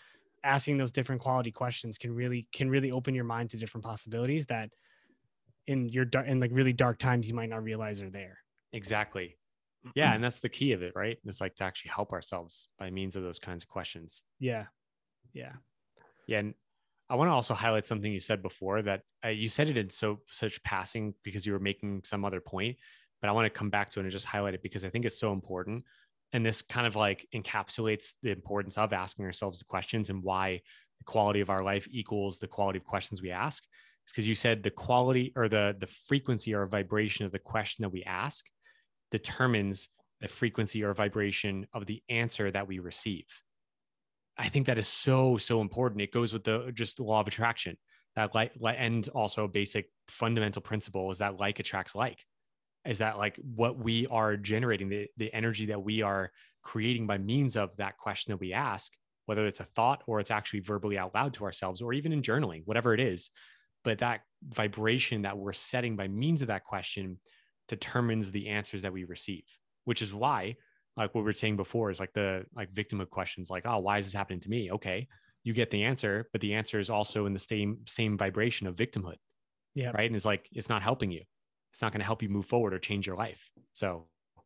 asking 0.46 0.78
those 0.78 0.94
different 0.94 1.22
quality 1.22 1.52
questions 1.52 1.98
can 1.98 2.16
really 2.16 2.48
can 2.54 2.70
really 2.70 2.90
open 2.90 3.14
your 3.14 3.26
mind 3.26 3.50
to 3.50 3.58
different 3.58 3.84
possibilities 3.84 4.46
that 4.46 4.70
in 5.68 5.90
your 5.90 6.06
in 6.26 6.40
like 6.40 6.52
really 6.54 6.72
dark 6.72 7.00
times 7.00 7.28
you 7.28 7.34
might 7.34 7.50
not 7.50 7.62
realize 7.64 8.02
are 8.02 8.10
there. 8.10 8.38
Exactly. 8.72 9.36
Yeah, 9.94 10.14
and 10.16 10.24
that's 10.24 10.40
the 10.40 10.50
key 10.50 10.72
of 10.72 10.82
it, 10.82 10.94
right? 10.96 11.18
It's 11.26 11.42
like 11.42 11.56
to 11.56 11.64
actually 11.64 11.92
help 11.92 12.14
ourselves 12.14 12.68
by 12.80 12.90
means 12.90 13.16
of 13.16 13.24
those 13.24 13.40
kinds 13.40 13.64
of 13.64 13.70
questions. 13.70 14.24
Yeah. 14.40 14.66
Yeah. 15.34 15.54
Yeah, 16.28 16.40
and 16.40 16.54
I 17.10 17.16
want 17.16 17.30
to 17.30 17.34
also 17.34 17.54
highlight 17.54 17.86
something 17.86 18.12
you 18.12 18.20
said 18.20 18.42
before 18.42 18.82
that 18.82 19.02
uh, 19.24 19.30
you 19.30 19.48
said 19.48 19.70
it 19.70 19.78
in 19.78 19.90
so 19.90 20.22
such 20.28 20.64
passing 20.64 21.14
because 21.24 21.46
you 21.46 21.54
were 21.54 21.60
making 21.60 22.02
some 22.04 22.26
other 22.26 22.42
point, 22.42 22.78
but 23.22 23.30
I 23.30 23.34
want 23.34 23.46
to 23.46 23.58
come 23.58 23.70
back 23.70 23.90
to 23.92 24.00
it 24.00 24.04
and 24.04 24.12
just 24.12 24.26
highlight 24.26 24.56
it 24.56 24.64
because 24.64 24.84
I 24.84 24.90
think 24.90 25.06
it's 25.06 25.20
so 25.20 25.32
important. 25.32 25.84
And 26.34 26.44
this 26.44 26.64
kind 26.64 26.88
of 26.88 26.96
like 26.96 27.28
encapsulates 27.34 28.14
the 28.24 28.32
importance 28.32 28.78
of 28.78 28.92
asking 28.92 29.26
ourselves 29.26 29.60
the 29.60 29.66
questions 29.66 30.10
and 30.10 30.24
why 30.24 30.62
the 30.98 31.04
quality 31.06 31.42
of 31.42 31.52
our 31.52 31.64
life 31.64 31.88
equals 31.92 32.40
the 32.40 32.48
quality 32.48 32.80
of 32.80 32.86
questions 32.86 33.22
we 33.22 33.30
ask. 33.30 33.64
It's 34.04 34.12
because 34.12 34.28
you 34.28 34.36
said 34.36 34.64
the 34.64 34.72
quality 34.72 35.32
or 35.36 35.48
the 35.48 35.76
the 35.80 35.88
frequency 35.88 36.56
or 36.56 36.66
vibration 36.66 37.26
of 37.26 37.32
the 37.32 37.40
question 37.40 37.84
that 37.84 37.90
we 37.90 38.04
ask 38.04 38.46
determines 39.18 39.90
the 40.20 40.28
frequency 40.28 40.84
or 40.84 40.94
vibration 40.94 41.68
of 41.74 41.86
the 41.86 42.02
answer 42.10 42.52
that 42.52 42.68
we 42.68 42.80
receive. 42.80 43.26
I 44.38 44.50
think 44.50 44.68
that 44.68 44.78
is 44.78 44.88
so 44.88 45.38
so 45.38 45.62
important. 45.62 46.02
It 46.02 46.12
goes 46.12 46.34
with 46.34 46.44
the 46.44 46.72
just 46.74 46.98
the 46.98 47.04
law 47.04 47.22
of 47.22 47.28
attraction. 47.28 47.78
That 48.16 48.36
like 48.36 48.52
and 48.62 49.08
also 49.10 49.46
a 49.46 49.48
basic 49.48 49.90
fundamental 50.08 50.62
principle 50.62 51.12
is 51.12 51.20
that 51.20 51.40
like 51.40 51.60
attracts 51.60 51.96
like 51.96 52.20
is 52.86 53.00
that 53.00 53.18
like 53.18 53.38
what 53.56 53.78
we 53.78 54.06
are 54.08 54.38
generating 54.38 54.90
the, 54.90 55.08
the 55.18 55.34
energy 55.34 55.66
that 55.68 55.82
we 55.82 56.02
are 56.02 56.32
creating 56.62 57.08
by 57.08 57.18
means 57.18 57.56
of 57.56 57.76
that 57.78 57.98
question 57.98 58.32
that 58.32 58.40
we 58.40 58.54
ask 58.54 58.94
whether 59.26 59.48
it's 59.48 59.60
a 59.60 59.66
thought 59.76 60.04
or 60.06 60.20
it's 60.20 60.32
actually 60.32 60.60
verbally 60.60 60.98
out 60.98 61.14
loud 61.16 61.34
to 61.34 61.44
ourselves 61.44 61.82
or 61.82 61.94
even 61.94 62.12
in 62.14 62.22
journaling 62.22 62.62
whatever 62.66 62.94
it 62.94 63.00
is 63.00 63.32
but 63.84 63.98
that 64.00 64.22
vibration 64.48 65.24
that 65.24 65.38
we're 65.38 65.54
setting 65.54 65.96
by 65.96 66.08
means 66.08 66.42
of 66.42 66.48
that 66.48 66.64
question 66.64 67.20
determines 67.68 68.32
the 68.32 68.48
answers 68.48 68.82
that 68.82 68.94
we 68.94 69.04
receive 69.04 69.44
which 69.86 70.02
is 70.02 70.14
why 70.14 70.56
like 70.98 71.14
what 71.14 71.22
we 71.22 71.26
were 71.26 71.34
saying 71.34 71.58
before 71.58 71.90
is 71.90 72.00
like 72.00 72.14
the 72.14 72.46
like 72.56 72.72
victim 72.72 73.02
of 73.02 73.10
questions 73.10 73.50
like 73.50 73.66
oh 73.66 73.80
why 73.80 73.98
is 73.98 74.06
this 74.06 74.14
happening 74.14 74.40
to 74.40 74.50
me 74.50 74.72
okay 74.72 75.08
you 75.44 75.54
get 75.54 75.70
the 75.70 75.84
answer 75.84 76.28
but 76.32 76.42
the 76.42 76.54
answer 76.54 76.80
is 76.80 76.90
also 76.90 77.26
in 77.26 77.34
the 77.34 77.40
same 77.40 77.80
same 77.88 78.18
vibration 78.18 78.68
of 78.68 78.76
victimhood 78.76 79.18
yeah 79.74 79.92
right 79.92 80.08
and 80.08 80.16
it's 80.16 80.26
like 80.26 80.48
it's 80.52 80.70
not 80.70 80.82
helping 80.82 81.12
you 81.12 81.22
it's 81.76 81.82
not 81.82 81.92
going 81.92 82.00
to 82.00 82.06
help 82.06 82.24
you 82.24 82.30
move 82.30 82.46
forward 82.46 82.74
or 82.74 82.80
change 82.80 83.06
your 83.06 83.18
life. 83.18 83.52
So 83.74 84.08
I 84.38 84.42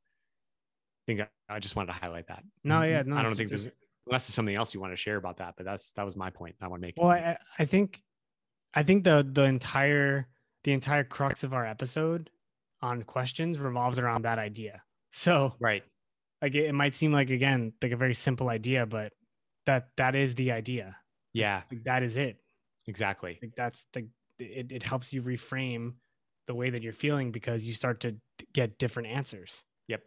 think 1.06 1.22
I 1.48 1.60
just 1.60 1.76
wanted 1.76 1.94
to 1.94 2.00
highlight 2.00 2.28
that. 2.30 2.42
No, 2.64 2.82
yeah, 2.82 3.02
mm-hmm. 3.02 3.12
no, 3.12 3.18
I 3.18 3.22
don't 3.22 3.36
think 3.36 3.50
there's 3.50 3.68
unless 4.08 4.26
there's 4.26 4.34
something 4.34 4.56
else 4.56 4.74
you 4.74 4.80
want 4.80 4.94
to 4.94 4.98
share 4.98 5.16
about 5.16 5.38
that, 5.38 5.54
but 5.56 5.64
that's 5.64 5.92
that 5.92 6.04
was 6.04 6.16
my 6.16 6.32
point. 6.32 6.56
I 6.60 6.68
want 6.68 6.82
to 6.82 6.88
make. 6.88 6.96
Well, 6.98 7.12
I, 7.12 7.38
I 7.60 7.66
think, 7.66 8.02
I 8.74 8.82
think 8.82 9.04
the 9.04 9.30
the 9.32 9.44
entire 9.44 10.28
the 10.64 10.74
entire 10.74 11.04
crux 11.04 11.44
of 11.44 11.54
our 11.54 11.68
episode 11.68 12.32
on 12.82 13.04
questions 13.04 13.60
revolves 13.60 14.00
around 14.00 14.24
that 14.24 14.40
idea. 14.40 14.82
So 15.12 15.56
right, 15.60 15.84
like 16.42 16.56
it, 16.56 16.66
it 16.66 16.74
might 16.74 16.96
seem 16.96 17.12
like 17.12 17.30
again 17.30 17.74
like 17.82 17.92
a 17.92 17.98
very 17.98 18.14
simple 18.14 18.50
idea, 18.50 18.86
but 18.86 19.14
that 19.66 19.90
that 19.98 20.16
is 20.16 20.36
the 20.36 20.52
idea. 20.52 20.96
Yeah, 21.34 21.62
like, 21.72 21.84
that 21.84 22.04
is 22.04 22.18
it. 22.18 22.38
Exactly. 22.88 23.38
Like 23.42 23.56
that's 23.56 23.86
the 23.94 24.08
it, 24.40 24.72
it 24.72 24.84
helps 24.84 25.14
you 25.14 25.22
reframe 25.22 25.94
the 26.48 26.56
way 26.56 26.70
that 26.70 26.82
you're 26.82 26.94
feeling 26.94 27.32
because 27.32 27.64
you 27.64 27.74
start 27.74 28.00
to 28.02 28.16
get 28.54 28.80
different 28.80 29.10
answers. 29.10 29.64
Yep. 29.88 30.02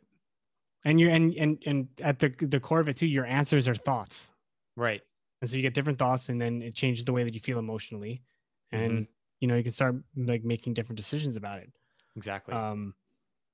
And 0.85 1.01
you're 1.01 1.11
and 1.11 1.35
and 1.35 1.63
and 1.67 1.89
at 2.01 2.19
the 2.19 2.35
the 2.39 2.61
core 2.61 2.81
of 2.81 2.89
it 2.89 2.97
too, 2.97 3.07
your 3.07 3.27
answers 3.27 3.69
are 3.69 3.75
thoughts. 3.75 4.31
Right. 4.77 5.03
And 5.41 5.51
so 5.51 5.57
you 5.57 5.63
get 5.63 5.75
different 5.75 5.99
thoughts 5.99 6.29
and 6.29 6.41
then 6.41 6.63
it 6.63 6.75
changes 6.75 7.05
the 7.05 7.13
way 7.13 7.25
that 7.25 7.35
you 7.35 7.41
feel 7.41 7.59
emotionally. 7.59 8.23
And 8.71 8.93
mm-hmm. 8.93 9.03
you 9.41 9.49
know, 9.49 9.57
you 9.57 9.63
can 9.63 9.73
start 9.73 9.97
like 10.17 10.45
making 10.45 10.75
different 10.75 10.97
decisions 10.97 11.37
about 11.37 11.59
it. 11.59 11.71
Exactly. 12.16 12.55
Um 12.55 12.94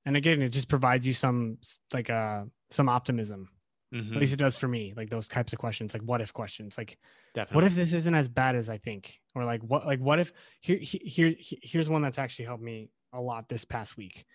and 0.06 0.16
again, 0.16 0.40
it 0.40 0.50
just 0.50 0.68
provides 0.68 1.06
you 1.06 1.12
some 1.12 1.58
like 1.92 2.10
uh 2.10 2.44
some 2.70 2.88
optimism. 2.88 3.48
Mm-hmm. 3.94 4.14
At 4.14 4.20
least 4.20 4.34
it 4.34 4.38
does 4.38 4.56
for 4.56 4.68
me. 4.68 4.92
Like 4.96 5.08
those 5.08 5.28
types 5.28 5.52
of 5.52 5.58
questions, 5.58 5.94
like 5.94 6.02
what 6.02 6.20
if 6.20 6.32
questions, 6.32 6.76
like 6.76 6.98
Definitely. 7.34 7.54
what 7.54 7.64
if 7.64 7.74
this 7.74 7.94
isn't 7.94 8.14
as 8.14 8.28
bad 8.28 8.54
as 8.54 8.68
I 8.68 8.78
think, 8.78 9.18
or 9.34 9.44
like 9.44 9.62
what 9.62 9.86
like 9.86 10.00
what 10.00 10.18
if 10.18 10.32
here 10.60 10.78
here 10.80 11.34
here's 11.38 11.88
one 11.88 12.02
that's 12.02 12.18
actually 12.18 12.44
helped 12.44 12.62
me 12.62 12.90
a 13.12 13.20
lot 13.20 13.48
this 13.48 13.64
past 13.64 13.96
week 13.96 14.26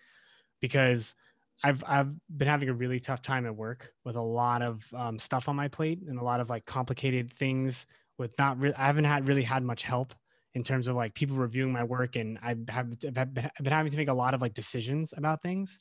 because 0.59 1.15
I've 1.63 1.83
I've 1.87 2.11
been 2.35 2.47
having 2.47 2.69
a 2.69 2.73
really 2.73 2.99
tough 2.99 3.21
time 3.21 3.45
at 3.45 3.55
work 3.55 3.91
with 4.03 4.15
a 4.15 4.21
lot 4.21 4.61
of 4.61 4.83
um, 4.95 5.19
stuff 5.19 5.47
on 5.47 5.55
my 5.55 5.67
plate 5.67 5.99
and 6.07 6.17
a 6.17 6.23
lot 6.23 6.39
of 6.39 6.49
like 6.49 6.65
complicated 6.65 7.33
things 7.33 7.85
with 8.17 8.37
not 8.39 8.57
really 8.57 8.75
I 8.75 8.85
haven't 8.85 9.05
had 9.05 9.27
really 9.27 9.43
had 9.43 9.63
much 9.63 9.83
help 9.83 10.15
in 10.55 10.63
terms 10.63 10.87
of 10.87 10.95
like 10.95 11.13
people 11.13 11.35
reviewing 11.35 11.71
my 11.71 11.83
work 11.83 12.15
and 12.15 12.37
I 12.41 12.55
have 12.69 12.93
I've 13.17 13.33
been 13.33 13.49
having 13.65 13.91
to 13.91 13.97
make 13.97 14.07
a 14.07 14.13
lot 14.13 14.33
of 14.33 14.41
like 14.41 14.53
decisions 14.53 15.13
about 15.15 15.41
things. 15.41 15.79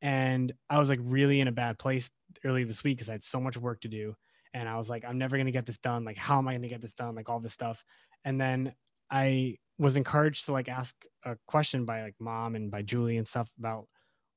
And 0.00 0.52
I 0.70 0.78
was 0.78 0.88
like 0.88 1.00
really 1.02 1.40
in 1.40 1.48
a 1.48 1.52
bad 1.52 1.78
place 1.78 2.10
early 2.44 2.64
this 2.64 2.84
week 2.84 2.98
because 2.98 3.08
I 3.08 3.12
had 3.12 3.22
so 3.22 3.40
much 3.40 3.56
work 3.56 3.80
to 3.80 3.88
do. 3.88 4.14
And 4.52 4.68
I 4.68 4.76
was 4.76 4.88
like 4.88 5.04
I'm 5.04 5.18
never 5.18 5.36
going 5.36 5.46
to 5.46 5.52
get 5.52 5.66
this 5.66 5.78
done. 5.78 6.04
Like 6.04 6.16
how 6.16 6.38
am 6.38 6.46
I 6.46 6.52
going 6.52 6.62
to 6.62 6.68
get 6.68 6.80
this 6.80 6.92
done? 6.92 7.14
Like 7.14 7.28
all 7.28 7.40
this 7.40 7.52
stuff. 7.52 7.84
And 8.24 8.40
then 8.40 8.74
I 9.10 9.56
was 9.78 9.96
encouraged 9.96 10.46
to 10.46 10.52
like 10.52 10.68
ask 10.68 10.94
a 11.24 11.36
question 11.46 11.84
by 11.84 12.02
like 12.02 12.14
mom 12.20 12.54
and 12.54 12.70
by 12.70 12.82
Julie 12.82 13.16
and 13.16 13.26
stuff 13.26 13.48
about 13.58 13.86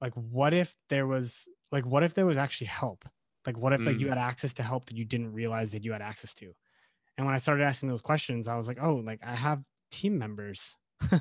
like 0.01 0.13
what 0.13 0.53
if 0.53 0.75
there 0.89 1.05
was 1.05 1.47
like 1.71 1.85
what 1.85 2.03
if 2.03 2.15
there 2.15 2.25
was 2.25 2.37
actually 2.37 2.67
help? 2.67 3.05
Like 3.45 3.57
what 3.57 3.73
if 3.73 3.85
like 3.85 3.99
you 3.99 4.07
mm. 4.07 4.09
had 4.09 4.17
access 4.17 4.53
to 4.55 4.63
help 4.63 4.87
that 4.87 4.97
you 4.97 5.05
didn't 5.05 5.33
realize 5.33 5.71
that 5.71 5.83
you 5.83 5.91
had 5.91 6.01
access 6.01 6.33
to 6.35 6.53
and 7.17 7.25
when 7.25 7.35
I 7.35 7.39
started 7.39 7.63
asking 7.63 7.89
those 7.89 8.01
questions 8.01 8.47
I 8.47 8.55
was 8.55 8.67
like 8.67 8.81
oh 8.81 8.95
like 8.95 9.19
I 9.25 9.35
have 9.35 9.61
team 9.91 10.17
members 10.17 10.75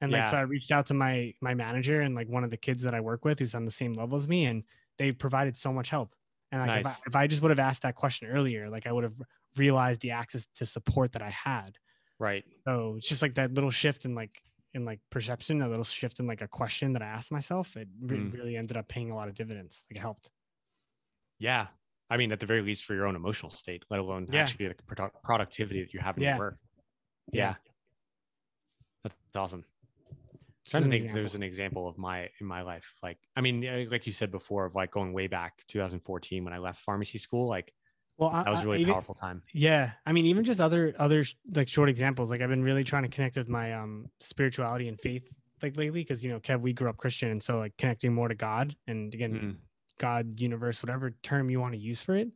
and 0.00 0.12
like 0.12 0.26
so 0.26 0.36
I 0.36 0.42
reached 0.42 0.70
out 0.70 0.86
to 0.86 0.94
my 0.94 1.32
my 1.40 1.54
manager 1.54 2.00
and 2.00 2.14
like 2.14 2.28
one 2.28 2.44
of 2.44 2.50
the 2.50 2.56
kids 2.56 2.84
that 2.84 2.94
I 2.94 3.00
work 3.00 3.24
with 3.24 3.38
who's 3.38 3.54
on 3.54 3.64
the 3.64 3.70
same 3.70 3.94
level 3.94 4.18
as 4.18 4.28
me 4.28 4.46
and 4.46 4.64
they 4.98 5.12
provided 5.12 5.56
so 5.56 5.72
much 5.72 5.88
help 5.88 6.14
and 6.50 6.60
like 6.60 6.84
nice. 6.84 6.86
if, 6.86 6.86
I, 6.86 7.00
if 7.06 7.16
I 7.16 7.26
just 7.26 7.42
would 7.42 7.50
have 7.50 7.58
asked 7.58 7.82
that 7.82 7.94
question 7.94 8.28
earlier 8.28 8.68
like 8.68 8.86
I 8.86 8.92
would 8.92 9.04
have 9.04 9.20
realized 9.56 10.00
the 10.00 10.10
access 10.12 10.46
to 10.56 10.66
support 10.66 11.12
that 11.12 11.22
I 11.22 11.30
had 11.30 11.78
Right. 12.22 12.44
So 12.68 12.94
it's 12.98 13.08
just 13.08 13.20
like 13.20 13.34
that 13.34 13.52
little 13.52 13.72
shift 13.72 14.04
in 14.04 14.14
like 14.14 14.40
in 14.74 14.84
like 14.84 15.00
perception, 15.10 15.60
a 15.60 15.68
little 15.68 15.82
shift 15.82 16.20
in 16.20 16.28
like 16.28 16.40
a 16.40 16.46
question 16.46 16.92
that 16.92 17.02
I 17.02 17.06
asked 17.06 17.32
myself, 17.32 17.76
it 17.76 17.88
re- 18.00 18.16
mm. 18.16 18.32
really 18.32 18.56
ended 18.56 18.76
up 18.76 18.86
paying 18.86 19.10
a 19.10 19.16
lot 19.16 19.26
of 19.26 19.34
dividends. 19.34 19.84
Like 19.90 19.98
it 19.98 20.00
helped. 20.00 20.30
Yeah. 21.40 21.66
I 22.12 22.18
mean, 22.18 22.30
at 22.30 22.40
the 22.40 22.46
very 22.46 22.60
least 22.60 22.84
for 22.84 22.94
your 22.94 23.06
own 23.06 23.16
emotional 23.16 23.48
state, 23.48 23.84
let 23.90 23.98
alone 23.98 24.26
yeah. 24.30 24.42
actually 24.42 24.68
the 24.68 24.74
produ- 24.74 25.10
productivity 25.24 25.80
that 25.80 25.94
you're 25.94 26.02
having 26.02 26.24
yeah. 26.24 26.34
at 26.34 26.38
work. 26.38 26.58
Yeah. 27.32 27.40
yeah. 27.42 27.54
That's 29.04 29.16
awesome. 29.34 29.64
I'm 30.10 30.16
trying 30.68 30.82
to 30.84 30.90
think 30.90 31.06
if 31.06 31.14
there's 31.14 31.34
an 31.34 31.42
example 31.42 31.88
of 31.88 31.96
my 31.96 32.28
in 32.38 32.46
my 32.46 32.60
life. 32.60 32.92
Like, 33.02 33.16
I 33.34 33.40
mean, 33.40 33.88
like 33.90 34.06
you 34.06 34.12
said 34.12 34.30
before, 34.30 34.66
of 34.66 34.74
like 34.74 34.90
going 34.90 35.14
way 35.14 35.26
back 35.26 35.54
2014 35.68 36.44
when 36.44 36.52
I 36.52 36.58
left 36.58 36.82
pharmacy 36.82 37.16
school, 37.16 37.48
like 37.48 37.72
well 38.18 38.30
that 38.30 38.48
was 38.48 38.62
really 38.62 38.82
even, 38.82 38.92
powerful 38.92 39.14
time 39.14 39.42
yeah 39.54 39.92
i 40.04 40.12
mean 40.12 40.26
even 40.26 40.44
just 40.44 40.60
other 40.60 40.94
other 40.98 41.24
like 41.54 41.66
short 41.66 41.88
examples 41.88 42.30
like 42.30 42.42
i've 42.42 42.50
been 42.50 42.62
really 42.62 42.84
trying 42.84 43.02
to 43.02 43.08
connect 43.08 43.36
with 43.36 43.48
my 43.48 43.72
um 43.72 44.06
spirituality 44.20 44.86
and 44.86 45.00
faith 45.00 45.34
like 45.62 45.76
lately 45.78 46.02
because 46.02 46.22
you 46.22 46.30
know 46.30 46.38
kev 46.38 46.60
we 46.60 46.74
grew 46.74 46.90
up 46.90 46.98
christian 46.98 47.30
and 47.30 47.42
so 47.42 47.58
like 47.58 47.74
connecting 47.78 48.12
more 48.12 48.28
to 48.28 48.34
god 48.34 48.76
and 48.86 49.14
again 49.14 49.32
mm. 49.32 49.56
God 50.02 50.38
universe 50.38 50.82
whatever 50.82 51.14
term 51.22 51.48
you 51.48 51.60
want 51.60 51.72
to 51.72 51.80
use 51.80 52.02
for 52.02 52.14
it 52.16 52.28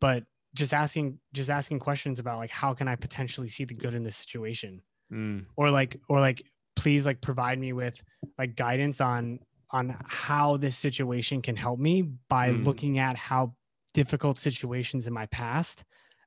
but 0.00 0.22
just 0.54 0.74
asking 0.74 1.18
just 1.32 1.50
asking 1.50 1.78
questions 1.78 2.18
about 2.18 2.38
like 2.38 2.50
how 2.50 2.74
can 2.74 2.86
i 2.86 2.94
potentially 2.94 3.48
see 3.48 3.64
the 3.64 3.74
good 3.74 3.94
in 3.94 4.04
this 4.04 4.16
situation 4.16 4.82
mm. 5.12 5.44
or 5.56 5.70
like 5.70 5.98
or 6.08 6.20
like 6.20 6.42
please 6.76 7.06
like 7.06 7.20
provide 7.20 7.58
me 7.58 7.72
with 7.72 8.02
like 8.38 8.54
guidance 8.56 9.00
on 9.00 9.38
on 9.72 9.96
how 10.06 10.56
this 10.56 10.76
situation 10.76 11.42
can 11.42 11.56
help 11.56 11.78
me 11.78 12.02
by 12.28 12.50
mm. 12.50 12.64
looking 12.64 12.98
at 12.98 13.16
how 13.16 13.54
difficult 13.94 14.38
situations 14.38 15.06
in 15.06 15.12
my 15.12 15.26
past 15.26 15.84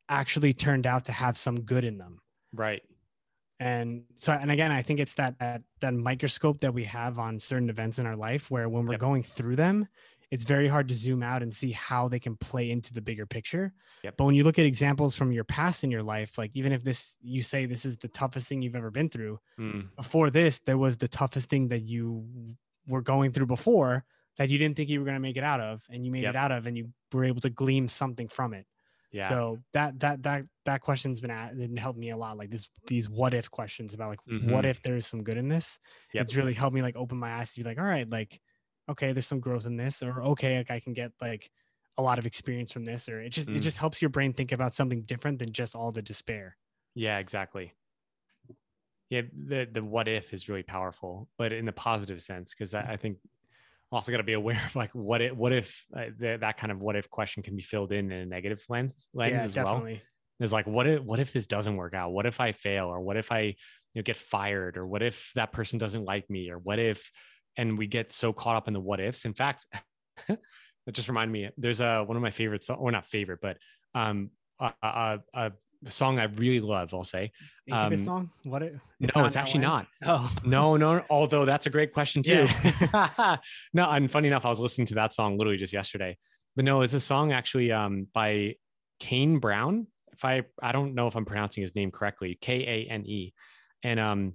actually 0.10 0.54
turned 0.54 0.86
out 0.86 1.06
to 1.06 1.12
have 1.12 1.38
some 1.38 1.62
good 1.62 1.84
in 1.84 1.98
them. 1.98 2.20
Right. 2.54 2.82
And 3.60 4.04
so, 4.18 4.34
and 4.34 4.52
again, 4.52 4.72
I 4.72 4.82
think 4.82 5.00
it's 5.00 5.14
that, 5.16 5.40
that, 5.40 5.62
that 5.80 5.94
microscope 5.94 6.62
that 6.62 6.74
we 6.74 6.84
have 6.86 7.20
on 7.20 7.40
certain 7.40 7.70
events 7.70 8.00
in 8.00 8.06
our 8.06 8.16
life 8.16 8.52
where 8.52 8.68
when 8.68 8.86
we're 8.86 8.94
yep. 8.94 9.02
going 9.02 9.24
through 9.24 9.56
them, 9.56 9.88
it's 10.34 10.46
very 10.46 10.67
hard 10.67 10.88
to 10.88 10.96
zoom 10.96 11.22
out 11.22 11.43
and 11.43 11.54
see 11.54 11.72
how 11.74 12.08
they 12.08 12.17
can 12.17 12.36
play 12.36 12.72
into 12.72 12.91
the 12.91 13.02
bigger 13.02 13.28
picture. 13.28 13.72
Yep. 14.04 14.15
But 14.17 14.26
when 14.26 14.34
you 14.34 14.43
look 14.43 14.58
at 14.58 14.65
examples 14.65 15.15
from 15.15 15.32
your 15.32 15.43
past 15.43 15.84
in 15.84 15.91
your 15.91 16.02
life, 16.02 16.39
like 16.39 16.50
even 16.56 16.72
if 16.72 16.84
this, 16.84 17.12
you 17.22 17.43
say 17.43 17.67
this 17.67 17.86
is 17.86 17.98
the 17.98 18.08
toughest 18.08 18.48
thing 18.48 18.63
you've 18.63 18.76
ever 18.76 18.89
been 18.89 19.10
through, 19.10 19.39
mm. 19.60 19.96
before 19.96 20.32
this, 20.32 20.60
there 20.65 20.80
was 20.80 20.98
the 20.98 21.08
toughest 21.08 21.52
thing 21.52 21.67
that 21.67 21.84
you 21.84 22.26
were 22.88 23.04
going 23.04 23.32
through 23.32 23.46
before 23.46 24.06
that 24.39 24.50
you 24.50 24.58
didn't 24.58 24.76
think 24.76 24.89
you 24.89 24.98
were 24.98 25.06
going 25.06 25.13
to 25.13 25.22
make 25.22 25.38
it 25.38 25.43
out 25.43 25.62
of 25.62 25.84
and 25.91 26.04
you 26.04 26.12
made 26.12 26.24
yep. 26.24 26.34
it 26.34 26.36
out 26.36 26.52
of 26.52 26.65
and 26.65 26.76
you 26.76 26.89
were 27.12 27.26
able 27.26 27.41
to 27.41 27.52
glean 27.52 27.88
something 27.88 28.28
from 28.28 28.56
it 28.56 28.65
yeah 29.12 29.30
so 29.30 29.60
that 29.74 30.00
that 30.00 30.24
that 30.24 30.43
that 30.65 30.82
question's 30.82 31.22
been 31.22 31.30
at, 31.30 31.56
been 31.56 31.78
helped 31.78 32.00
me 32.00 32.10
a 32.10 32.17
lot 32.17 32.36
like 32.36 32.50
this 32.50 32.67
these 32.88 33.08
what 33.08 33.36
if 33.36 33.52
questions 33.52 33.93
about 33.93 34.10
like 34.10 34.19
mm-hmm. 34.28 34.52
what 34.52 34.65
if 34.65 34.82
there's 34.82 35.06
some 35.06 35.24
good 35.24 35.38
in 35.38 35.48
this 35.48 35.78
yep. 36.13 36.24
it's 36.24 36.36
really 36.36 36.54
helped 36.54 36.74
me 36.74 36.82
like 36.82 36.96
open 36.96 37.17
my 37.19 37.32
eyes 37.32 37.54
to 37.54 37.60
be 37.60 37.63
like 37.63 37.78
all 37.78 37.86
right 37.86 38.10
like 38.10 38.41
okay 38.89 39.13
there's 39.13 39.28
some 39.28 39.39
growth 39.39 39.65
in 39.65 39.78
this 39.78 40.02
or 40.02 40.22
okay 40.24 40.58
like 40.58 40.72
i 40.72 40.80
can 40.80 40.93
get 40.93 41.12
like 41.22 41.50
a 41.98 42.02
lot 42.02 42.17
of 42.17 42.26
experience 42.26 42.72
from 42.72 42.86
this 42.86 43.08
or 43.08 43.22
it 43.22 43.30
just 43.30 43.50
mm. 43.50 43.56
it 43.56 43.60
just 43.60 43.78
helps 43.78 44.02
your 44.02 44.10
brain 44.10 44.34
think 44.34 44.52
about 44.52 44.74
something 44.74 45.04
different 45.04 45.39
than 45.39 45.52
just 45.52 45.76
all 45.76 45.91
the 45.91 46.02
despair 46.02 46.58
yeah 46.96 47.19
exactly 47.19 47.72
yeah 49.10 49.22
the 49.48 49.67
the 49.72 49.84
what 49.84 50.08
if 50.08 50.34
is 50.34 50.50
really 50.50 50.63
powerful 50.63 51.30
but 51.38 51.52
in 51.52 51.65
the 51.65 51.72
positive 51.72 52.22
sense 52.22 52.54
because 52.54 52.74
I, 52.74 52.82
I 52.82 52.98
think 52.98 53.17
also 53.93 54.12
got 54.12 54.17
to 54.17 54.24
be 54.24 54.34
aware 54.34 54.62
of 54.65 54.76
like 54.76 54.91
what 54.93 55.22
it 55.22 55.36
what 55.36 55.54
if 55.54 55.86
uh, 55.96 56.06
th- 56.19 56.39
that 56.39 56.58
kind 56.58 56.72
of 56.72 56.82
what 56.82 56.96
if 56.96 57.10
question 57.10 57.43
can 57.43 57.56
be 57.56 57.62
filled 57.62 57.91
in 57.91 58.12
in 58.12 58.19
a 58.19 58.26
negative 58.26 58.63
lens 58.69 59.08
lens 59.13 59.34
yeah, 59.34 59.43
as 59.43 59.54
definitely. 59.54 59.93
well. 59.93 60.02
Is 60.39 60.52
like 60.52 60.65
what 60.65 60.88
if 60.88 61.02
what 61.02 61.19
if 61.19 61.32
this 61.32 61.46
doesn't 61.46 61.76
work 61.76 61.93
out? 61.93 62.12
What 62.12 62.26
if 62.26 62.39
I 62.39 62.52
fail 62.52 62.88
or 62.88 63.00
what 63.00 63.17
if 63.17 63.32
I 63.32 63.41
you 63.41 63.56
know 63.96 64.02
get 64.02 64.17
fired 64.17 64.78
or 64.78 64.88
what 64.88 65.04
if 65.04 65.32
that 65.36 65.52
person 65.52 65.78
doesn't 65.78 66.06
like 66.06 66.30
me 66.30 66.50
or 66.50 66.58
what 66.58 66.80
if 66.80 67.12
and 67.58 67.78
we 67.78 67.88
get 67.88 68.12
so 68.12 68.34
caught 68.34 68.56
up 68.56 68.68
in 68.68 68.74
the 68.74 68.80
what 68.80 69.00
ifs. 69.00 69.26
In 69.26 69.34
fact, 69.34 69.66
that 70.28 70.39
just 70.92 71.08
reminded 71.08 71.32
me 71.32 71.50
there's 71.58 71.82
a 71.82 72.04
one 72.04 72.18
of 72.18 72.24
my 72.24 72.32
favorite 72.32 72.63
songs 72.63 72.80
or 72.82 72.92
not 72.92 73.06
favorite 73.06 73.39
but 73.42 73.58
um 73.96 74.30
a, 74.60 74.72
a, 74.84 75.20
a 75.34 75.52
song 75.89 76.20
I 76.20 76.26
really 76.26 76.60
love, 76.60 76.94
I'll 76.94 77.04
say. 77.04 77.32
Incubus 77.68 78.00
um, 78.02 78.06
song? 78.06 78.30
What? 78.44 78.63
It, 78.63 78.76
no, 79.00 79.26
it's 79.26 79.36
actually 79.36 79.62
not. 79.62 79.88
Oh, 80.06 80.32
no, 80.44 80.78
no. 80.78 81.04
Although 81.10 81.46
that's 81.46 81.66
a 81.66 81.70
great 81.70 81.94
question 81.94 82.24
too. 82.24 82.48
Yeah. 82.94 83.38
no, 83.74 83.89
and 83.89 84.10
funny 84.12 84.28
enough, 84.28 84.46
I 84.46 84.50
was 84.50 84.60
listening 84.60 84.88
to 84.88 84.96
that 84.96 85.13
song 85.13 85.38
literally 85.38 85.58
just 85.58 85.74
yesterday. 85.74 86.18
But 86.56 86.66
no, 86.66 86.82
it's 86.82 86.94
a 86.94 87.00
song 87.00 87.32
actually 87.32 87.72
um, 87.72 88.08
by 88.13 88.56
Kane 89.00 89.39
Brown. 89.39 89.88
If 90.12 90.24
I, 90.24 90.44
I 90.62 90.72
don't 90.72 90.94
know 90.94 91.08
if 91.08 91.16
I'm 91.16 91.26
pronouncing 91.26 91.62
his 91.62 91.76
name 91.76 91.89
correctly, 91.89 92.38
K 92.39 92.86
A 92.88 92.92
N 92.92 93.06
E, 93.06 93.34
and 93.82 94.00
um, 94.00 94.34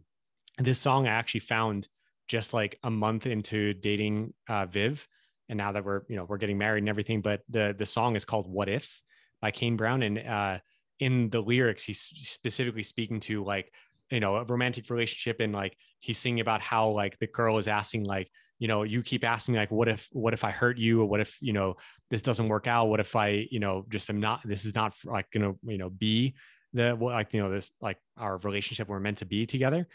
this 0.58 0.78
song 0.78 1.06
I 1.06 1.12
actually 1.12 1.40
found 1.40 1.86
just 2.28 2.54
like 2.54 2.78
a 2.84 2.90
month 2.90 3.26
into 3.26 3.74
dating 3.74 4.34
uh, 4.48 4.66
Viv, 4.66 5.06
and 5.48 5.56
now 5.56 5.72
that 5.72 5.84
we're, 5.84 6.02
you 6.08 6.16
know, 6.16 6.24
we're 6.24 6.36
getting 6.36 6.58
married 6.58 6.82
and 6.82 6.88
everything. 6.88 7.22
But 7.22 7.40
the 7.48 7.74
the 7.76 7.86
song 7.86 8.16
is 8.16 8.24
called 8.24 8.46
"What 8.46 8.68
Ifs" 8.68 9.02
by 9.40 9.50
Kane 9.50 9.76
Brown, 9.76 10.02
and 10.02 10.18
uh, 10.18 10.58
in 11.00 11.30
the 11.30 11.40
lyrics 11.40 11.84
he's 11.84 12.00
specifically 12.00 12.82
speaking 12.82 13.20
to 13.20 13.44
like 13.44 13.72
you 14.10 14.20
know 14.20 14.36
a 14.36 14.44
romantic 14.44 14.88
relationship 14.90 15.40
and 15.40 15.52
like 15.52 15.76
he's 16.00 16.18
singing 16.18 16.40
about 16.40 16.60
how 16.60 16.88
like 16.88 17.18
the 17.18 17.26
girl 17.26 17.58
is 17.58 17.68
asking 17.68 18.04
like 18.04 18.28
you 18.58 18.66
know 18.66 18.82
you 18.82 19.02
keep 19.02 19.24
asking 19.24 19.54
me 19.54 19.60
like 19.60 19.70
what 19.70 19.88
if 19.88 20.08
what 20.12 20.34
if 20.34 20.44
i 20.44 20.50
hurt 20.50 20.78
you? 20.78 21.02
Or 21.02 21.06
what 21.06 21.20
if 21.20 21.36
you 21.40 21.52
know 21.52 21.76
this 22.10 22.22
doesn't 22.22 22.48
work 22.48 22.66
out? 22.66 22.88
What 22.88 23.00
if 23.00 23.14
i 23.14 23.46
you 23.50 23.60
know 23.60 23.84
just 23.88 24.10
am 24.10 24.20
not 24.20 24.40
this 24.44 24.64
is 24.64 24.74
not 24.74 24.94
like 25.04 25.30
gonna 25.30 25.54
you 25.62 25.78
know 25.78 25.90
be 25.90 26.34
the 26.72 26.94
like 26.94 27.32
you 27.32 27.40
know 27.40 27.50
this 27.50 27.70
like 27.80 27.98
our 28.16 28.38
relationship 28.38 28.88
we're 28.88 29.00
meant 29.00 29.18
to 29.18 29.24
be 29.24 29.46
together 29.46 29.86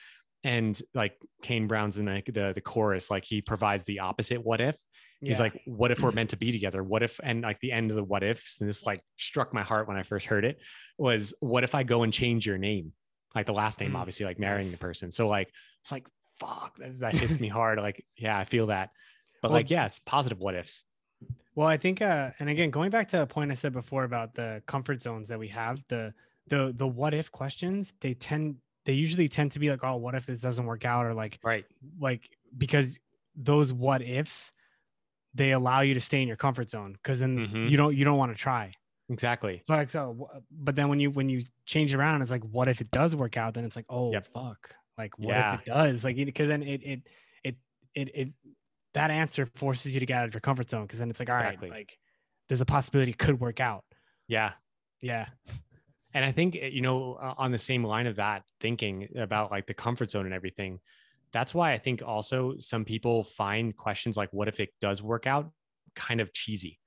and 0.43 0.81
like 0.93 1.15
kane 1.41 1.67
brown's 1.67 1.97
in 1.97 2.05
the, 2.05 2.21
the 2.25 2.51
the 2.53 2.61
chorus 2.61 3.09
like 3.09 3.23
he 3.23 3.41
provides 3.41 3.83
the 3.85 3.99
opposite 3.99 4.43
what 4.43 4.59
if 4.61 4.77
He's 5.23 5.37
yeah. 5.37 5.43
like, 5.43 5.61
what 5.65 5.91
if 5.91 6.01
we're 6.01 6.11
meant 6.19 6.31
to 6.31 6.37
be 6.37 6.51
together? 6.51 6.83
What 6.83 7.01
if, 7.01 7.19
and 7.23 7.43
like 7.43 7.59
the 7.61 7.71
end 7.71 7.91
of 7.91 7.95
the 7.95 8.03
what 8.03 8.23
ifs, 8.23 8.59
and 8.59 8.67
this 8.67 8.85
like 8.85 9.01
struck 9.17 9.53
my 9.53 9.63
heart 9.63 9.87
when 9.87 9.95
I 9.95 10.03
first 10.03 10.25
heard 10.25 10.43
it 10.43 10.59
was, 10.97 11.33
what 11.39 11.63
if 11.63 11.75
I 11.75 11.83
go 11.83 12.03
and 12.03 12.11
change 12.11 12.45
your 12.45 12.57
name? 12.57 12.91
Like 13.33 13.45
the 13.45 13.53
last 13.53 13.79
name, 13.79 13.93
mm. 13.93 13.95
obviously, 13.95 14.25
like 14.25 14.37
marrying 14.37 14.69
the 14.69 14.77
person. 14.77 15.11
So 15.11 15.27
like, 15.29 15.49
it's 15.81 15.91
like, 15.91 16.07
fuck, 16.39 16.75
that, 16.77 16.99
that 16.99 17.13
hits 17.13 17.39
me 17.39 17.47
hard. 17.49 17.79
Like, 17.79 18.05
yeah, 18.17 18.37
I 18.37 18.43
feel 18.43 18.67
that. 18.67 18.89
But 19.41 19.51
well, 19.51 19.59
like, 19.59 19.69
yeah, 19.69 19.85
it's 19.85 19.99
positive 19.99 20.39
what 20.39 20.55
ifs. 20.55 20.83
Well, 21.55 21.67
I 21.67 21.77
think, 21.77 22.01
uh, 22.01 22.31
and 22.39 22.49
again, 22.49 22.69
going 22.69 22.89
back 22.89 23.09
to 23.09 23.21
a 23.21 23.27
point 23.27 23.51
I 23.51 23.53
said 23.53 23.73
before 23.73 24.03
about 24.03 24.33
the 24.33 24.61
comfort 24.65 25.01
zones 25.01 25.29
that 25.29 25.39
we 25.39 25.47
have, 25.49 25.79
the, 25.87 26.13
the, 26.47 26.73
the 26.75 26.87
what 26.87 27.13
if 27.13 27.31
questions, 27.31 27.93
they 28.01 28.13
tend, 28.13 28.57
they 28.85 28.93
usually 28.93 29.29
tend 29.29 29.51
to 29.53 29.59
be 29.59 29.69
like, 29.69 29.83
oh, 29.83 29.95
what 29.95 30.15
if 30.15 30.25
this 30.25 30.41
doesn't 30.41 30.65
work 30.65 30.85
out? 30.85 31.05
Or 31.05 31.13
like, 31.13 31.39
right. 31.43 31.65
Like, 31.99 32.29
because 32.57 32.99
those 33.35 33.71
what 33.73 34.01
ifs, 34.01 34.53
they 35.33 35.51
allow 35.51 35.81
you 35.81 35.93
to 35.93 36.01
stay 36.01 36.21
in 36.21 36.27
your 36.27 36.37
comfort 36.37 36.69
zone 36.69 36.93
because 36.93 37.19
then 37.19 37.37
mm-hmm. 37.37 37.67
you 37.67 37.77
don't 37.77 37.95
you 37.95 38.05
don't 38.05 38.17
want 38.17 38.31
to 38.31 38.37
try 38.37 38.71
exactly 39.09 39.55
it's 39.55 39.69
like 39.69 39.89
so 39.89 40.29
but 40.51 40.75
then 40.75 40.87
when 40.89 40.99
you 40.99 41.11
when 41.11 41.29
you 41.29 41.43
change 41.65 41.93
around 41.93 42.21
it's 42.21 42.31
like 42.31 42.43
what 42.43 42.67
if 42.67 42.81
it 42.81 42.89
does 42.91 43.15
work 43.15 43.37
out 43.37 43.53
then 43.53 43.65
it's 43.65 43.75
like 43.75 43.85
oh 43.89 44.11
yep. 44.11 44.27
fuck 44.33 44.75
like 44.97 45.17
what 45.19 45.29
yeah. 45.29 45.55
if 45.55 45.61
it 45.61 45.65
does 45.65 46.03
like 46.03 46.15
because 46.15 46.47
then 46.47 46.63
it 46.63 46.81
it 46.83 47.01
it 47.43 47.55
it 47.95 48.09
it 48.13 48.29
that 48.93 49.11
answer 49.11 49.47
forces 49.55 49.93
you 49.93 49.99
to 49.99 50.05
get 50.05 50.19
out 50.19 50.25
of 50.25 50.33
your 50.33 50.41
comfort 50.41 50.69
zone 50.69 50.83
because 50.83 50.99
then 50.99 51.09
it's 51.09 51.19
like 51.19 51.29
all 51.29 51.35
exactly. 51.35 51.69
right 51.69 51.77
like 51.79 51.97
there's 52.47 52.61
a 52.61 52.65
possibility 52.65 53.11
it 53.11 53.17
could 53.17 53.39
work 53.39 53.59
out 53.59 53.83
yeah 54.27 54.51
yeah 55.01 55.27
and 56.13 56.23
i 56.23 56.31
think 56.31 56.55
eh, 56.55 56.69
you 56.71 56.81
know 56.81 57.13
uh, 57.21 57.33
on 57.37 57.51
the 57.51 57.57
same 57.57 57.83
line 57.83 58.07
of 58.07 58.15
that 58.15 58.43
thinking 58.59 59.07
about 59.17 59.51
like 59.51 59.67
the 59.67 59.73
comfort 59.73 60.11
zone 60.11 60.25
and 60.25 60.33
everything 60.33 60.79
that's 61.33 61.53
why 61.53 61.73
I 61.73 61.79
think 61.79 62.01
also 62.05 62.53
some 62.59 62.85
people 62.85 63.23
find 63.23 63.75
questions 63.75 64.15
like 64.15 64.31
what 64.31 64.47
if 64.47 64.59
it 64.59 64.69
does 64.79 65.01
work 65.01 65.27
out? 65.27 65.51
kind 65.95 66.21
of 66.21 66.33
cheesy 66.33 66.79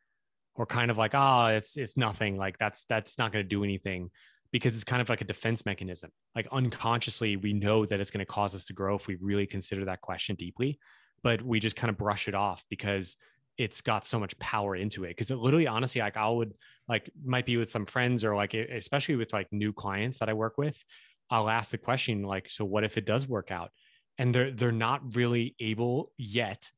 or 0.57 0.67
kind 0.67 0.91
of 0.91 0.99
like 0.99 1.15
oh 1.15 1.47
it's 1.47 1.77
it's 1.77 1.97
nothing. 1.97 2.37
Like 2.37 2.59
that's 2.59 2.85
that's 2.89 3.19
not 3.19 3.33
going 3.33 3.45
to 3.45 3.49
do 3.49 3.63
anything 3.63 4.11
because 4.51 4.75
it's 4.75 4.83
kind 4.83 5.01
of 5.01 5.09
like 5.09 5.21
a 5.21 5.25
defense 5.25 5.65
mechanism. 5.65 6.11
Like 6.35 6.49
unconsciously 6.51 7.37
we 7.37 7.53
know 7.53 7.87
that 7.87 8.01
it's 8.01 8.11
going 8.11 8.27
to 8.27 8.33
cause 8.33 8.53
us 8.53 8.67
to 8.67 8.73
grow 8.73 8.97
if 8.97 9.07
we 9.07 9.17
really 9.21 9.47
consider 9.47 9.85
that 9.85 10.01
question 10.01 10.35
deeply 10.35 10.79
but 11.23 11.43
we 11.43 11.59
just 11.59 11.77
kind 11.77 11.91
of 11.91 11.97
brush 11.97 12.29
it 12.29 12.35
off 12.35 12.65
because 12.71 13.17
it's 13.59 13.81
got 13.81 14.07
so 14.07 14.21
much 14.21 14.39
power 14.39 14.77
into 14.77 15.05
it. 15.05 15.09
Because 15.09 15.31
it 15.31 15.37
literally 15.37 15.67
honestly 15.67 16.01
like 16.01 16.17
i 16.17 16.29
would 16.29 16.55
like 16.89 17.11
might 17.25 17.47
be 17.47 17.57
with 17.57 17.71
some 17.71 17.87
friends 17.87 18.25
or 18.25 18.35
like 18.37 18.55
especially 18.55 19.17
with 19.17 19.33
like 19.33 19.49
new 19.53 19.73
clients 19.73 20.19
that 20.19 20.29
i 20.29 20.33
work 20.33 20.59
with 20.59 20.83
i'll 21.31 21.49
ask 21.49 21.71
the 21.71 21.79
question 21.79 22.23
like 22.23 22.49
so 22.51 22.65
what 22.65 22.85
if 22.85 22.97
it 22.97 23.07
does 23.07 23.27
work 23.27 23.51
out? 23.51 23.71
And 24.19 24.35
they're 24.35 24.51
they're 24.51 24.73
not 24.73 25.15
really 25.15 25.55
able 25.61 26.13
yet 26.17 26.71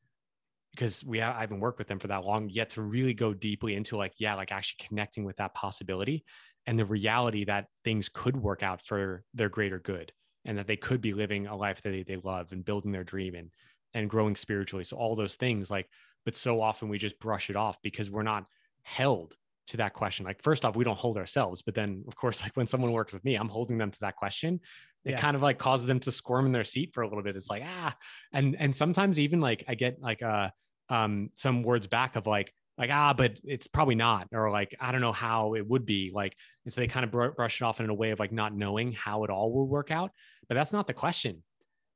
because 0.73 1.05
we 1.05 1.21
I 1.21 1.41
haven't 1.41 1.61
worked 1.61 1.79
with 1.79 1.89
them 1.89 1.99
for 1.99 2.09
that 2.09 2.25
long 2.25 2.49
yet 2.49 2.71
to 2.71 2.83
really 2.83 3.15
go 3.15 3.33
deeply 3.33 3.75
into 3.75 3.97
like 3.97 4.15
yeah 4.19 4.35
like 4.35 4.53
actually 4.53 4.85
connecting 4.87 5.25
with 5.25 5.37
that 5.37 5.55
possibility 5.55 6.25
and 6.67 6.79
the 6.79 6.85
reality 6.85 7.45
that 7.45 7.67
things 7.85 8.11
could 8.13 8.37
work 8.37 8.63
out 8.63 8.85
for 8.85 9.23
their 9.35 9.49
greater 9.49 9.79
good 9.79 10.13
and 10.45 10.59
that 10.59 10.67
they 10.67 10.77
could 10.77 11.01
be 11.01 11.15
living 11.15 11.47
a 11.47 11.57
life 11.57 11.81
that 11.83 11.91
they, 11.91 12.03
they 12.03 12.17
love 12.17 12.53
and 12.53 12.65
building 12.65 12.93
their 12.93 13.05
dream 13.05 13.35
and 13.35 13.51
and 13.95 14.11
growing 14.11 14.37
spiritually. 14.37 14.85
So 14.85 14.97
all 14.97 15.17
those 15.17 15.37
things 15.37 15.71
like 15.71 15.89
but 16.25 16.35
so 16.35 16.61
often 16.61 16.89
we 16.89 16.99
just 16.99 17.19
brush 17.19 17.51
it 17.51 17.57
off 17.57 17.79
because 17.83 18.11
we're 18.11 18.23
not 18.23 18.45
held 18.83 19.35
to 19.69 19.77
that 19.79 19.93
question. 19.93 20.25
Like, 20.25 20.43
first 20.43 20.65
off, 20.65 20.77
we 20.77 20.85
don't 20.85 20.99
hold 20.99 21.19
ourselves, 21.19 21.63
but 21.63 21.75
then, 21.75 22.05
of 22.09 22.17
course, 22.17 22.43
like 22.45 22.57
when 22.57 22.67
someone 22.67 22.93
works 22.93 23.13
with 23.13 23.25
me, 23.25 23.35
I'm 23.35 23.49
holding 23.49 23.79
them 23.79 23.91
to 23.91 24.01
that 24.01 24.17
question. 24.17 24.61
It 25.05 25.13
yeah. 25.13 25.19
kind 25.19 25.37
of 25.37 25.43
like 25.43 25.59
causes 25.59 25.87
them 25.87 26.01
to 26.01 26.13
squirm 26.13 26.47
in 26.47 26.53
their 26.53 26.65
seat 26.65 26.93
for 26.93 27.03
a 27.03 27.09
little 27.09 27.23
bit. 27.23 27.37
It's 27.37 27.49
like 27.49 27.63
ah, 27.65 27.95
and 28.33 28.57
and 28.59 28.75
sometimes 28.75 29.19
even 29.19 29.41
like 29.41 29.65
I 29.69 29.75
get 29.75 30.03
like 30.03 30.23
uh 30.23 30.51
um 30.91 31.31
some 31.35 31.63
words 31.63 31.87
back 31.87 32.17
of 32.17 32.27
like 32.27 32.53
like 32.79 32.91
ah 32.91 33.13
but 33.13 33.39
it's 33.45 33.67
probably 33.67 33.95
not 33.95 34.29
or 34.33 34.51
like 34.51 34.75
i 34.81 34.93
don't 34.93 35.01
know 35.01 35.13
how 35.13 35.55
it 35.55 35.67
would 35.67 35.85
be 35.85 36.11
like 36.15 36.35
and 36.65 36.73
so 36.73 36.81
they 36.81 36.87
kind 36.87 37.05
of 37.05 37.11
br- 37.11 37.29
brush 37.29 37.61
it 37.61 37.65
off 37.65 37.81
in 37.81 37.91
a 37.91 37.95
way 37.95 38.11
of 38.11 38.19
like 38.19 38.33
not 38.33 38.55
knowing 38.55 38.93
how 38.93 39.25
it 39.25 39.31
all 39.31 39.53
will 39.53 39.67
work 39.67 39.91
out 39.91 40.13
but 40.49 40.55
that's 40.55 40.73
not 40.73 40.87
the 40.87 40.95
question 40.95 41.43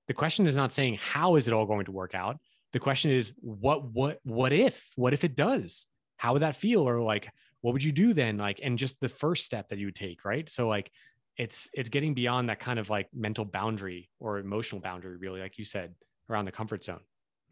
the 0.08 0.14
question 0.14 0.46
is 0.46 0.56
not 0.56 0.72
saying 0.72 0.98
how 1.00 1.36
is 1.36 1.48
it 1.48 1.54
all 1.54 1.66
going 1.66 1.86
to 1.86 1.92
work 1.92 2.14
out 2.14 2.36
the 2.72 2.80
question 2.80 3.10
is 3.10 3.32
what 3.36 3.84
what 3.84 4.18
what 4.24 4.52
if 4.52 4.90
what 4.96 5.12
if 5.12 5.24
it 5.24 5.36
does? 5.36 5.86
How 6.16 6.32
would 6.32 6.42
that 6.42 6.56
feel? 6.56 6.88
Or 6.88 7.00
like 7.00 7.30
what 7.60 7.72
would 7.72 7.84
you 7.84 7.92
do 7.92 8.12
then? 8.14 8.38
Like 8.38 8.60
and 8.62 8.78
just 8.78 8.98
the 9.00 9.08
first 9.08 9.44
step 9.44 9.68
that 9.68 9.78
you 9.78 9.86
would 9.86 9.94
take 9.94 10.24
right? 10.24 10.48
So 10.48 10.68
like 10.68 10.90
it's 11.36 11.70
it's 11.72 11.88
getting 11.88 12.14
beyond 12.14 12.48
that 12.48 12.60
kind 12.60 12.78
of 12.78 12.90
like 12.90 13.08
mental 13.14 13.44
boundary 13.44 14.10
or 14.20 14.38
emotional 14.38 14.80
boundary 14.80 15.16
really 15.16 15.40
like 15.40 15.58
you 15.58 15.64
said 15.64 15.94
around 16.28 16.44
the 16.44 16.52
comfort 16.52 16.84
zone. 16.84 17.00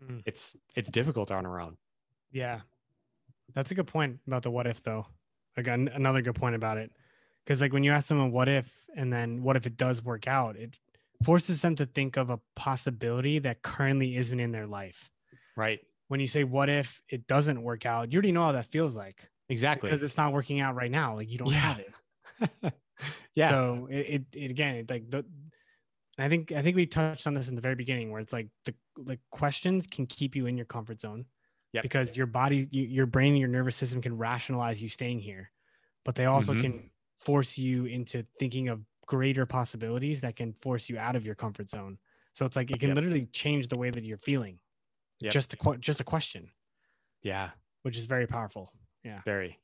Mm. 0.03 0.23
it's 0.25 0.57
it's 0.75 0.91
difficult 0.91 1.31
on 1.31 1.45
our 1.45 1.61
own. 1.61 1.77
Yeah. 2.33 2.61
That's 3.55 3.71
a 3.71 3.75
good 3.75 3.87
point 3.87 4.19
about 4.27 4.43
the 4.43 4.51
what 4.51 4.67
if 4.67 4.83
though. 4.83 5.07
Again, 5.57 5.91
another 5.93 6.23
good 6.23 6.37
point 6.37 6.55
about 6.55 6.79
it. 6.79 6.91
Because 7.45 7.61
like 7.61 7.73
when 7.73 7.85
you 7.85 7.93
ask 7.93 8.07
someone 8.09 8.31
what 8.31 8.49
if 8.49 8.71
and 8.97 9.13
then 9.13 9.43
what 9.43 9.57
if 9.57 9.67
it 9.67 9.77
does 9.77 10.03
work 10.03 10.27
out, 10.27 10.57
it 10.57 10.79
forces 11.25 11.61
them 11.63 11.77
to 11.77 11.87
think 11.87 12.17
of 12.17 12.31
a 12.31 12.41
possibility 12.57 13.39
that 13.41 13.63
currently 13.63 14.17
isn't 14.17 14.41
in 14.41 14.53
their 14.53 14.67
life. 14.67 15.11
Right. 15.57 15.81
When 16.09 16.21
you 16.21 16.27
say 16.27 16.45
what 16.45 16.69
if 16.69 17.01
it 17.09 17.27
doesn't 17.27 17.63
work 17.63 17.87
out, 17.87 18.13
you 18.13 18.17
already 18.17 18.33
know 18.33 18.45
how 18.45 18.53
that 18.53 18.67
feels 18.67 18.97
like. 18.97 19.29
Exactly. 19.49 19.91
Because 19.91 20.03
it's 20.03 20.17
not 20.17 20.33
working 20.33 20.61
out 20.61 20.75
right 20.75 20.91
now. 20.91 21.17
Like 21.17 21.31
you 21.31 21.39
don't 21.39 21.49
yeah. 21.49 21.59
have 21.59 21.79
it. 21.81 22.73
yeah. 23.35 23.51
So 23.51 23.89
it, 23.91 23.97
it, 23.97 24.23
it 24.33 24.51
again, 24.51 24.77
it 24.77 24.91
like 24.91 25.11
the 25.11 25.25
I 26.19 26.29
think 26.29 26.53
I 26.53 26.63
think 26.63 26.77
we 26.77 26.87
touched 26.87 27.27
on 27.27 27.35
this 27.35 27.49
in 27.49 27.55
the 27.55 27.61
very 27.61 27.75
beginning 27.75 28.11
where 28.11 28.21
it's 28.21 28.33
like 28.33 28.49
the 28.65 28.75
like 28.97 29.21
questions 29.31 29.87
can 29.87 30.07
keep 30.07 30.37
you 30.37 30.47
in 30.47 30.57
your 30.57 30.67
comfort 30.67 31.01
zone 31.01 31.25
yep. 31.73 31.83
because 31.83 32.17
your 32.17 32.27
body, 32.27 32.69
your 32.71 33.07
brain, 33.07 33.33
and 33.33 33.41
your 33.41 33.49
nervous 33.49 33.77
system 33.77 34.03
can 34.03 34.17
rationalize 34.19 34.83
you 34.83 34.89
staying 34.89 35.21
here, 35.21 35.51
but 36.05 36.15
they 36.15 36.27
also 36.27 36.53
mm-hmm. 36.53 36.63
can 36.63 36.91
force 37.17 37.57
you 37.57 37.87
into 37.87 38.27
thinking 38.39 38.69
of 38.69 38.81
greater 39.11 39.45
possibilities 39.45 40.21
that 40.21 40.37
can 40.37 40.53
force 40.53 40.89
you 40.89 40.97
out 40.97 41.17
of 41.17 41.27
your 41.27 41.35
comfort 41.35 41.69
zone. 41.69 41.99
So 42.33 42.47
it's 42.47 42.55
like 42.55 42.71
it 42.71 42.79
can 42.79 42.91
yep. 42.91 42.95
literally 42.95 43.27
change 43.33 43.67
the 43.67 43.77
way 43.77 43.91
that 43.91 44.05
you're 44.05 44.17
feeling. 44.17 44.61
Yep. 45.19 45.33
Just 45.33 45.53
a 45.53 45.77
just 45.79 46.01
a 46.01 46.05
question. 46.05 46.53
Yeah, 47.23 47.51
which 47.83 47.99
is 47.99 48.07
very 48.07 48.29
powerful. 48.29 48.73
Yeah, 49.05 49.21
very. 49.25 49.59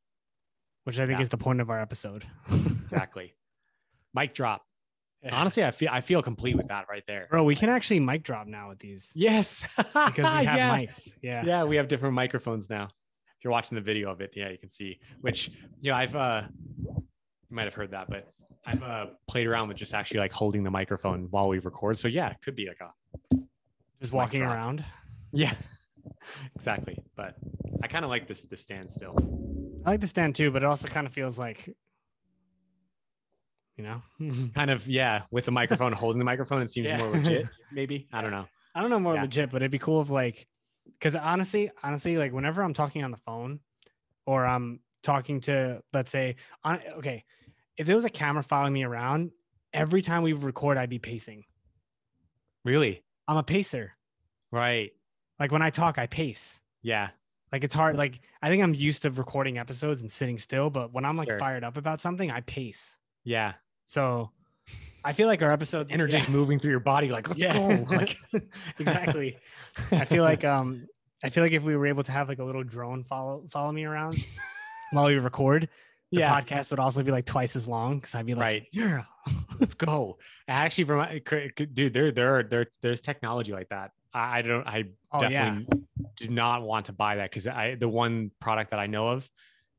Which 0.82 0.98
I 0.98 1.06
think 1.06 1.18
yeah. 1.18 1.22
is 1.22 1.28
the 1.28 1.38
point 1.38 1.60
of 1.60 1.70
our 1.70 1.80
episode. 1.80 2.26
exactly. 2.50 3.34
Mic 4.14 4.34
drop. 4.34 4.62
Honestly, 5.30 5.64
I 5.64 5.70
feel 5.70 5.90
I 5.92 6.00
feel 6.00 6.22
complete 6.22 6.56
with 6.56 6.68
that 6.68 6.86
right 6.90 7.04
there. 7.06 7.28
Bro, 7.30 7.44
we 7.44 7.54
can 7.54 7.68
actually 7.68 7.98
mic 7.98 8.22
drop 8.22 8.46
now 8.46 8.68
with 8.68 8.78
these. 8.78 9.10
Yes. 9.12 9.64
because 9.76 10.12
we 10.16 10.22
have 10.22 10.44
yeah. 10.44 10.76
mics. 10.76 11.08
Yeah. 11.20 11.44
Yeah, 11.44 11.64
we 11.64 11.76
have 11.76 11.88
different 11.88 12.14
microphones 12.14 12.70
now. 12.70 12.84
If 12.84 13.44
you're 13.44 13.50
watching 13.50 13.74
the 13.74 13.82
video 13.82 14.10
of 14.10 14.20
it, 14.20 14.34
yeah, 14.36 14.50
you 14.50 14.58
can 14.58 14.68
see. 14.68 15.00
Which, 15.20 15.50
you 15.80 15.90
know, 15.90 15.96
I've 15.96 16.14
uh 16.14 16.42
you 16.86 17.56
might 17.56 17.64
have 17.64 17.74
heard 17.74 17.90
that, 17.90 18.08
but 18.08 18.32
I've 18.66 18.82
uh 18.82 19.06
played 19.28 19.46
around 19.46 19.68
with 19.68 19.76
just 19.76 19.94
actually 19.94 20.20
like 20.20 20.32
holding 20.32 20.64
the 20.64 20.70
microphone 20.70 21.28
while 21.30 21.48
we 21.48 21.58
record. 21.60 21.98
So 21.98 22.08
yeah, 22.08 22.30
it 22.30 22.36
could 22.42 22.56
be 22.56 22.66
like 22.66 22.80
a 22.80 23.36
just 24.00 24.12
walking 24.12 24.42
around. 24.42 24.84
Yeah. 25.32 25.54
exactly. 26.56 26.98
But 27.16 27.36
I 27.82 27.86
kind 27.86 28.04
of 28.04 28.10
like 28.10 28.26
this 28.26 28.42
the 28.42 28.56
stand 28.56 28.90
still. 28.90 29.16
I 29.84 29.90
like 29.90 30.00
the 30.00 30.06
stand 30.06 30.34
too, 30.34 30.50
but 30.50 30.62
it 30.62 30.66
also 30.66 30.88
kind 30.88 31.06
of 31.06 31.12
feels 31.12 31.38
like 31.38 31.74
you 33.76 33.84
know 33.84 34.02
kind 34.54 34.70
of 34.70 34.86
yeah 34.88 35.22
with 35.30 35.44
the 35.44 35.50
microphone 35.50 35.92
holding 35.92 36.18
the 36.18 36.24
microphone 36.24 36.62
it 36.62 36.70
seems 36.70 36.88
yeah. 36.88 36.98
more 36.98 37.10
legit 37.10 37.46
maybe 37.72 38.08
i 38.12 38.20
don't 38.20 38.30
know 38.30 38.46
i 38.74 38.80
don't 38.80 38.90
know 38.90 38.98
more 38.98 39.14
yeah. 39.14 39.22
legit 39.22 39.50
but 39.50 39.62
it'd 39.62 39.70
be 39.70 39.78
cool 39.78 40.00
if 40.00 40.10
like 40.10 40.46
because 40.98 41.14
honestly 41.14 41.70
honestly 41.82 42.16
like 42.16 42.32
whenever 42.32 42.62
i'm 42.62 42.74
talking 42.74 43.04
on 43.04 43.10
the 43.10 43.18
phone 43.18 43.60
or 44.26 44.46
i'm 44.46 44.80
talking 45.02 45.40
to 45.40 45.80
let's 45.92 46.10
say 46.10 46.36
on 46.64 46.80
okay 46.96 47.24
if 47.76 47.86
there 47.86 47.96
was 47.96 48.04
a 48.04 48.10
camera 48.10 48.42
following 48.42 48.72
me 48.72 48.84
around 48.84 49.30
every 49.72 50.02
time 50.02 50.22
we 50.22 50.32
record 50.32 50.76
i'd 50.76 50.90
be 50.90 50.98
pacing 50.98 51.44
really 52.64 53.02
i'm 53.28 53.36
a 53.36 53.42
pacer 53.42 53.92
right 54.50 54.92
like 55.38 55.52
when 55.52 55.62
i 55.62 55.70
talk 55.70 55.98
i 55.98 56.06
pace 56.06 56.60
yeah 56.82 57.08
like 57.52 57.64
it's 57.64 57.74
hard 57.74 57.96
like 57.96 58.20
i 58.42 58.48
think 58.48 58.62
i'm 58.62 58.74
used 58.74 59.02
to 59.02 59.10
recording 59.10 59.58
episodes 59.58 60.00
and 60.00 60.10
sitting 60.10 60.38
still 60.38 60.70
but 60.70 60.92
when 60.92 61.04
i'm 61.04 61.16
like 61.16 61.28
sure. 61.28 61.38
fired 61.38 61.64
up 61.64 61.76
about 61.76 62.00
something 62.00 62.30
i 62.30 62.40
pace 62.42 62.96
yeah 63.24 63.54
so 63.86 64.30
I 65.06 65.12
feel 65.12 65.28
like 65.28 65.40
our 65.40 65.52
episodes 65.58 65.92
energy 65.92 66.16
yeah. 66.16 66.28
moving 66.28 66.58
through 66.58 66.72
your 66.72 66.80
body, 66.80 67.08
like 67.08 67.28
let's 67.28 67.40
yeah. 67.40 67.54
go. 67.56 67.84
Like 67.96 68.16
exactly. 68.78 69.38
I 69.92 70.04
feel 70.04 70.24
like 70.24 70.44
um 70.44 70.88
I 71.22 71.30
feel 71.30 71.44
like 71.44 71.52
if 71.52 71.62
we 71.62 71.76
were 71.76 71.86
able 71.86 72.02
to 72.02 72.12
have 72.12 72.28
like 72.28 72.40
a 72.40 72.44
little 72.44 72.64
drone 72.64 73.04
follow 73.04 73.44
follow 73.48 73.72
me 73.72 73.84
around 73.84 74.22
while 74.90 75.06
we 75.06 75.14
record, 75.14 75.68
the 76.12 76.20
yeah. 76.20 76.40
podcast 76.40 76.70
would 76.70 76.80
also 76.80 77.02
be 77.02 77.10
like 77.10 77.24
twice 77.24 77.56
as 77.56 77.66
long 77.66 77.98
because 77.98 78.14
I'd 78.14 78.26
be 78.26 78.34
like, 78.34 78.44
right. 78.44 78.66
yeah, 78.72 79.02
let's 79.60 79.74
go. 79.74 80.18
Actually, 80.48 80.84
from 80.84 80.98
my 80.98 81.20
dude, 81.72 81.92
there 81.92 82.12
there 82.12 82.42
there 82.42 82.66
there's 82.80 83.00
technology 83.00 83.52
like 83.52 83.68
that. 83.70 83.90
I, 84.14 84.38
I 84.38 84.42
don't 84.42 84.66
I 84.66 84.84
oh, 85.12 85.20
definitely 85.20 85.66
yeah. 85.70 86.06
do 86.16 86.28
not 86.28 86.62
want 86.62 86.86
to 86.86 86.92
buy 86.92 87.16
that 87.16 87.30
because 87.30 87.46
I 87.46 87.74
the 87.74 87.88
one 87.88 88.30
product 88.40 88.70
that 88.70 88.80
I 88.80 88.86
know 88.86 89.08
of 89.08 89.28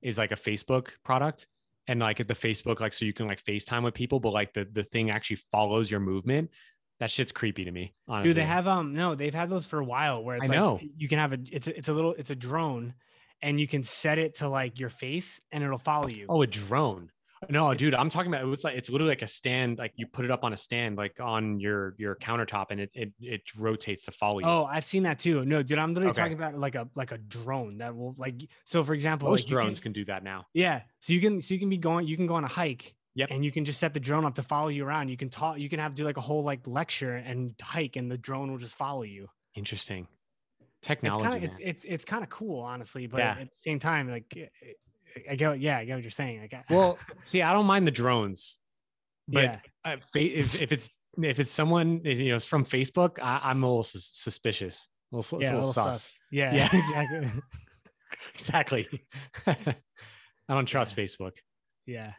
is 0.01 0.17
like 0.17 0.31
a 0.31 0.35
Facebook 0.35 0.89
product 1.03 1.47
and 1.87 1.99
like 1.99 2.19
at 2.19 2.27
the 2.27 2.35
Facebook, 2.35 2.81
like 2.81 2.93
so 2.93 3.05
you 3.05 3.13
can 3.13 3.27
like 3.27 3.43
FaceTime 3.43 3.83
with 3.83 3.93
people, 3.93 4.19
but 4.19 4.33
like 4.33 4.53
the 4.53 4.67
the 4.71 4.83
thing 4.83 5.09
actually 5.09 5.37
follows 5.51 5.89
your 5.89 6.01
movement. 6.01 6.51
That 6.99 7.11
shit's 7.11 7.31
creepy 7.31 7.63
to 7.63 7.71
me. 7.71 7.93
Honestly. 8.07 8.29
Do 8.29 8.33
they 8.33 8.45
have 8.45 8.67
um 8.67 8.93
no, 8.93 9.15
they've 9.15 9.33
had 9.33 9.49
those 9.49 9.65
for 9.65 9.79
a 9.79 9.85
while 9.85 10.23
where 10.23 10.37
it's 10.37 10.49
I 10.49 10.53
know. 10.53 10.79
You 10.97 11.07
can 11.07 11.19
have 11.19 11.31
a 11.31 11.37
it's 11.49 11.67
a, 11.67 11.77
it's 11.77 11.87
a 11.87 11.93
little 11.93 12.13
it's 12.13 12.31
a 12.31 12.35
drone 12.35 12.93
and 13.41 13.60
you 13.60 13.67
can 13.67 13.84
set 13.84 14.17
it 14.17 14.36
to 14.36 14.50
like 14.50 14.80
your 14.80 14.89
face 14.89 15.41
and 15.52 15.63
it'll 15.63 15.78
follow 15.78 16.08
you. 16.08 16.26
Oh, 16.30 16.41
a 16.41 16.47
drone. 16.47 17.12
No, 17.50 17.73
dude, 17.73 17.93
I'm 17.93 18.10
talking 18.10 18.34
about 18.34 18.52
it's 18.52 18.63
like 18.63 18.76
it's 18.76 18.89
literally 18.89 19.12
like 19.12 19.21
a 19.21 19.28
stand, 19.28 19.78
like 19.78 19.93
you 19.95 20.08
put 20.08 20.26
it 20.26 20.32
up 20.32 20.43
on 20.43 20.54
a 20.54 20.58
stand, 20.58 20.97
like 20.97 21.19
on 21.19 21.60
your 21.60 21.93
your 21.97 22.15
countertop, 22.15 22.67
and 22.71 22.82
it 22.82 22.89
it, 22.93 23.12
it 23.19 23.41
rotates 23.58 24.06
to 24.06 24.12
follow 24.12 24.39
you. 24.39 24.45
Oh, 24.45 24.65
I've 24.65 24.86
seen 24.86 25.04
that 25.04 25.19
too. 25.19 25.45
No, 25.45 25.62
dude, 25.62 25.78
I'm 25.78 25.93
literally 25.93 26.12
okay. 26.12 26.21
talking 26.21 26.38
about 26.38 26.58
like 26.58 26.76
a 26.76 26.89
like 26.95 27.12
a 27.12 27.17
drone 27.19 27.78
that 27.78 27.95
will 27.95 28.15
like 28.17 28.50
so 28.65 28.84
for 28.84 28.93
example, 28.93 29.30
most 29.30 29.41
like 29.41 29.50
drones 29.50 29.80
can, 29.80 29.93
can, 29.93 30.02
do 30.02 30.06
that 30.06 30.23
now. 30.23 30.45
Yeah, 30.54 30.82
so 31.00 31.13
you 31.13 31.21
can 31.21 31.39
so 31.39 31.54
you 31.54 31.60
can 31.60 31.69
be 31.69 31.78
going, 31.78 32.08
you 32.08 32.17
can 32.17 32.28
go 32.28 32.36
on 32.36 32.43
a 32.43 32.50
hike. 32.50 32.95
Yep. 33.15 33.30
And 33.32 33.43
you 33.43 33.52
can 33.52 33.65
just 33.65 33.80
set 33.80 33.95
the 33.95 34.00
drone 34.00 34.26
up 34.26 34.36
to 34.36 34.43
follow 34.43 34.67
you 34.67 34.86
around. 34.86 35.10
You 35.10 35.17
can 35.17 35.30
talk, 35.30 35.58
you 35.58 35.69
can 35.69 35.80
have 35.80 35.95
do 35.95 36.04
like 36.04 36.17
a 36.17 36.21
whole 36.21 36.43
like 36.43 36.67
lecture 36.67 37.15
and 37.15 37.52
hike, 37.60 37.95
and 37.95 38.12
the 38.12 38.17
drone 38.17 38.52
will 38.52 38.60
just 38.60 38.76
follow 38.76 39.02
you. 39.02 39.28
Interesting 39.56 40.08
technology. 40.88 41.23
It's 41.23 41.30
kind 41.30 41.43
of 41.43 41.50
it's, 41.50 41.60
it's, 41.60 41.86
it's 41.86 42.06
kind 42.06 42.23
of 42.23 42.30
cool, 42.30 42.62
honestly, 42.62 43.08
but 43.08 43.19
yeah. 43.19 43.32
at 43.32 43.39
the 43.39 43.58
same 43.58 43.80
time, 43.80 44.10
like 44.10 44.26
eh, 44.36 44.45
eh, 44.63 45.21
I 45.32 45.36
get, 45.36 45.60
yeah, 45.60 45.80
I 45.80 45.86
get 45.86 45.95
what 45.95 46.04
you're 46.04 46.12
saying. 46.12 46.41
Like, 46.41 46.54
well, 46.69 46.97
see, 47.26 47.41
I 47.41 47.54
don't 47.54 47.65
mind 47.65 47.86
the 47.86 47.91
drones, 47.91 48.58
but 49.28 49.62
yeah. 49.86 49.95
if, 50.15 50.62
if 50.62 50.71
it's 50.71 50.89
if 51.21 51.39
it's 51.39 51.52
someone 51.52 52.02
you 52.04 52.30
know 52.30 52.36
it's 52.36 52.45
from 52.45 52.65
Facebook, 52.65 53.19
I, 53.21 53.52
am 53.52 53.63
a 53.63 53.67
little 53.67 53.84
suspicious. 53.84 54.88
A 55.12 55.15
little, 55.15 55.41
yeah, 55.41 55.54
a 55.54 55.56
little, 55.56 55.73
sus. 55.73 56.02
sus. 56.02 56.19
Yeah, 56.32 56.54
yeah, 56.54 56.69
exactly. 56.73 57.32
exactly. 58.34 58.88
I 60.50 60.54
don't 60.54 60.65
trust 60.65 60.97
yeah. 60.97 61.04
Facebook. 61.04 61.32
Yeah. 61.86 62.12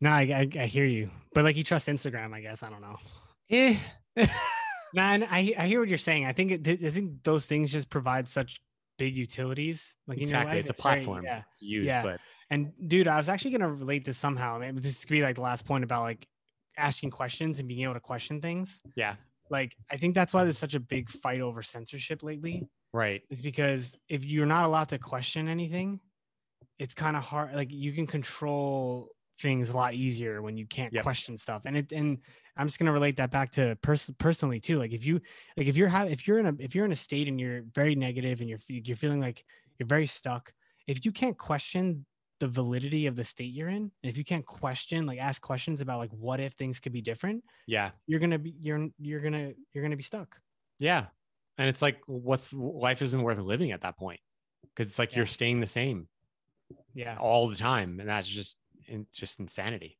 no, 0.00 0.10
I, 0.10 0.20
I, 0.20 0.48
I 0.60 0.66
hear 0.66 0.86
you, 0.86 1.10
but 1.34 1.44
like 1.44 1.56
you 1.56 1.64
trust 1.64 1.88
Instagram, 1.88 2.34
I 2.34 2.40
guess. 2.40 2.62
I 2.62 2.70
don't 2.70 2.82
know. 2.82 2.96
Yeah. 3.48 3.76
Man, 4.94 5.22
I 5.24 5.54
I 5.58 5.66
hear 5.66 5.80
what 5.80 5.88
you're 5.88 5.98
saying. 5.98 6.26
I 6.26 6.32
think 6.32 6.66
it, 6.66 6.84
I 6.84 6.90
think 6.90 7.22
those 7.22 7.46
things 7.46 7.72
just 7.72 7.90
provide 7.90 8.28
such 8.28 8.60
big 8.98 9.16
utilities. 9.16 9.96
Like 10.06 10.18
you 10.18 10.22
exactly, 10.22 10.54
know, 10.54 10.60
it's, 10.60 10.70
it's, 10.70 10.78
a 10.78 10.82
platform 10.82 11.22
very, 11.22 11.36
yeah, 11.36 11.42
to 11.58 11.64
use. 11.64 11.86
Yeah. 11.86 12.02
But 12.02 12.20
and 12.50 12.72
dude, 12.86 13.08
I 13.08 13.16
was 13.16 13.28
actually 13.28 13.52
gonna 13.52 13.72
relate 13.72 14.04
this 14.04 14.18
somehow. 14.18 14.56
I 14.56 14.72
mean, 14.72 14.80
this 14.80 15.04
could 15.04 15.14
be 15.14 15.22
like 15.22 15.36
the 15.36 15.40
last 15.40 15.64
point 15.64 15.84
about 15.84 16.02
like 16.02 16.26
asking 16.76 17.10
questions 17.10 17.58
and 17.58 17.68
being 17.68 17.82
able 17.82 17.94
to 17.94 18.00
question 18.00 18.40
things. 18.40 18.80
Yeah. 18.96 19.16
Like 19.48 19.76
I 19.90 19.96
think 19.96 20.14
that's 20.14 20.32
why 20.32 20.44
there's 20.44 20.58
such 20.58 20.74
a 20.74 20.80
big 20.80 21.08
fight 21.08 21.40
over 21.40 21.62
censorship 21.62 22.22
lately. 22.22 22.68
Right. 22.92 23.22
It's 23.30 23.42
because 23.42 23.96
if 24.08 24.24
you're 24.24 24.46
not 24.46 24.64
allowed 24.64 24.88
to 24.90 24.98
question 24.98 25.48
anything, 25.48 26.00
it's 26.78 26.94
kind 26.94 27.16
of 27.16 27.22
hard. 27.22 27.54
Like 27.54 27.70
you 27.70 27.92
can 27.92 28.06
control 28.06 29.08
things 29.40 29.70
a 29.70 29.76
lot 29.76 29.94
easier 29.94 30.42
when 30.42 30.56
you 30.56 30.66
can't 30.66 30.92
yep. 30.92 31.02
question 31.02 31.36
stuff. 31.36 31.62
And 31.64 31.76
it 31.76 31.92
and 31.92 32.18
I'm 32.56 32.66
just 32.66 32.78
gonna 32.78 32.92
relate 32.92 33.16
that 33.16 33.30
back 33.30 33.50
to 33.52 33.76
pers- 33.82 34.10
personally 34.18 34.60
too. 34.60 34.78
Like 34.78 34.92
if 34.92 35.04
you 35.04 35.20
like 35.56 35.66
if 35.66 35.76
you're 35.76 35.88
having 35.88 36.12
if 36.12 36.26
you're 36.26 36.38
in 36.38 36.46
a 36.46 36.54
if 36.58 36.74
you're 36.74 36.84
in 36.84 36.92
a 36.92 36.96
state 36.96 37.28
and 37.28 37.40
you're 37.40 37.62
very 37.74 37.94
negative 37.94 38.40
and 38.40 38.48
you're 38.48 38.58
you're 38.68 38.96
feeling 38.96 39.20
like 39.20 39.44
you're 39.78 39.86
very 39.86 40.06
stuck, 40.06 40.52
if 40.86 41.04
you 41.04 41.12
can't 41.12 41.38
question 41.38 42.04
the 42.38 42.48
validity 42.48 43.06
of 43.06 43.16
the 43.16 43.24
state 43.24 43.52
you're 43.52 43.68
in, 43.68 43.90
and 44.02 44.10
if 44.10 44.16
you 44.16 44.24
can't 44.24 44.46
question 44.46 45.06
like 45.06 45.18
ask 45.18 45.42
questions 45.42 45.80
about 45.80 45.98
like 45.98 46.10
what 46.12 46.40
if 46.40 46.52
things 46.54 46.80
could 46.80 46.92
be 46.92 47.02
different, 47.02 47.44
yeah, 47.66 47.90
you're 48.06 48.20
gonna 48.20 48.38
be 48.38 48.54
you're 48.60 48.88
you're 48.98 49.20
gonna 49.20 49.52
you're 49.72 49.82
gonna 49.82 49.96
be 49.96 50.02
stuck. 50.02 50.36
Yeah, 50.78 51.06
and 51.58 51.68
it's 51.68 51.82
like 51.82 51.98
what's 52.06 52.52
life 52.52 53.02
isn't 53.02 53.22
worth 53.22 53.38
living 53.38 53.72
at 53.72 53.82
that 53.82 53.98
point 53.98 54.20
because 54.74 54.90
it's 54.90 54.98
like 54.98 55.12
yeah. 55.12 55.18
you're 55.18 55.26
staying 55.26 55.60
the 55.60 55.66
same 55.66 56.08
Yeah. 56.94 57.16
All 57.18 57.48
the 57.48 57.54
time. 57.54 58.00
And 58.00 58.08
that's 58.08 58.28
just 58.28 58.56
just 59.12 59.40
insanity. 59.40 59.98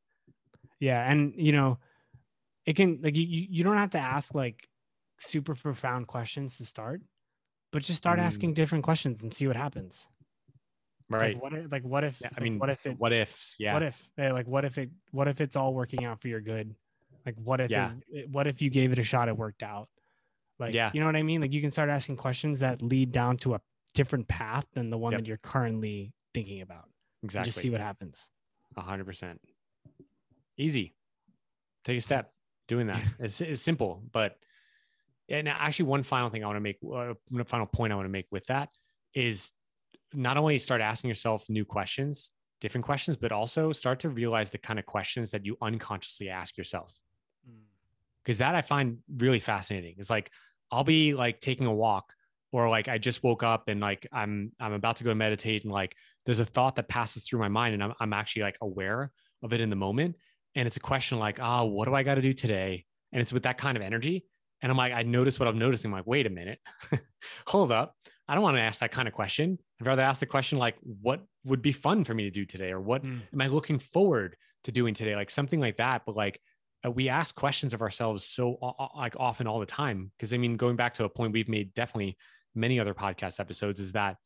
Yeah. 0.79 1.09
And 1.09 1.33
you 1.35 1.51
know, 1.51 1.79
it 2.65 2.75
can 2.75 2.99
like 3.01 3.15
you 3.15 3.25
you 3.25 3.63
don't 3.63 3.77
have 3.77 3.91
to 3.91 3.99
ask 3.99 4.33
like 4.33 4.67
super 5.17 5.55
profound 5.55 6.07
questions 6.07 6.57
to 6.57 6.65
start, 6.65 7.01
but 7.71 7.83
just 7.83 7.97
start 7.97 8.19
mm. 8.19 8.23
asking 8.23 8.53
different 8.53 8.83
questions 8.83 9.21
and 9.21 9.33
see 9.33 9.47
what 9.47 9.55
happens. 9.55 10.07
Right. 11.09 11.33
Like 11.33 11.43
what 11.43 11.53
if, 11.53 11.71
like 11.71 11.83
what 11.83 12.03
if 12.03 12.21
yeah, 12.21 12.29
I 12.37 12.39
mean 12.41 12.57
what 12.57 12.69
if 12.69 12.85
it 12.85 12.97
what 12.97 13.11
ifs 13.11 13.55
yeah 13.59 13.73
what 13.73 13.83
if 13.83 14.09
like 14.17 14.47
what 14.47 14.63
if 14.63 14.77
it 14.77 14.89
what 15.11 15.27
if 15.27 15.41
it's 15.41 15.55
all 15.57 15.73
working 15.73 16.05
out 16.05 16.21
for 16.21 16.29
your 16.29 16.39
good 16.39 16.73
like 17.25 17.35
what 17.43 17.59
if 17.59 17.69
yeah. 17.69 17.91
it, 18.09 18.29
what 18.29 18.47
if 18.47 18.61
you 18.61 18.69
gave 18.69 18.91
it 18.91 18.99
a 18.99 19.03
shot 19.03 19.27
it 19.27 19.35
worked 19.35 19.63
out 19.63 19.89
like 20.57 20.73
yeah 20.73 20.89
you 20.93 20.99
know 20.99 21.05
what 21.05 21.15
i 21.15 21.23
mean 21.23 21.41
like 21.41 21.51
you 21.51 21.61
can 21.61 21.71
start 21.71 21.89
asking 21.89 22.15
questions 22.15 22.59
that 22.61 22.81
lead 22.81 23.11
down 23.11 23.37
to 23.37 23.55
a 23.55 23.61
different 23.93 24.27
path 24.27 24.65
than 24.73 24.89
the 24.89 24.97
one 24.97 25.11
yep. 25.11 25.21
that 25.21 25.27
you're 25.27 25.37
currently 25.37 26.13
thinking 26.33 26.61
about 26.61 26.85
exactly 27.23 27.49
just 27.49 27.59
see 27.59 27.69
what 27.69 27.81
happens 27.81 28.29
a 28.77 28.81
hundred 28.81 29.05
percent 29.05 29.39
easy 30.57 30.93
take 31.83 31.97
a 31.97 32.01
step 32.01 32.31
doing 32.67 32.87
that 32.87 33.01
it's, 33.19 33.41
it's 33.41 33.61
simple 33.61 34.03
but 34.11 34.35
and 35.29 35.47
actually 35.47 35.85
one 35.85 36.03
final 36.03 36.29
thing 36.29 36.43
i 36.43 36.47
want 36.47 36.57
to 36.57 36.61
make 36.61 36.77
uh, 36.83 37.13
one 37.29 37.45
final 37.45 37.65
point 37.65 37.91
i 37.91 37.95
want 37.95 38.05
to 38.05 38.11
make 38.11 38.27
with 38.31 38.45
that 38.47 38.69
is 39.13 39.51
not 40.13 40.37
only 40.37 40.57
start 40.57 40.81
asking 40.81 41.09
yourself 41.09 41.49
new 41.49 41.65
questions, 41.65 42.31
different 42.59 42.85
questions, 42.85 43.17
but 43.17 43.31
also 43.31 43.71
start 43.71 43.99
to 44.01 44.09
realize 44.09 44.49
the 44.49 44.57
kind 44.57 44.79
of 44.79 44.85
questions 44.85 45.31
that 45.31 45.45
you 45.45 45.57
unconsciously 45.61 46.29
ask 46.29 46.57
yourself. 46.57 46.93
Because 48.23 48.37
mm. 48.37 48.39
that 48.39 48.55
I 48.55 48.61
find 48.61 48.97
really 49.17 49.39
fascinating. 49.39 49.95
It's 49.97 50.09
like 50.09 50.31
I'll 50.71 50.83
be 50.83 51.13
like 51.13 51.39
taking 51.39 51.65
a 51.65 51.73
walk 51.73 52.13
or 52.51 52.69
like 52.69 52.87
I 52.87 52.97
just 52.97 53.23
woke 53.23 53.43
up 53.43 53.67
and 53.67 53.79
like 53.79 54.07
I'm 54.11 54.51
I'm 54.59 54.73
about 54.73 54.97
to 54.97 55.03
go 55.03 55.13
meditate 55.13 55.63
and 55.63 55.71
like 55.71 55.95
there's 56.25 56.39
a 56.39 56.45
thought 56.45 56.75
that 56.75 56.87
passes 56.87 57.23
through 57.23 57.39
my 57.39 57.47
mind 57.47 57.73
and 57.73 57.83
I'm 57.83 57.93
I'm 57.99 58.13
actually 58.13 58.43
like 58.43 58.57
aware 58.61 59.11
of 59.43 59.53
it 59.53 59.61
in 59.61 59.69
the 59.69 59.75
moment. 59.75 60.15
And 60.55 60.67
it's 60.67 60.77
a 60.77 60.81
question 60.81 61.17
like, 61.17 61.39
ah, 61.39 61.61
oh, 61.61 61.65
what 61.65 61.85
do 61.85 61.95
I 61.95 62.03
got 62.03 62.15
to 62.15 62.21
do 62.21 62.33
today? 62.33 62.85
And 63.11 63.21
it's 63.21 63.33
with 63.33 63.43
that 63.43 63.57
kind 63.57 63.77
of 63.77 63.83
energy. 63.83 64.25
And 64.61 64.71
I'm 64.71 64.77
like, 64.77 64.93
I 64.93 65.03
notice 65.03 65.39
what 65.39 65.47
I'm 65.47 65.57
noticing. 65.57 65.89
I'm 65.89 65.97
like, 65.97 66.05
wait 66.05 66.27
a 66.27 66.29
minute, 66.29 66.59
hold 67.47 67.71
up. 67.71 67.95
I 68.27 68.35
don't 68.35 68.43
want 68.43 68.57
to 68.57 68.61
ask 68.61 68.79
that 68.81 68.91
kind 68.91 69.07
of 69.07 69.13
question. 69.13 69.57
I'd 69.79 69.87
rather 69.87 70.03
ask 70.03 70.19
the 70.19 70.25
question 70.25 70.57
like, 70.57 70.75
what 70.81 71.21
would 71.43 71.61
be 71.61 71.71
fun 71.71 72.03
for 72.03 72.13
me 72.13 72.23
to 72.23 72.31
do 72.31 72.45
today? 72.45 72.71
Or 72.71 72.79
what 72.79 73.03
mm. 73.03 73.21
am 73.33 73.41
I 73.41 73.47
looking 73.47 73.79
forward 73.79 74.35
to 74.65 74.71
doing 74.71 74.93
today? 74.93 75.15
Like 75.15 75.29
something 75.29 75.59
like 75.59 75.77
that. 75.77 76.03
But 76.05 76.15
like, 76.15 76.39
uh, 76.85 76.91
we 76.91 77.09
ask 77.09 77.35
questions 77.35 77.73
of 77.73 77.81
ourselves 77.81 78.23
so 78.23 78.57
like 78.95 79.15
often 79.17 79.47
all 79.47 79.59
the 79.59 79.65
time. 79.65 80.11
Cause 80.19 80.33
I 80.33 80.37
mean, 80.37 80.55
going 80.57 80.75
back 80.75 80.93
to 80.95 81.03
a 81.03 81.09
point 81.09 81.33
we've 81.33 81.49
made 81.49 81.73
definitely 81.73 82.17
many 82.55 82.79
other 82.79 82.93
podcast 82.93 83.39
episodes 83.39 83.79
is 83.79 83.91
that 83.93 84.17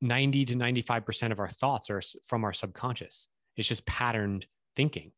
90 0.00 0.44
to 0.46 0.54
95% 0.54 1.32
of 1.32 1.40
our 1.40 1.48
thoughts 1.48 1.90
are 1.90 2.02
from 2.26 2.44
our 2.44 2.52
subconscious. 2.52 3.28
It's 3.56 3.68
just 3.68 3.86
patterned 3.86 4.46
thinking. 4.76 5.12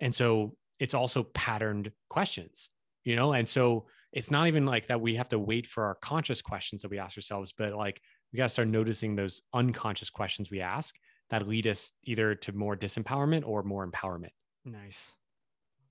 And 0.00 0.14
so 0.14 0.56
it's 0.80 0.94
also 0.94 1.22
patterned 1.22 1.92
questions, 2.10 2.70
you 3.04 3.16
know? 3.16 3.32
And 3.32 3.48
so 3.48 3.86
it's 4.12 4.30
not 4.30 4.48
even 4.48 4.66
like 4.66 4.88
that 4.88 5.00
we 5.00 5.16
have 5.16 5.28
to 5.28 5.38
wait 5.38 5.66
for 5.66 5.84
our 5.84 5.94
conscious 5.96 6.42
questions 6.42 6.82
that 6.82 6.90
we 6.90 6.98
ask 6.98 7.16
ourselves, 7.16 7.52
but 7.56 7.70
like 7.72 8.00
we 8.32 8.36
got 8.36 8.44
to 8.44 8.48
start 8.48 8.68
noticing 8.68 9.14
those 9.14 9.42
unconscious 9.52 10.10
questions 10.10 10.50
we 10.50 10.60
ask 10.60 10.94
that 11.30 11.48
lead 11.48 11.66
us 11.66 11.92
either 12.02 12.34
to 12.34 12.52
more 12.52 12.76
disempowerment 12.76 13.46
or 13.46 13.62
more 13.62 13.88
empowerment. 13.88 14.32
Nice. 14.64 15.12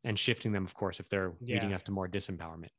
And 0.04 0.20
shifting 0.20 0.52
them, 0.52 0.66
of 0.66 0.74
course, 0.74 1.00
if 1.00 1.08
they're 1.10 1.34
yeah. 1.40 1.56
leading 1.56 1.74
us 1.74 1.84
to 1.84 1.92
more 1.92 2.08
disempowerment. 2.08 2.70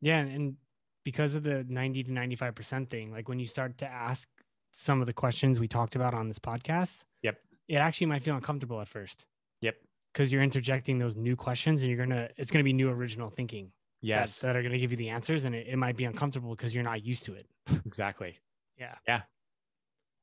Yeah. 0.00 0.18
And 0.18 0.56
because 1.04 1.34
of 1.34 1.42
the 1.42 1.64
90 1.68 2.04
to 2.04 2.10
95% 2.10 2.90
thing, 2.90 3.10
like 3.10 3.28
when 3.28 3.38
you 3.38 3.46
start 3.46 3.78
to 3.78 3.86
ask 3.86 4.28
some 4.74 5.00
of 5.00 5.06
the 5.06 5.12
questions 5.12 5.60
we 5.60 5.68
talked 5.68 5.96
about 5.96 6.14
on 6.14 6.28
this 6.28 6.38
podcast, 6.38 7.04
yep. 7.22 7.38
It 7.66 7.76
actually 7.76 8.08
might 8.08 8.22
feel 8.22 8.34
uncomfortable 8.34 8.80
at 8.80 8.88
first. 8.88 9.26
Yep. 9.62 9.76
Because 10.12 10.30
you're 10.30 10.42
interjecting 10.42 10.98
those 10.98 11.16
new 11.16 11.34
questions 11.34 11.82
and 11.82 11.90
you're 11.90 12.06
gonna 12.06 12.28
it's 12.36 12.50
gonna 12.50 12.64
be 12.64 12.72
new 12.72 12.90
original 12.90 13.30
thinking 13.30 13.72
yes. 14.04 14.40
that, 14.40 14.48
that 14.48 14.56
are 14.56 14.62
going 14.62 14.72
to 14.72 14.78
give 14.78 14.90
you 14.90 14.96
the 14.96 15.08
answers 15.08 15.44
and 15.44 15.54
it, 15.54 15.66
it 15.68 15.76
might 15.76 15.96
be 15.96 16.04
uncomfortable 16.04 16.50
because 16.50 16.74
you're 16.74 16.84
not 16.84 17.04
used 17.04 17.24
to 17.24 17.34
it. 17.34 17.46
Exactly. 17.86 18.38
Yeah. 18.78 18.94
Yeah. 19.08 19.22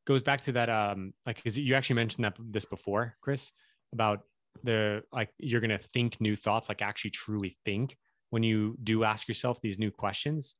Goes 0.06 0.22
back 0.22 0.42
to 0.42 0.52
that 0.54 0.70
um 0.70 1.14
like 1.26 1.38
because 1.38 1.58
you 1.58 1.76
actually 1.76 1.96
mentioned 1.96 2.26
that 2.26 2.36
this 2.40 2.66
before 2.66 3.16
chris 3.22 3.52
about 3.94 4.22
the 4.64 5.04
like 5.12 5.30
you're 5.38 5.62
going 5.62 5.70
to 5.70 5.78
think 5.78 6.20
new 6.20 6.36
thoughts 6.36 6.70
like 6.70 6.82
actually 6.82 7.12
truly 7.12 7.58
think 7.66 7.98
when 8.30 8.44
you 8.44 8.78
do 8.84 9.04
ask 9.04 9.28
yourself 9.28 9.62
these 9.62 9.80
new 9.80 9.92
questions. 9.92 10.56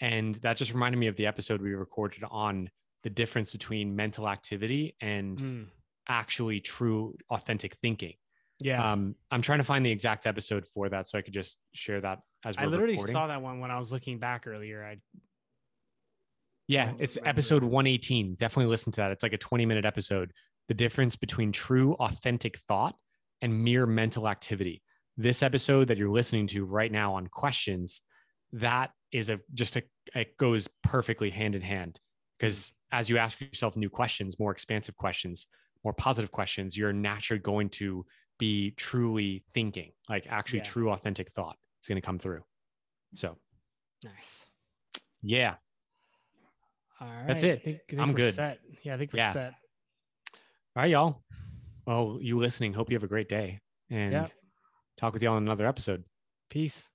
And 0.00 0.34
that 0.36 0.56
just 0.56 0.72
reminded 0.72 0.98
me 0.98 1.06
of 1.06 1.16
the 1.16 1.26
episode 1.26 1.62
we 1.62 1.72
recorded 1.74 2.22
on 2.30 2.70
the 3.02 3.10
difference 3.10 3.52
between 3.52 3.94
mental 3.94 4.28
activity 4.28 4.96
and 5.00 5.38
mm. 5.38 5.66
actually 6.08 6.60
true 6.60 7.16
authentic 7.30 7.76
thinking 7.76 8.14
yeah 8.62 8.92
um 8.92 9.14
i'm 9.30 9.42
trying 9.42 9.58
to 9.58 9.64
find 9.64 9.84
the 9.84 9.90
exact 9.90 10.26
episode 10.26 10.66
for 10.72 10.88
that 10.88 11.08
so 11.08 11.18
i 11.18 11.22
could 11.22 11.34
just 11.34 11.58
share 11.72 12.00
that 12.00 12.18
as 12.46 12.56
I 12.56 12.66
literally 12.66 12.92
recording. 12.92 13.12
saw 13.12 13.26
that 13.26 13.42
one 13.42 13.58
when 13.58 13.70
I 13.72 13.78
was 13.78 13.92
looking 13.92 14.18
back 14.18 14.46
earlier. 14.46 14.84
I 14.84 14.98
yeah, 16.68 16.92
it's 16.98 17.18
episode 17.24 17.62
118. 17.62 18.34
Definitely 18.34 18.70
listen 18.70 18.92
to 18.92 18.96
that. 19.00 19.12
It's 19.12 19.22
like 19.22 19.32
a 19.32 19.38
20 19.38 19.66
minute 19.66 19.84
episode. 19.84 20.32
The 20.68 20.74
difference 20.74 21.16
between 21.16 21.52
true, 21.52 21.94
authentic 21.94 22.58
thought 22.58 22.94
and 23.42 23.64
mere 23.64 23.86
mental 23.86 24.28
activity. 24.28 24.82
This 25.16 25.42
episode 25.42 25.88
that 25.88 25.98
you're 25.98 26.10
listening 26.10 26.46
to 26.48 26.64
right 26.64 26.90
now 26.90 27.14
on 27.14 27.26
questions, 27.28 28.00
that 28.52 28.90
is 29.12 29.28
a 29.28 29.38
just 29.54 29.76
a 29.76 29.82
it 30.14 30.36
goes 30.38 30.68
perfectly 30.82 31.30
hand 31.30 31.54
in 31.56 31.62
hand 31.62 31.98
because 32.38 32.70
as 32.92 33.10
you 33.10 33.18
ask 33.18 33.40
yourself 33.40 33.76
new 33.76 33.90
questions, 33.90 34.38
more 34.38 34.52
expansive 34.52 34.96
questions, 34.96 35.46
more 35.84 35.92
positive 35.92 36.30
questions, 36.30 36.76
you're 36.76 36.92
naturally 36.92 37.40
going 37.40 37.68
to 37.70 38.04
be 38.38 38.72
truly 38.72 39.44
thinking, 39.54 39.92
like 40.08 40.26
actually 40.28 40.58
yeah. 40.60 40.64
true, 40.64 40.90
authentic 40.90 41.30
thought 41.30 41.56
is 41.82 41.88
going 41.88 42.00
to 42.00 42.04
come 42.04 42.18
through. 42.18 42.42
So 43.14 43.36
nice. 44.04 44.44
Yeah. 45.22 45.54
All 47.00 47.08
right. 47.08 47.26
That's 47.26 47.42
it. 47.42 47.60
I 47.60 47.64
think, 47.64 47.76
I 47.76 47.90
think 47.90 48.00
I'm 48.02 48.14
good. 48.14 48.34
Set. 48.34 48.58
Yeah, 48.82 48.94
I 48.94 48.98
think 48.98 49.12
we're 49.12 49.18
yeah. 49.18 49.32
set. 49.32 49.54
All 50.74 50.82
right, 50.82 50.90
y'all. 50.90 51.22
Well, 51.86 52.18
you 52.20 52.38
listening, 52.38 52.72
hope 52.72 52.90
you 52.90 52.96
have 52.96 53.04
a 53.04 53.08
great 53.08 53.28
day 53.28 53.60
and 53.90 54.12
yep. 54.12 54.32
talk 54.96 55.14
with 55.14 55.22
y'all 55.22 55.36
in 55.36 55.44
another 55.44 55.66
episode. 55.66 56.04
Peace. 56.50 56.88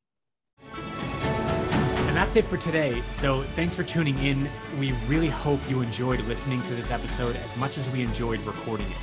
And 2.12 2.17
that's 2.17 2.36
it 2.36 2.50
for 2.50 2.58
today. 2.58 3.02
So 3.10 3.43
thanks 3.56 3.74
for 3.74 3.84
tuning 3.84 4.17
in. 4.19 4.50
We 4.78 4.91
really 5.08 5.30
hope 5.30 5.62
you 5.69 5.80
enjoyed 5.80 6.19
listening 6.26 6.62
to 6.63 6.76
this 6.76 6.91
episode 6.91 7.38
as 7.38 7.56
much 7.56 7.78
as 7.78 7.89
we 7.89 8.02
enjoyed 8.02 8.41
recording 8.41 8.86
it. 8.88 8.97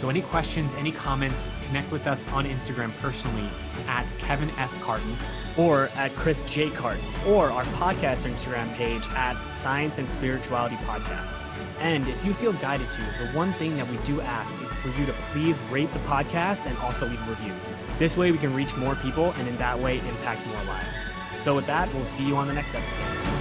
So, 0.00 0.08
any 0.08 0.22
questions, 0.22 0.74
any 0.74 0.90
comments, 0.90 1.52
connect 1.68 1.92
with 1.92 2.08
us 2.08 2.26
on 2.30 2.44
Instagram 2.46 2.92
personally 2.98 3.48
at 3.86 4.04
Kevin 4.18 4.50
F. 4.58 4.72
Carton 4.82 5.16
or 5.56 5.86
at 5.94 6.16
Chris 6.16 6.42
J. 6.48 6.70
Carton 6.70 7.04
or 7.28 7.48
our 7.48 7.62
podcast 7.76 8.28
Instagram 8.28 8.74
page 8.74 9.06
at 9.14 9.36
Science 9.52 9.98
and 9.98 10.10
Spirituality 10.10 10.74
Podcast. 10.78 11.40
And 11.78 12.08
if 12.08 12.24
you 12.24 12.34
feel 12.34 12.54
guided 12.54 12.90
to, 12.90 13.02
the 13.24 13.30
one 13.38 13.52
thing 13.52 13.76
that 13.76 13.88
we 13.88 13.98
do 13.98 14.20
ask 14.20 14.60
is 14.62 14.72
for 14.72 14.88
you 14.98 15.06
to 15.06 15.12
please 15.30 15.56
rate 15.70 15.92
the 15.92 16.00
podcast 16.00 16.66
and 16.66 16.76
also 16.78 17.06
leave 17.06 17.24
a 17.24 17.30
review. 17.30 17.54
This 18.00 18.16
way 18.16 18.32
we 18.32 18.38
can 18.38 18.52
reach 18.52 18.76
more 18.76 18.96
people 18.96 19.30
and 19.36 19.46
in 19.46 19.56
that 19.58 19.78
way 19.78 19.98
impact 19.98 20.44
more 20.48 20.64
lives. 20.64 21.11
So, 21.42 21.56
with 21.56 21.66
that, 21.66 21.92
we'll 21.92 22.04
see 22.04 22.24
you 22.24 22.36
on 22.36 22.46
the 22.46 22.54
next 22.54 22.72
episode. 22.72 23.31